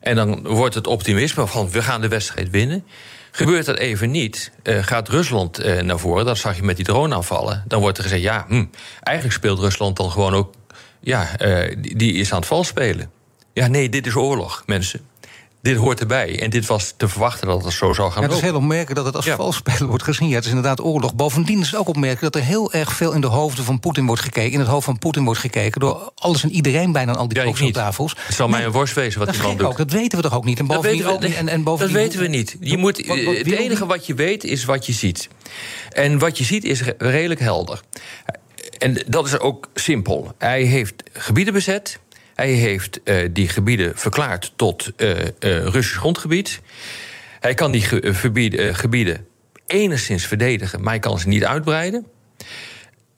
En 0.00 0.16
dan 0.16 0.46
wordt 0.46 0.74
het 0.74 0.86
optimisme 0.86 1.46
van 1.46 1.70
we 1.70 1.82
gaan 1.82 2.00
de 2.00 2.08
wedstrijd 2.08 2.50
winnen. 2.50 2.84
Gebeurt 3.30 3.66
dat 3.66 3.78
even 3.78 4.10
niet, 4.10 4.52
gaat 4.64 5.08
Rusland 5.08 5.82
naar 5.82 5.98
voren, 5.98 6.24
dat 6.24 6.38
zag 6.38 6.56
je 6.56 6.62
met 6.62 6.76
die 6.76 6.84
droneaanvallen. 6.84 7.64
Dan 7.66 7.80
wordt 7.80 7.98
er 7.98 8.04
gezegd, 8.04 8.22
ja, 8.22 8.44
hm, 8.48 8.64
eigenlijk 9.00 9.36
speelt 9.36 9.58
Rusland 9.58 9.96
dan 9.96 10.10
gewoon 10.10 10.34
ook... 10.34 10.54
ja, 11.00 11.28
die, 11.78 11.96
die 11.96 12.14
is 12.14 12.32
aan 12.32 12.38
het 12.38 12.48
vals 12.48 12.66
spelen. 12.66 13.10
Ja, 13.52 13.66
nee, 13.66 13.88
dit 13.88 14.06
is 14.06 14.14
oorlog, 14.14 14.62
mensen 14.66 15.00
dit 15.62 15.76
hoort 15.76 16.00
erbij. 16.00 16.40
En 16.40 16.50
dit 16.50 16.66
was 16.66 16.94
te 16.96 17.08
verwachten 17.08 17.46
dat 17.46 17.64
het 17.64 17.72
zo 17.72 17.92
zou 17.92 18.10
gaan. 18.10 18.22
Ja, 18.22 18.28
het 18.28 18.36
is 18.36 18.42
heel 18.42 18.54
opmerkelijk 18.54 18.94
dat 18.94 19.04
het 19.04 19.16
als 19.16 19.24
ja. 19.24 19.36
valspelen 19.36 19.86
wordt 19.86 20.02
gezien. 20.02 20.28
Ja, 20.28 20.34
het 20.34 20.44
is 20.44 20.50
inderdaad 20.50 20.80
oorlog. 20.80 21.14
Bovendien 21.14 21.60
is 21.60 21.70
het 21.70 21.80
ook 21.80 21.88
opmerkelijk 21.88 22.32
dat 22.32 22.42
er 22.42 22.48
heel 22.48 22.72
erg 22.72 22.92
veel 22.92 23.12
in 23.12 23.20
de 23.20 23.26
hoofden 23.26 23.64
van 23.64 23.80
Poetin 23.80 24.06
wordt 24.06 24.22
gekeken. 24.22 24.52
In 24.52 24.58
het 24.58 24.68
hoofd 24.68 24.84
van 24.84 24.98
Poetin 24.98 25.24
wordt 25.24 25.40
gekeken 25.40 25.80
door 25.80 26.12
alles 26.14 26.42
en 26.42 26.50
iedereen 26.50 26.92
bijna 26.92 27.12
aan 27.12 27.18
al 27.18 27.28
die 27.28 27.64
ja, 27.64 27.70
tafels. 27.70 28.16
Het 28.26 28.34
zal 28.34 28.48
mij 28.48 28.64
een 28.64 28.70
worst 28.70 28.94
wezen 28.94 29.20
wat 29.20 29.32
die 29.32 29.42
man 29.42 29.56
doet. 29.56 29.66
Ook, 29.66 29.76
dat 29.76 29.90
weten 29.90 30.18
we 30.18 30.24
toch 30.24 30.34
ook 30.34 30.44
niet. 30.44 30.58
En 30.58 30.66
bovendien 30.66 31.02
dat 31.02 31.20
weten 31.20 31.30
we, 31.30 31.34
ook, 31.34 31.40
en, 31.40 31.48
en 31.48 31.62
bovendien, 31.62 31.94
dat 31.94 32.02
weten 32.02 32.20
we 32.20 32.28
niet. 32.28 32.56
Je 32.60 32.76
moet, 32.76 33.06
wat, 33.06 33.24
wat, 33.24 33.36
het 33.36 33.50
enige 33.50 33.86
wat 33.86 34.06
je 34.06 34.14
weet 34.14 34.44
is 34.44 34.64
wat 34.64 34.86
je 34.86 34.92
ziet. 34.92 35.28
En 35.90 36.18
wat 36.18 36.38
je 36.38 36.44
ziet 36.44 36.64
is 36.64 36.82
redelijk 36.98 37.40
helder. 37.40 37.80
En 38.78 39.02
dat 39.06 39.26
is 39.26 39.38
ook 39.38 39.68
simpel. 39.74 40.34
Hij 40.38 40.62
heeft 40.62 40.94
gebieden 41.12 41.54
bezet. 41.54 41.98
Hij 42.34 42.50
heeft 42.50 43.00
uh, 43.04 43.28
die 43.30 43.48
gebieden 43.48 43.92
verklaard 43.94 44.52
tot 44.56 44.92
uh, 44.96 45.10
uh, 45.10 45.24
Russisch 45.40 45.98
grondgebied. 45.98 46.60
Hij 47.40 47.54
kan 47.54 47.70
die 47.70 47.82
gebieden 48.74 49.26
enigszins 49.66 50.26
verdedigen, 50.26 50.80
maar 50.80 50.90
hij 50.90 50.98
kan 50.98 51.18
ze 51.18 51.28
niet 51.28 51.44
uitbreiden. 51.44 52.06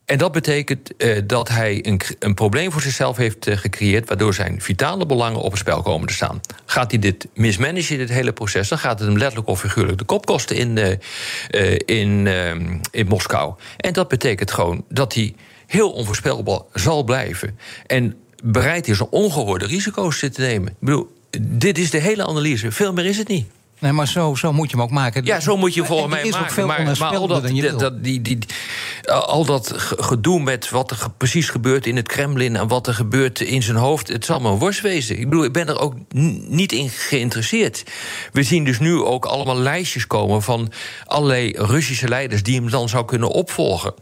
En 0.05 0.19
dat 0.19 0.33
betekent 0.33 0.91
dat 1.27 1.49
hij 1.49 1.87
een, 1.87 2.01
een, 2.19 2.35
probleem 2.35 2.73
voor 2.73 2.81
zichzelf 2.81 3.17
heeft 3.17 3.51
gecreëerd, 3.51 4.09
waardoor 4.09 4.35
zijn 4.35 4.61
vitale 4.61 5.07
belangen 5.07 5.41
op 5.41 5.51
het 5.51 5.61
spel 5.61 5.83
komen 5.83 6.09
te 6.09 6.15
staan. 6.15 6.41
Gaat 6.65 6.91
hij 6.91 7.01
dit 7.01 7.27
mismanagen, 7.35 7.99
dit 7.99 8.09
hele 8.09 8.33
proces, 8.33 8.69
dan 8.69 8.79
gaat 8.79 8.99
het 8.99 9.09
hem 9.09 9.19
letterlijk 9.19 9.49
of 9.49 9.61
figuurlijk 9.61 9.99
de 9.99 10.05
kop 10.05 10.27
kosten 10.27 10.57
in, 10.57 11.01
in, 11.85 12.27
in 12.91 13.07
Moskou. 13.07 13.55
En 13.77 13.93
dat 13.93 14.09
betekent 14.09 14.51
gewoon 14.51 14.85
dat 14.89 15.15
hij 15.15 15.35
heel 15.67 15.91
onvoorspelbaar 15.91 16.61
zal 16.73 17.05
blijven. 17.05 17.59
En 17.87 18.17
bereid 18.45 18.89
is 18.89 19.01
om 19.01 19.09
ongehoorde 19.11 19.67
risico's 19.67 20.19
te 20.19 20.31
nemen. 20.37 20.69
Ik 20.69 20.77
bedoel, 20.79 21.17
dit 21.41 21.79
is 21.79 21.91
de 21.91 21.99
hele 21.99 22.27
analyse. 22.27 22.73
Veel 22.73 22.93
meer 22.93 23.05
is 23.05 23.19
het 23.19 23.29
niet. 23.29 23.47
Nee, 23.79 23.93
maar 23.93 24.09
zo, 24.09 24.35
zo 24.35 24.53
moet 24.53 24.71
je 24.71 24.77
hem 24.77 24.85
ook 24.85 24.91
maken. 24.91 25.25
Ja, 25.25 25.41
zo 25.41 25.57
moet 25.57 25.75
je 25.75 25.85
volgens 25.85 26.11
mij 26.11 26.31
maken. 26.31 26.67
Maar, 26.67 26.97
maar 26.99 27.17
al 27.17 27.27
dat, 27.27 27.43
dat, 27.79 28.05
die, 28.05 28.23
die, 28.23 28.39
al 29.09 29.45
dat 29.45 29.73
gedoe 29.77 30.41
met 30.41 30.71
wat 30.71 30.91
er 30.91 31.11
precies 31.17 31.49
gebeurt 31.49 31.87
in 31.87 31.97
het 31.97 32.09
Kremlin... 32.09 32.57
en 32.57 32.69
wat 32.69 32.87
er 32.87 32.95
gebeurt 32.95 33.41
in 33.41 33.63
zijn 33.63 33.77
hoofd, 33.77 34.09
het 34.09 34.25
zal 34.25 34.41
maar 34.41 34.53
een 34.53 34.59
worst 34.59 34.81
wezen. 34.81 35.19
Ik 35.19 35.29
bedoel, 35.29 35.45
ik 35.45 35.53
ben 35.53 35.69
er 35.69 35.81
ook 35.81 35.95
niet 36.49 36.73
in 36.73 36.89
geïnteresseerd. 36.89 37.83
We 38.33 38.43
zien 38.43 38.65
dus 38.65 38.79
nu 38.79 39.03
ook 39.03 39.25
allemaal 39.25 39.59
lijstjes 39.59 40.07
komen... 40.07 40.43
van 40.43 40.73
allerlei 41.05 41.53
Russische 41.57 42.09
leiders 42.09 42.43
die 42.43 42.57
hem 42.61 42.71
dan 42.71 42.89
zou 42.89 43.05
kunnen 43.05 43.29
opvolgen. 43.29 43.95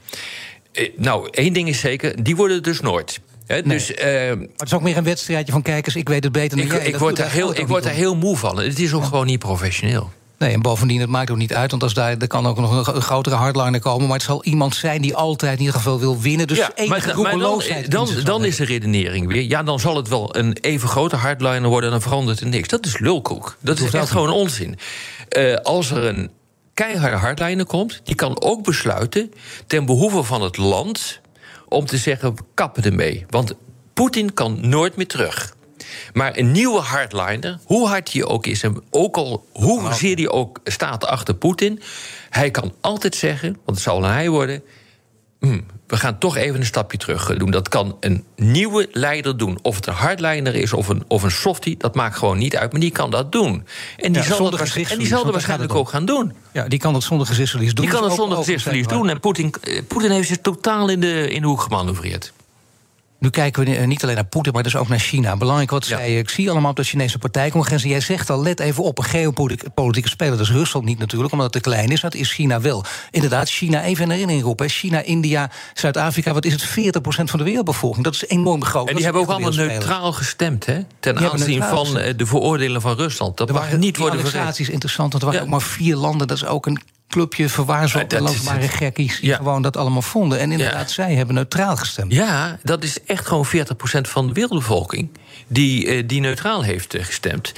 Eh, 0.71 0.89
nou, 0.97 1.27
één 1.31 1.53
ding 1.53 1.69
is 1.69 1.79
zeker, 1.79 2.23
die 2.23 2.35
worden 2.35 2.63
dus 2.63 2.79
nooit. 2.79 3.19
He, 3.45 3.55
nee. 3.55 3.63
dus, 3.63 3.91
uh, 3.91 3.97
maar 3.97 4.47
het 4.57 4.65
is 4.65 4.73
ook 4.73 4.81
meer 4.81 4.97
een 4.97 5.03
wedstrijdje 5.03 5.51
van 5.51 5.61
kijkers. 5.61 5.95
Ik 5.95 6.09
weet 6.09 6.23
het 6.23 6.33
beter 6.33 6.57
dan 6.57 6.65
ik, 6.65 6.71
jij. 6.71 6.85
Ik 6.85 6.95
word, 6.95 7.15
daar 7.15 7.31
heel, 7.31 7.57
ik 7.59 7.67
word 7.67 7.83
daar 7.83 7.93
heel 7.93 8.15
moe 8.15 8.37
van. 8.37 8.59
Het 8.59 8.79
is 8.79 8.93
ook 8.93 9.01
ja. 9.01 9.07
gewoon 9.07 9.25
niet 9.25 9.39
professioneel. 9.39 10.11
Nee, 10.37 10.53
en 10.53 10.61
bovendien, 10.61 10.99
het 10.99 11.09
maakt 11.09 11.31
ook 11.31 11.37
niet 11.37 11.53
uit. 11.53 11.71
Want 11.71 11.83
als 11.83 11.93
daar, 11.93 12.17
er 12.17 12.27
kan 12.27 12.47
ook 12.47 12.59
nog 12.59 12.87
een 12.87 13.01
grotere 13.01 13.35
hardliner 13.35 13.79
komen. 13.79 14.07
Maar 14.07 14.17
het 14.17 14.25
zal 14.25 14.43
iemand 14.43 14.75
zijn 14.75 15.01
die 15.01 15.15
altijd 15.15 15.53
in 15.53 15.59
ieder 15.59 15.75
geval 15.75 15.99
wil 15.99 16.19
winnen. 16.19 16.47
Dus 16.47 16.57
ja, 16.57 16.71
enige 16.75 17.21
maar, 17.21 17.37
dan, 17.37 17.61
dan, 17.87 18.09
dan 18.23 18.45
is 18.45 18.55
de 18.55 18.65
redenering 18.65 19.27
weer... 19.27 19.41
ja, 19.41 19.63
dan 19.63 19.79
zal 19.79 19.95
het 19.95 20.07
wel 20.07 20.35
een 20.35 20.57
even 20.61 20.89
grote 20.89 21.15
hardliner 21.15 21.69
worden... 21.69 21.85
en 21.89 21.99
dan 21.99 22.01
verandert 22.01 22.39
er 22.39 22.47
niks. 22.47 22.67
Dat 22.67 22.85
is 22.85 22.99
lulkoek. 22.99 23.57
Dat 23.59 23.79
is 23.79 23.93
echt 23.93 24.09
gewoon 24.09 24.29
onzin. 24.29 24.77
Uh, 25.37 25.55
als 25.55 25.91
er 25.91 26.03
een 26.03 26.31
keiharde 26.73 27.17
hardliner 27.17 27.65
komt... 27.65 28.01
die 28.03 28.15
kan 28.15 28.41
ook 28.41 28.63
besluiten 28.63 29.33
ten 29.67 29.85
behoeve 29.85 30.23
van 30.23 30.41
het 30.41 30.57
land 30.57 31.21
om 31.73 31.85
te 31.85 31.97
zeggen: 31.97 32.35
kappen 32.53 32.83
ermee. 32.83 33.25
Want 33.29 33.53
Poetin 33.93 34.33
kan 34.33 34.69
nooit 34.69 34.95
meer 34.95 35.07
terug. 35.07 35.55
Maar 36.13 36.37
een 36.37 36.51
nieuwe 36.51 36.79
hardliner, 36.79 37.59
hoe 37.63 37.87
hard 37.87 38.13
hij 38.13 38.23
ook 38.23 38.45
is, 38.45 38.63
en 38.63 38.83
ook 38.89 39.17
al 39.17 39.45
hoe 39.51 39.93
zeer 39.93 40.15
hij 40.15 40.29
ook 40.29 40.59
staat 40.63 41.05
achter 41.05 41.35
Poetin, 41.35 41.81
hij 42.29 42.51
kan 42.51 42.73
altijd 42.81 43.15
zeggen, 43.15 43.49
want 43.65 43.77
het 43.77 43.79
zal 43.79 44.03
hij 44.03 44.29
worden. 44.29 44.63
Hmm, 45.39 45.65
we 45.93 45.99
gaan 45.99 46.17
toch 46.17 46.37
even 46.37 46.59
een 46.59 46.65
stapje 46.65 46.97
terug 46.97 47.37
doen. 47.37 47.51
Dat 47.51 47.69
kan 47.69 47.97
een 47.99 48.23
nieuwe 48.35 48.87
leider 48.91 49.37
doen. 49.37 49.59
Of 49.61 49.75
het 49.75 49.87
een 49.87 49.93
hardliner 49.93 50.55
is 50.55 50.73
of 50.73 50.87
een, 50.87 51.03
of 51.07 51.23
een 51.23 51.31
softie, 51.31 51.77
dat 51.77 51.95
maakt 51.95 52.17
gewoon 52.17 52.37
niet 52.37 52.57
uit. 52.57 52.71
Maar 52.71 52.81
die 52.81 52.91
kan 52.91 53.11
dat 53.11 53.31
doen. 53.31 53.65
En 53.97 54.11
die 54.11 54.21
ja, 54.21 54.27
zal, 54.27 54.49
dat, 54.49 54.75
en 54.75 54.97
die 54.97 55.07
zal 55.07 55.23
dat 55.23 55.31
waarschijnlijk 55.33 55.75
ook 55.75 55.89
gaan 55.89 56.05
doen. 56.05 56.33
Ja, 56.53 56.67
die 56.67 56.79
kan 56.79 56.93
dat 56.93 57.03
zonder 57.03 57.27
gezichtsverlies 57.27 57.73
doen. 57.73 57.85
Die 57.85 57.93
kan 57.93 58.03
dat 58.03 58.15
zonder 58.15 58.37
gezichtsverlies 58.37 58.87
doen. 58.87 59.09
En 59.09 59.19
Poetin, 59.19 59.53
Poetin 59.87 60.11
heeft 60.11 60.27
zich 60.27 60.37
totaal 60.41 60.89
in 60.89 60.99
de, 60.99 61.29
in 61.29 61.41
de 61.41 61.47
hoek 61.47 61.61
gemanoeuvreerd. 61.61 62.33
Nu 63.23 63.29
kijken 63.29 63.65
we 63.65 63.85
niet 63.85 64.03
alleen 64.03 64.15
naar 64.15 64.25
Poetin, 64.25 64.53
maar 64.53 64.63
dus 64.63 64.75
ook 64.75 64.87
naar 64.87 64.99
China. 64.99 65.37
Belangrijk 65.37 65.71
wat 65.71 65.87
ja. 65.87 65.99
je. 65.99 66.17
Ik 66.17 66.29
zie 66.29 66.49
allemaal 66.49 66.69
op 66.69 66.75
de 66.75 66.83
Chinese 66.83 67.17
partijcongres. 67.17 67.83
En 67.83 67.89
jij 67.89 67.99
zegt 67.99 68.29
al, 68.29 68.41
let 68.41 68.59
even 68.59 68.83
op, 68.83 68.97
een 68.97 69.03
geopolitieke 69.03 70.09
speler. 70.09 70.37
Dat 70.37 70.45
is 70.45 70.51
Rusland 70.51 70.85
niet 70.85 70.99
natuurlijk, 70.99 71.31
omdat 71.31 71.53
het 71.53 71.63
te 71.63 71.69
klein 71.69 71.89
is. 71.89 72.01
Dat 72.01 72.13
is 72.13 72.31
China 72.31 72.61
wel. 72.61 72.83
Inderdaad, 73.11 73.49
China, 73.49 73.83
even 73.83 74.03
in 74.03 74.09
herinnering 74.09 74.43
roepen. 74.43 74.69
China, 74.69 75.01
India, 75.01 75.51
Zuid-Afrika, 75.73 76.33
wat 76.33 76.45
is 76.45 76.51
het? 76.53 76.65
40% 76.65 76.99
van 77.03 77.39
de 77.39 77.45
wereldbevolking. 77.45 78.03
Dat 78.03 78.13
is 78.13 78.27
enorm 78.27 78.63
groot. 78.63 78.89
En 78.89 78.95
die 78.95 79.03
hebben 79.03 79.21
ook 79.21 79.29
allemaal 79.29 79.51
neutraal 79.51 80.13
gestemd, 80.13 80.65
hè? 80.65 80.79
Ten 80.99 81.17
aanzien 81.17 81.63
van 81.63 81.85
gestemd. 81.85 82.19
de 82.19 82.25
veroordelen 82.25 82.81
van 82.81 82.95
Rusland. 82.95 83.37
Dat 83.37 83.51
mag 83.51 83.77
niet 83.77 83.97
worden 83.97 84.19
vergeten. 84.19 84.61
is 84.61 84.69
interessant, 84.69 85.11
want 85.11 85.23
er 85.23 85.29
waren 85.29 85.47
ja. 85.47 85.53
ook 85.53 85.59
maar 85.59 85.69
vier 85.69 85.95
landen. 85.95 86.27
Dat 86.27 86.37
is 86.37 86.45
ook 86.45 86.65
een 86.65 86.81
clubje 87.13 87.49
verwaarzochte 87.49 88.21
landbare 88.21 88.67
gekkies... 88.67 89.19
die 89.19 89.29
ja. 89.29 89.35
gewoon 89.35 89.61
dat 89.61 89.77
allemaal 89.77 90.01
vonden. 90.01 90.39
En 90.39 90.51
inderdaad, 90.51 90.87
ja. 90.87 90.93
zij 90.93 91.13
hebben 91.13 91.35
neutraal 91.35 91.75
gestemd. 91.75 92.13
Ja, 92.13 92.59
dat 92.63 92.83
is 92.83 93.03
echt 93.03 93.27
gewoon 93.27 93.47
40% 93.47 93.49
van 94.01 94.27
de 94.27 94.33
wereldbevolking... 94.33 95.09
die, 95.47 95.85
uh, 95.85 96.03
die 96.07 96.21
neutraal 96.21 96.61
heeft 96.61 96.95
uh, 96.95 97.03
gestemd. 97.03 97.53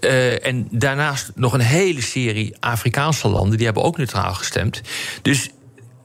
Uh, 0.00 0.46
en 0.46 0.68
daarnaast 0.70 1.32
nog 1.34 1.52
een 1.52 1.60
hele 1.60 2.02
serie 2.02 2.56
Afrikaanse 2.60 3.28
landen... 3.28 3.56
die 3.56 3.66
hebben 3.66 3.82
ook 3.82 3.96
neutraal 3.96 4.34
gestemd. 4.34 4.80
Dus 5.22 5.48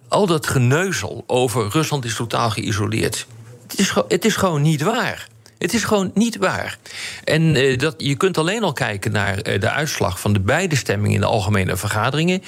al 0.08 0.26
dat 0.26 0.48
geneuzel 0.48 1.24
over 1.28 1.70
Rusland 1.70 2.06
is 2.06 2.16
totaal 2.16 2.50
geïsoleerd... 2.50 3.28
het 3.68 3.80
is, 3.80 3.94
het 4.08 4.26
is 4.26 4.36
gewoon 4.36 4.62
niet 4.62 4.82
waar. 4.82 5.28
Het 5.66 5.74
is 5.74 5.84
gewoon 5.84 6.12
niet 6.14 6.38
waar. 6.38 6.78
En 7.24 7.56
uh, 7.56 7.78
dat, 7.78 7.96
je 7.98 8.16
kunt 8.16 8.38
alleen 8.38 8.64
al 8.64 8.74
kijken 8.74 9.12
naar 9.12 9.48
uh, 9.48 9.60
de 9.60 9.70
uitslag 9.70 10.20
van 10.20 10.34
de 10.34 10.40
beide 10.40 10.76
stemmingen 10.76 11.14
in 11.14 11.20
de 11.20 11.26
algemene 11.26 11.78
vergaderingen. 11.78 12.44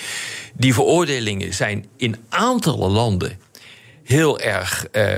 Die 0.54 0.74
veroordelingen 0.74 1.54
zijn 1.54 1.86
in 1.96 2.16
aantallen 2.30 2.92
landen 2.92 3.40
heel 4.04 4.40
erg, 4.40 4.88
uh, 4.92 5.18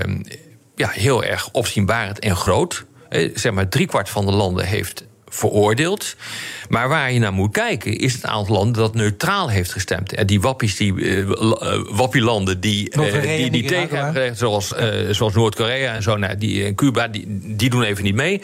ja, 0.75 0.89
heel 0.89 1.23
erg 1.23 1.49
opzienbarend 1.51 2.19
en 2.19 2.35
groot. 2.35 2.85
zeg 3.33 3.51
maar, 3.51 3.69
driekwart 3.69 4.09
van 4.09 4.25
de 4.25 4.31
landen 4.31 4.65
heeft 4.65 5.03
veroordeeld. 5.29 6.15
Maar 6.69 6.89
waar 6.89 7.11
je 7.11 7.19
naar 7.19 7.33
moet 7.33 7.51
kijken 7.51 7.97
is 7.97 8.13
het 8.13 8.25
aantal 8.25 8.55
landen 8.55 8.81
dat 8.81 8.93
neutraal 8.93 9.49
heeft 9.49 9.71
gestemd. 9.71 10.13
En 10.13 10.27
die 10.27 10.41
wappies, 10.41 10.75
die 10.75 10.93
uh, 10.93 11.29
wappielanden 11.89 12.59
die, 12.59 12.95
uh, 12.95 13.21
die, 13.21 13.51
die 13.51 13.63
tegen 13.63 13.95
hebben 13.95 14.13
gezegd, 14.13 14.37
zoals, 14.37 14.73
uh, 14.73 15.13
zoals 15.13 15.33
Noord-Korea 15.33 15.93
en 15.93 16.03
zo, 16.03 16.17
nou, 16.17 16.37
die, 16.37 16.65
en 16.65 16.75
Cuba, 16.75 17.07
die, 17.07 17.25
die 17.55 17.69
doen 17.69 17.83
even 17.83 18.03
niet 18.03 18.15
mee. 18.15 18.41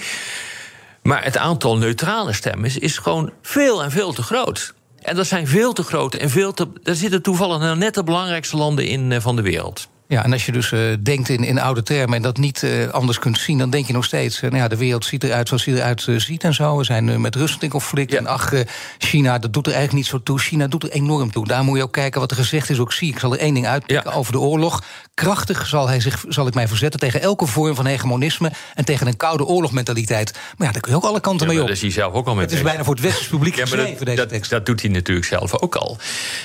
Maar 1.02 1.24
het 1.24 1.38
aantal 1.38 1.78
neutrale 1.78 2.34
stemmen 2.34 2.82
is 2.82 2.98
gewoon 2.98 3.32
veel 3.42 3.84
en 3.84 3.92
veel 3.92 4.14
te 4.14 4.24
groot. 4.24 4.74
En 5.02 5.16
dat 5.16 5.28
zijn 5.28 5.48
veel 5.48 5.74
te 5.74 5.84
grote 5.84 6.18
en 6.18 6.30
veel 6.30 6.54
te. 6.54 6.68
Daar 6.84 6.96
zitten 6.96 7.22
toevallig 7.22 7.60
nou 7.60 7.78
net 7.78 7.94
de 7.94 8.04
belangrijkste 8.04 8.58
landen 8.58 8.88
in 8.88 9.22
van 9.22 9.36
de 9.36 9.42
wereld. 9.42 9.88
Ja, 10.08 10.24
en 10.24 10.32
als 10.32 10.45
je 10.45 10.51
dus 10.51 10.72
uh, 10.72 10.80
denkt 10.99 11.30
in, 11.30 11.43
in 11.43 11.60
oude 11.60 11.84
termen 11.84 12.16
en 12.16 12.22
dat 12.22 12.38
niet 12.38 12.62
uh, 12.62 12.89
anders 12.89 13.20
kunt 13.20 13.38
zien, 13.38 13.58
dan 13.58 13.70
denk 13.70 13.88
je 13.88 13.93
nog 13.93 14.06
steeds: 14.06 14.36
uh, 14.36 14.41
nou 14.41 14.62
ja, 14.62 14.68
de 14.68 14.78
wereld 14.78 15.06
ziet 15.06 15.24
eruit 15.24 15.47
zoals 15.47 15.66
hij 15.66 15.74
eruit 15.74 16.08
ziet 16.18 16.43
en 16.43 16.53
zo. 16.53 16.78
We 16.78 16.84
zijn 16.84 17.22
met 17.22 17.36
Rusland 17.36 17.64
in 17.64 17.70
conflict. 17.70 18.12
Ja. 18.12 18.18
En 18.18 18.28
ach, 18.28 18.53
China, 18.97 19.39
dat 19.39 19.53
doet 19.53 19.68
er 19.68 19.74
eigenlijk 19.74 20.03
niet 20.03 20.12
zo 20.12 20.24
toe. 20.24 20.39
China 20.39 20.68
doet 20.68 20.84
er 20.84 20.89
enorm 20.89 21.32
toe. 21.32 21.47
Daar 21.47 21.64
moet 21.64 21.78
je 21.78 21.84
ook 21.84 21.91
kijken 21.91 22.20
wat 22.20 22.32
er 22.32 22.38
gezegd 22.38 22.70
is. 22.70 22.80
Ook 22.80 22.93
zie 22.93 23.10
ik 23.10 23.20
zal 23.20 23.34
er 23.34 23.39
één 23.39 23.53
ding 23.53 23.68
uitpikken 23.68 24.12
ja. 24.12 24.18
over 24.18 24.32
de 24.32 24.39
oorlog. 24.39 24.84
Krachtig 25.14 25.68
zal, 25.68 25.88
hij 25.88 25.99
zich, 25.99 26.26
zal 26.28 26.47
ik 26.47 26.53
mij 26.53 26.68
verzetten 26.68 26.99
tegen 26.99 27.22
elke 27.22 27.45
vorm 27.45 27.76
van 27.76 27.86
hegemonisme 27.86 28.51
en 28.74 28.86
tegen 28.86 29.08
een 29.08 29.18
koude 29.18 29.45
oorlogmentaliteit. 29.45 30.34
Maar 30.58 30.68
ja, 30.68 30.74
daar 30.74 30.82
kun 30.82 30.91
je 30.91 30.97
ook 30.97 31.03
alle 31.03 31.20
kanten 31.20 31.47
ja, 31.47 31.53
mee 31.53 31.62
op. 31.62 31.68
Dat 31.68 31.76
is 31.76 31.82
hij 31.82 31.91
zelf 31.91 32.14
ook 32.14 32.28
al 32.28 32.34
mee 32.36 32.43
Het 32.43 32.53
is 32.53 32.62
bijna 32.62 32.84
voor 32.84 32.93
het 32.93 33.03
westers 33.03 33.28
publiek 33.28 33.58
dat, 33.58 34.06
deze 34.06 34.26
tekst. 34.26 34.49
Dat 34.49 34.66
doet 34.66 34.82
hij 34.82 34.89
natuurlijk 34.89 35.28
zelf 35.28 35.62
ook 35.62 35.76
al. 35.76 35.97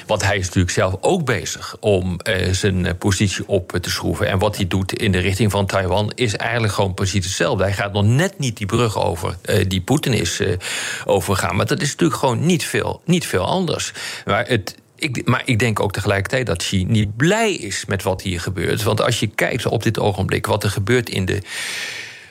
Want 0.07 0.23
hij 0.23 0.37
is 0.37 0.45
natuurlijk 0.45 0.75
zelf 0.75 0.95
ook 1.01 1.25
bezig 1.25 1.77
om 1.81 2.21
zijn 2.51 2.99
positie 2.99 3.49
op 3.51 3.79
te 3.81 3.91
schroeven. 3.91 4.27
En 4.27 4.39
wat 4.39 4.57
hij 4.57 4.67
doet 4.67 4.93
in 4.93 5.13
de 5.13 5.19
richting 5.19 5.51
van 5.51 5.67
Taiwan 5.67 6.13
is 6.15 6.37
eigenlijk 6.37 6.73
gewoon 6.73 6.95
precies 6.95 7.25
hetzelfde. 7.25 7.63
Hij 7.63 7.73
gaat 7.73 7.93
nog 7.93 8.05
net 8.05 8.39
niet 8.39 8.57
die 8.57 8.67
brug 8.67 8.99
over 8.99 9.37
uh, 9.45 9.65
die 9.69 9.81
Poetin 9.81 10.13
is 10.13 10.41
uh, 10.41 10.57
overgaan. 11.05 11.57
Maar 11.57 11.67
dat 11.67 11.81
is 11.81 11.91
natuurlijk 11.91 12.21
gewoon 12.21 12.47
niet 12.47 12.65
veel, 12.65 13.03
niet 13.05 13.27
veel 13.27 13.47
anders. 13.47 13.93
Maar 14.25 14.47
het, 14.47 14.75
ik, 14.97 15.27
maar 15.27 15.43
ik 15.45 15.59
denk 15.59 15.81
ook 15.81 15.93
tegelijkertijd 15.93 16.47
dat 16.47 16.59
Xi 16.59 16.85
niet 16.85 17.17
blij 17.17 17.55
is 17.55 17.85
met 17.85 18.03
wat 18.03 18.23
hier 18.23 18.41
gebeurt. 18.41 18.83
Want 18.83 19.03
als 19.03 19.21
je 19.21 19.27
kijkt 19.27 19.67
op 19.67 19.83
dit 19.83 19.99
ogenblik 19.99 20.47
wat 20.47 20.65
er 20.65 20.71
gebeurt 20.71 21.09
in 21.09 21.25
de 21.25 21.43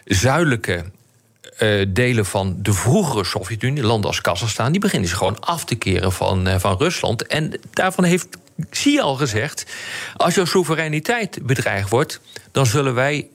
zuidelijke 0.05 0.84
uh, 1.59 1.86
delen 1.88 2.26
van 2.26 2.55
de 2.57 2.74
vroegere 2.74 3.24
Sovjet-Unie, 3.24 3.84
landen 3.84 4.09
als 4.09 4.22
Kazachstan, 4.22 4.72
die 4.72 4.82
beginnen 4.82 5.09
zich 5.09 5.17
gewoon 5.17 5.39
af 5.39 5.65
te 5.65 5.76
keren 5.76 6.11
van, 6.11 6.59
van 6.59 6.78
Rusland. 6.78 7.28
En 7.28 7.59
daarvan 7.74 8.03
heeft 8.03 8.28
Xi 8.70 8.99
al 8.99 9.16
gezegd: 9.16 9.66
als 10.16 10.36
jouw 10.36 10.45
soevereiniteit 10.45 11.39
bedreigd 11.41 11.89
wordt, 11.89 12.20
dan 12.51 12.66
zullen 12.66 12.93
wij 12.93 13.28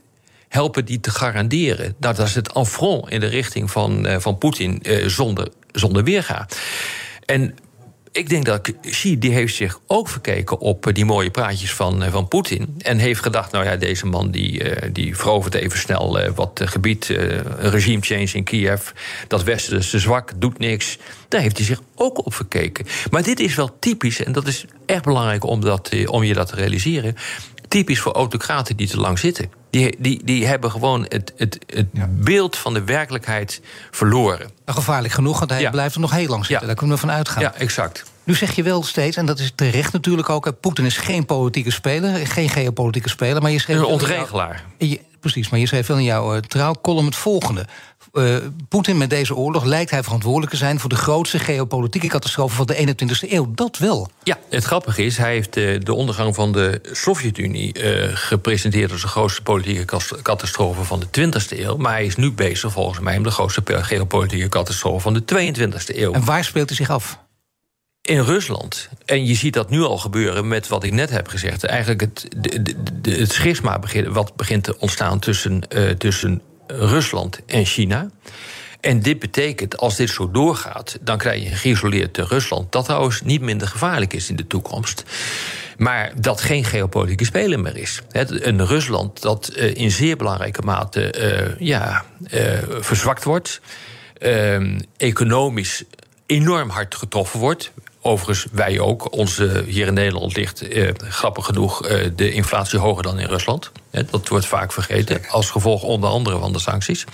helpen 0.49 0.85
die 0.85 1.01
te 1.01 1.11
garanderen. 1.11 1.95
Dat 1.99 2.19
is 2.19 2.35
het 2.35 2.55
affront 2.55 3.11
in 3.11 3.21
de 3.21 3.27
richting 3.27 3.71
van, 3.71 4.07
uh, 4.07 4.17
van 4.19 4.39
Poetin 4.39 4.83
zonder, 5.07 5.49
zonder 5.73 6.05
weerga. 6.05 6.49
En 7.25 7.55
ik 8.15 8.29
denk 8.29 8.45
dat 8.45 8.73
Xi 8.81 9.19
die 9.19 9.33
heeft 9.33 9.55
zich 9.55 9.81
ook 9.87 10.09
verkeken 10.09 10.59
op 10.59 10.91
die 10.93 11.05
mooie 11.05 11.31
praatjes 11.31 11.75
van, 11.75 12.03
van 12.11 12.29
Poetin. 12.29 12.75
En 12.79 12.99
heeft 12.99 13.23
gedacht, 13.23 13.53
nou 13.53 13.65
ja, 13.65 13.77
deze 13.77 14.07
man 14.07 14.31
die, 14.31 14.63
die 14.93 15.17
verovert 15.17 15.55
even 15.55 15.79
snel 15.79 16.33
wat 16.35 16.61
gebied. 16.65 17.07
regime 17.59 18.03
change 18.03 18.31
in 18.33 18.45
Kiev. 18.45 18.91
Dat 19.29 19.43
Westen 19.43 19.79
is 19.79 19.91
te 19.91 19.99
zwak, 19.99 20.33
doet 20.37 20.59
niks. 20.59 20.99
Daar 21.29 21.41
heeft 21.41 21.57
hij 21.57 21.67
zich 21.67 21.81
ook 21.95 22.27
op 22.27 22.35
verkeken. 22.35 22.87
Maar 23.11 23.23
dit 23.23 23.41
is 23.41 23.55
wel 23.55 23.79
typisch, 23.79 24.23
en 24.23 24.33
dat 24.33 24.47
is 24.47 24.65
echt 24.87 25.05
belangrijk 25.05 25.45
om, 25.45 25.61
dat, 25.61 25.91
om 26.07 26.23
je 26.23 26.35
dat 26.35 26.49
te 26.49 26.55
realiseren. 26.55 27.17
Typisch 27.69 28.01
voor 28.01 28.13
autocraten 28.13 28.77
die 28.77 28.89
te 28.89 29.01
lang 29.01 29.19
zitten. 29.19 29.51
Die, 29.75 29.97
die, 29.99 30.21
die 30.25 30.47
hebben 30.47 30.71
gewoon 30.71 31.07
het, 31.09 31.33
het, 31.37 31.59
het 31.67 31.87
ja. 31.93 32.09
beeld 32.11 32.57
van 32.57 32.75
de 32.75 32.85
werkelijkheid 32.85 33.61
verloren. 33.91 34.39
Nou, 34.65 34.79
gevaarlijk 34.79 35.15
genoeg, 35.15 35.39
want 35.39 35.51
hij 35.51 35.61
Ja. 35.61 35.71
blijft 35.71 35.95
er 35.95 36.01
nog 36.01 36.11
heel 36.11 36.29
lang 36.29 36.41
zitten. 36.47 36.61
Ja. 36.61 36.67
Daar 36.67 36.75
kunnen 36.77 36.95
we 36.97 37.01
van 37.01 37.11
uitgaan. 37.11 37.43
Ja, 37.43 37.55
exact. 37.55 38.05
Nu 38.25 38.35
zeg 38.35 38.55
je 38.55 38.63
wel 38.63 38.83
steeds, 38.83 39.17
en 39.17 39.27
dat 39.27 39.39
is 39.39 39.53
terecht 39.55 39.93
natuurlijk 39.93 40.29
ook... 40.31 40.53
Poetin 40.61 40.85
is 40.85 40.97
geen 40.97 41.27
politieke 41.27 41.71
speler, 41.71 42.27
geen 42.27 42.49
geopolitieke 42.49 43.09
speler... 43.09 43.43
maar 43.43 43.51
je 43.51 43.59
schreef 43.59 43.77
Een 43.77 43.85
ontregelaar. 43.85 44.65
je- 44.79 45.01
precies, 45.21 45.49
maar 45.49 45.61
je 45.61 45.67
schreef 45.67 45.87
wel 45.87 45.97
in 45.97 46.05
jouw 46.05 46.35
uh, 46.35 46.41
trouwcolumn 46.41 47.07
het 47.07 47.17
volgende. 47.17 47.67
Eh, 48.15 48.37
Poetin 48.69 48.97
met 48.97 49.11
deze 49.11 49.35
oorlog 49.35 49.65
lijkt 49.65 49.91
hij 49.91 50.03
verantwoordelijk 50.03 50.51
te 50.53 50.57
zijn... 50.59 50.81
voor 50.81 50.89
de 50.89 50.97
grootste 50.97 51.39
geopolitieke 51.39 52.07
catastrofe 52.07 52.57
van 52.57 52.67
de 52.67 52.95
21e 52.95 53.31
eeuw. 53.31 53.53
Dat 53.55 53.79
wel. 53.79 54.09
Ja, 54.23 54.39
het 54.51 54.65
grappige 54.65 55.05
is, 55.05 55.17
hij 55.17 55.33
heeft 55.33 55.57
eh, 55.57 55.81
de 55.81 55.95
ondergang 55.95 56.35
van 56.35 56.53
de 56.53 56.81
Sovjet-Unie 56.93 57.73
eh, 57.73 58.11
gepresenteerd 58.17 58.93
als 58.93 59.01
de 59.01 59.09
grootste 59.09 59.43
politieke 59.43 59.99
catastrofe 60.23 60.85
van 60.85 61.01
de 61.01 61.07
20e 61.07 61.59
eeuw. 61.59 61.77
Maar 61.77 61.93
hij 61.93 62.05
is 62.05 62.17
nu 62.17 62.33
bezig, 62.33 62.73
volgens 62.73 63.01
mij, 63.01 63.17
om 63.17 63.23
de 63.23 63.31
grootste 63.31 63.63
geopolitieke 63.67 64.49
catastrofe 64.49 65.01
van 65.01 65.15
de 65.15 65.55
22e 65.55 65.97
eeuw. 65.97 66.13
En 66.13 66.25
waar 66.25 66.45
speelt 66.45 66.69
hij 66.69 66.77
zich 66.77 66.91
af? 66.91 67.19
In 68.03 68.21
Rusland. 68.21 68.89
En 69.05 69.27
je 69.27 69.35
ziet 69.35 69.55
dat 69.55 69.71
nu 69.71 69.83
al 69.83 69.99
gebeuren 69.99 70.49
met 70.49 70.69
wat 70.69 70.85
ik 70.85 70.93
net 70.93 71.11
heb 71.11 71.29
gezegd. 71.29 71.65
Eigenlijk 71.65 72.01
het, 72.01 72.27
de, 72.37 72.63
de, 72.63 72.75
de- 73.01 73.11
het 73.11 73.33
schisma 73.33 73.79
begint, 73.79 74.07
wat 74.09 74.37
begint 74.37 74.65
te 74.65 74.79
ontstaan 74.79 75.19
tussen, 75.19 75.69
eh, 75.69 75.91
tussen 75.91 76.43
Rusland 76.67 77.41
en 77.47 77.65
China. 77.65 78.11
En 78.81 79.01
dit 79.01 79.19
betekent, 79.19 79.77
als 79.77 79.97
dit 79.97 80.11
zo 80.11 80.31
doorgaat, 80.31 80.99
dan 81.01 81.19
krijg 81.19 81.43
je 81.43 81.51
een 81.51 81.57
geïsoleerd 81.57 82.19
Rusland. 82.19 82.73
Dat 82.73 82.85
trouwens 82.85 83.23
niet 83.23 83.41
minder 83.41 83.69
gevaarlijk 83.69 84.13
is 84.13 84.29
in 84.29 84.37
de 84.37 84.47
toekomst. 84.47 85.05
Maar 85.77 86.13
dat 86.21 86.41
geen 86.41 86.65
geopolitieke 86.65 87.25
speler 87.25 87.61
meer 87.61 87.77
is. 87.77 88.03
Een 88.13 88.67
Rusland 88.67 89.23
dat 89.23 89.49
eh, 89.49 89.75
in 89.75 89.91
zeer 89.91 90.17
belangrijke 90.17 90.63
mate 90.63 91.11
eh, 91.11 91.59
ja, 91.59 92.05
eh, 92.31 92.59
verzwakt 92.81 93.25
wordt. 93.25 93.61
eh, 94.25 94.79
economisch 94.97 95.85
enorm 96.27 96.69
hard 96.69 96.95
getroffen 96.95 97.41
wordt. 97.41 97.73
Overigens, 98.07 98.47
wij 98.53 98.81
ook. 98.81 99.13
Onze, 99.13 99.65
hier 99.67 99.87
in 99.87 99.95
Nederland 99.95 100.37
ligt 100.37 100.69
eh, 100.69 100.89
grappig 100.97 101.45
genoeg 101.45 101.87
eh, 101.87 102.11
de 102.17 102.33
inflatie 102.33 102.79
hoger 102.79 103.03
dan 103.03 103.19
in 103.19 103.27
Rusland. 103.27 103.71
Dat 104.11 104.29
wordt 104.29 104.47
vaak 104.47 104.73
vergeten. 104.73 105.21
Als 105.29 105.51
gevolg 105.51 105.83
onder 105.83 106.11
andere 106.11 106.39
van 106.39 106.53
de 106.53 106.59
sancties. 106.59 107.05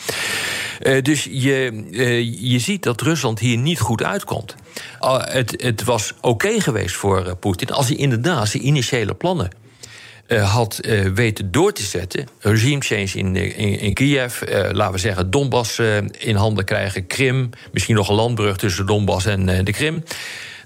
Eh, 0.80 1.03
dus 1.03 1.28
je, 1.30 1.84
eh, 1.93 2.51
je 2.51 2.59
ziet 2.59 2.82
dat 2.82 3.01
Rusland 3.01 3.38
hier 3.38 3.57
niet 3.57 3.80
goed 3.80 4.03
uitkomt. 4.03 4.55
Ah, 4.99 5.32
het, 5.32 5.62
het 5.62 5.84
was 5.84 6.12
oké 6.20 6.61
geweest 6.61 6.95
voor 6.95 7.26
eh, 7.26 7.32
Poetin 7.41 7.70
als 7.70 7.88
hij 7.88 7.97
inderdaad 7.97 8.49
zijn 8.49 8.66
initiële 8.66 9.14
plannen 9.14 9.51
eh, 10.26 10.55
had 10.55 10.80
weten 11.14 11.51
door 11.51 11.72
te 11.72 11.82
zetten. 11.82 12.28
Regime 12.38 12.80
change 12.80 13.11
in, 13.14 13.36
in, 13.36 13.80
in 13.80 13.95
Kiev, 13.95 14.43
laten 14.72 14.93
we 14.93 14.99
zeggen 14.99 15.30
Donbass 15.30 15.78
in 16.18 16.36
handen 16.36 16.64
krijgen, 16.64 17.07
Krim, 17.07 17.51
misschien 17.72 17.95
nog 17.95 18.09
een 18.09 18.14
landbrug 18.14 18.57
tussen 18.57 18.86
Donbass 18.86 19.26
en 19.26 19.64
de 19.64 19.72
Krim. 19.72 20.05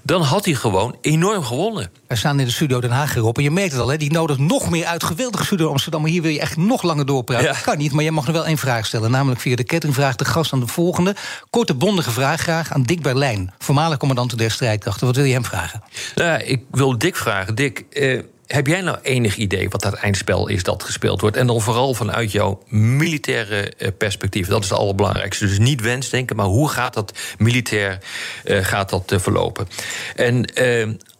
Dan 0.05 0.21
had 0.21 0.45
hij 0.45 0.53
gewoon 0.53 0.95
enorm 1.01 1.43
gewonnen. 1.43 1.91
Wij 2.07 2.17
staan 2.17 2.39
in 2.39 2.45
de 2.45 2.51
studio 2.51 2.79
Den 2.79 2.91
Haag 2.91 3.13
hierop. 3.13 3.37
En 3.37 3.43
je 3.43 3.51
merkt 3.51 3.71
het 3.71 3.81
al, 3.81 3.87
hè, 3.87 3.97
die 3.97 4.11
nodigt 4.11 4.39
nog 4.39 4.69
meer 4.69 4.85
uit. 4.85 5.03
Geweldige 5.03 5.45
studio 5.45 5.69
Amsterdam. 5.69 6.01
Maar 6.01 6.09
hier 6.09 6.21
wil 6.21 6.31
je 6.31 6.39
echt 6.39 6.57
nog 6.57 6.83
langer 6.83 7.05
doorpraten. 7.05 7.45
Ja. 7.45 7.51
Dat 7.51 7.61
kan 7.61 7.77
niet, 7.77 7.91
maar 7.91 8.03
jij 8.03 8.11
mag 8.11 8.25
nog 8.25 8.35
wel 8.35 8.45
één 8.45 8.57
vraag 8.57 8.85
stellen. 8.85 9.11
Namelijk 9.11 9.41
via 9.41 9.55
de 9.55 9.63
kettingvraag 9.63 10.15
de 10.15 10.25
gast 10.25 10.53
aan 10.53 10.59
de 10.59 10.67
volgende. 10.67 11.15
Korte, 11.49 11.73
bondige 11.73 12.11
vraag 12.11 12.41
graag 12.41 12.73
aan 12.73 12.83
Dick 12.83 13.01
Berlijn. 13.01 13.53
Voormalig 13.57 13.97
commandant 13.97 14.37
der 14.37 14.51
strijdkrachten. 14.51 15.07
Wat 15.07 15.15
wil 15.15 15.25
je 15.25 15.33
hem 15.33 15.45
vragen? 15.45 15.83
Nou, 16.15 16.41
ik 16.41 16.61
wil 16.71 16.97
Dick 16.97 17.15
vragen. 17.15 17.55
Dick, 17.55 17.85
eh, 17.89 18.19
heb 18.47 18.67
jij 18.67 18.81
nou 18.81 18.97
enig 19.01 19.37
idee 19.37 19.69
wat 19.69 19.81
dat 19.81 19.93
eindspel 19.93 20.47
is 20.47 20.63
dat 20.63 20.83
gespeeld 20.83 21.21
wordt? 21.21 21.37
En 21.37 21.47
dan 21.47 21.61
vooral 21.61 21.93
vanuit 21.93 22.31
jouw 22.31 22.63
militaire 22.67 23.73
eh, 23.77 23.91
perspectief. 23.97 24.47
Dat 24.47 24.63
is 24.63 24.69
het 24.69 24.79
allerbelangrijkste. 24.79 25.45
Dus 25.45 25.59
niet 25.59 25.81
wensdenken, 25.81 26.35
maar 26.35 26.45
hoe 26.45 26.69
gaat 26.69 26.93
dat 26.93 27.17
militair 27.37 27.99
eh, 28.43 28.63
gaat 28.63 28.89
dat, 28.89 29.11
eh, 29.11 29.19
verlopen? 29.19 29.67
En 30.15 30.45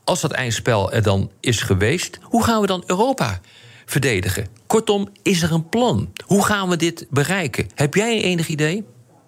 als 0.03 0.21
dat 0.21 0.31
eindspel 0.31 0.91
er 0.91 1.03
dan 1.03 1.31
is 1.39 1.61
geweest, 1.61 2.19
hoe 2.21 2.43
gaan 2.43 2.61
we 2.61 2.67
dan 2.67 2.83
Europa 2.85 3.39
verdedigen? 3.85 4.47
Kortom, 4.67 5.09
is 5.21 5.41
er 5.41 5.51
een 5.51 5.69
plan? 5.69 6.13
Hoe 6.25 6.45
gaan 6.45 6.69
we 6.69 6.75
dit 6.75 7.05
bereiken? 7.09 7.69
Heb 7.75 7.93
jij 7.93 8.21
enig 8.21 8.47
idee? 8.47 8.85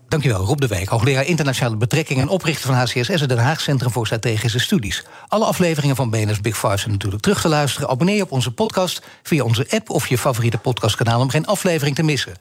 Dankjewel, 0.08 0.46
Rob 0.46 0.60
de 0.60 0.68
Wijk, 0.68 0.88
hoogleraar 0.88 1.26
internationale 1.26 1.76
betrekkingen 1.76 2.22
en 2.22 2.30
oprichter 2.30 2.66
van 2.66 2.76
HCSS 2.76 3.22
en 3.22 3.28
Den 3.28 3.38
Haag 3.38 3.62
Centrum 3.62 3.92
voor 3.92 4.06
Strategische 4.06 4.60
Studies. 4.60 5.06
Alle 5.28 5.46
afleveringen 5.46 5.96
van 5.96 6.10
BNS 6.10 6.42
Big 6.42 6.58
Five 6.58 6.78
zijn 6.78 6.92
natuurlijk 6.92 7.22
terug 7.22 7.42
te 7.42 7.48
luisteren. 7.48 7.90
Abonneer 7.90 8.16
je 8.16 8.24
op 8.24 8.32
onze 8.32 8.52
podcast 8.52 9.02
via 9.24 9.44
onze 9.44 9.66
app 9.70 9.90
of 9.90 10.08
je 10.08 10.18
favoriete 10.18 10.58
podcastkanaal 10.58 11.22
om 11.22 11.30
geen 11.30 11.46
aflevering 11.46 11.96
te 11.96 12.04
missen. 12.04 12.34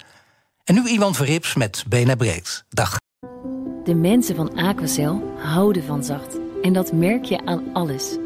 En 0.65 0.75
nu 0.75 0.89
iemand 0.89 1.17
Verrips 1.17 1.55
met 1.55 1.85
BNR 1.89 2.17
Breed. 2.17 2.65
Dag. 2.69 2.97
De 3.85 3.95
mensen 3.95 4.37
van 4.37 4.55
Aquacel 4.55 5.23
houden 5.39 5.85
van 5.85 6.05
zacht. 6.05 6.37
En 6.63 6.73
dat 6.73 6.93
merk 6.93 7.25
je 7.25 7.47
aan 7.47 7.63
alles. 7.73 8.17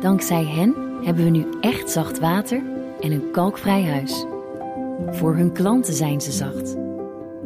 Dankzij 0.00 0.44
hen 0.44 0.74
hebben 1.04 1.24
we 1.24 1.30
nu 1.30 1.46
echt 1.60 1.90
zacht 1.90 2.18
water 2.18 2.62
en 3.00 3.12
een 3.12 3.30
kalkvrij 3.32 3.84
huis. 3.84 4.24
Voor 5.10 5.34
hun 5.36 5.52
klanten 5.52 5.94
zijn 5.94 6.20
ze 6.20 6.32
zacht. 6.32 6.85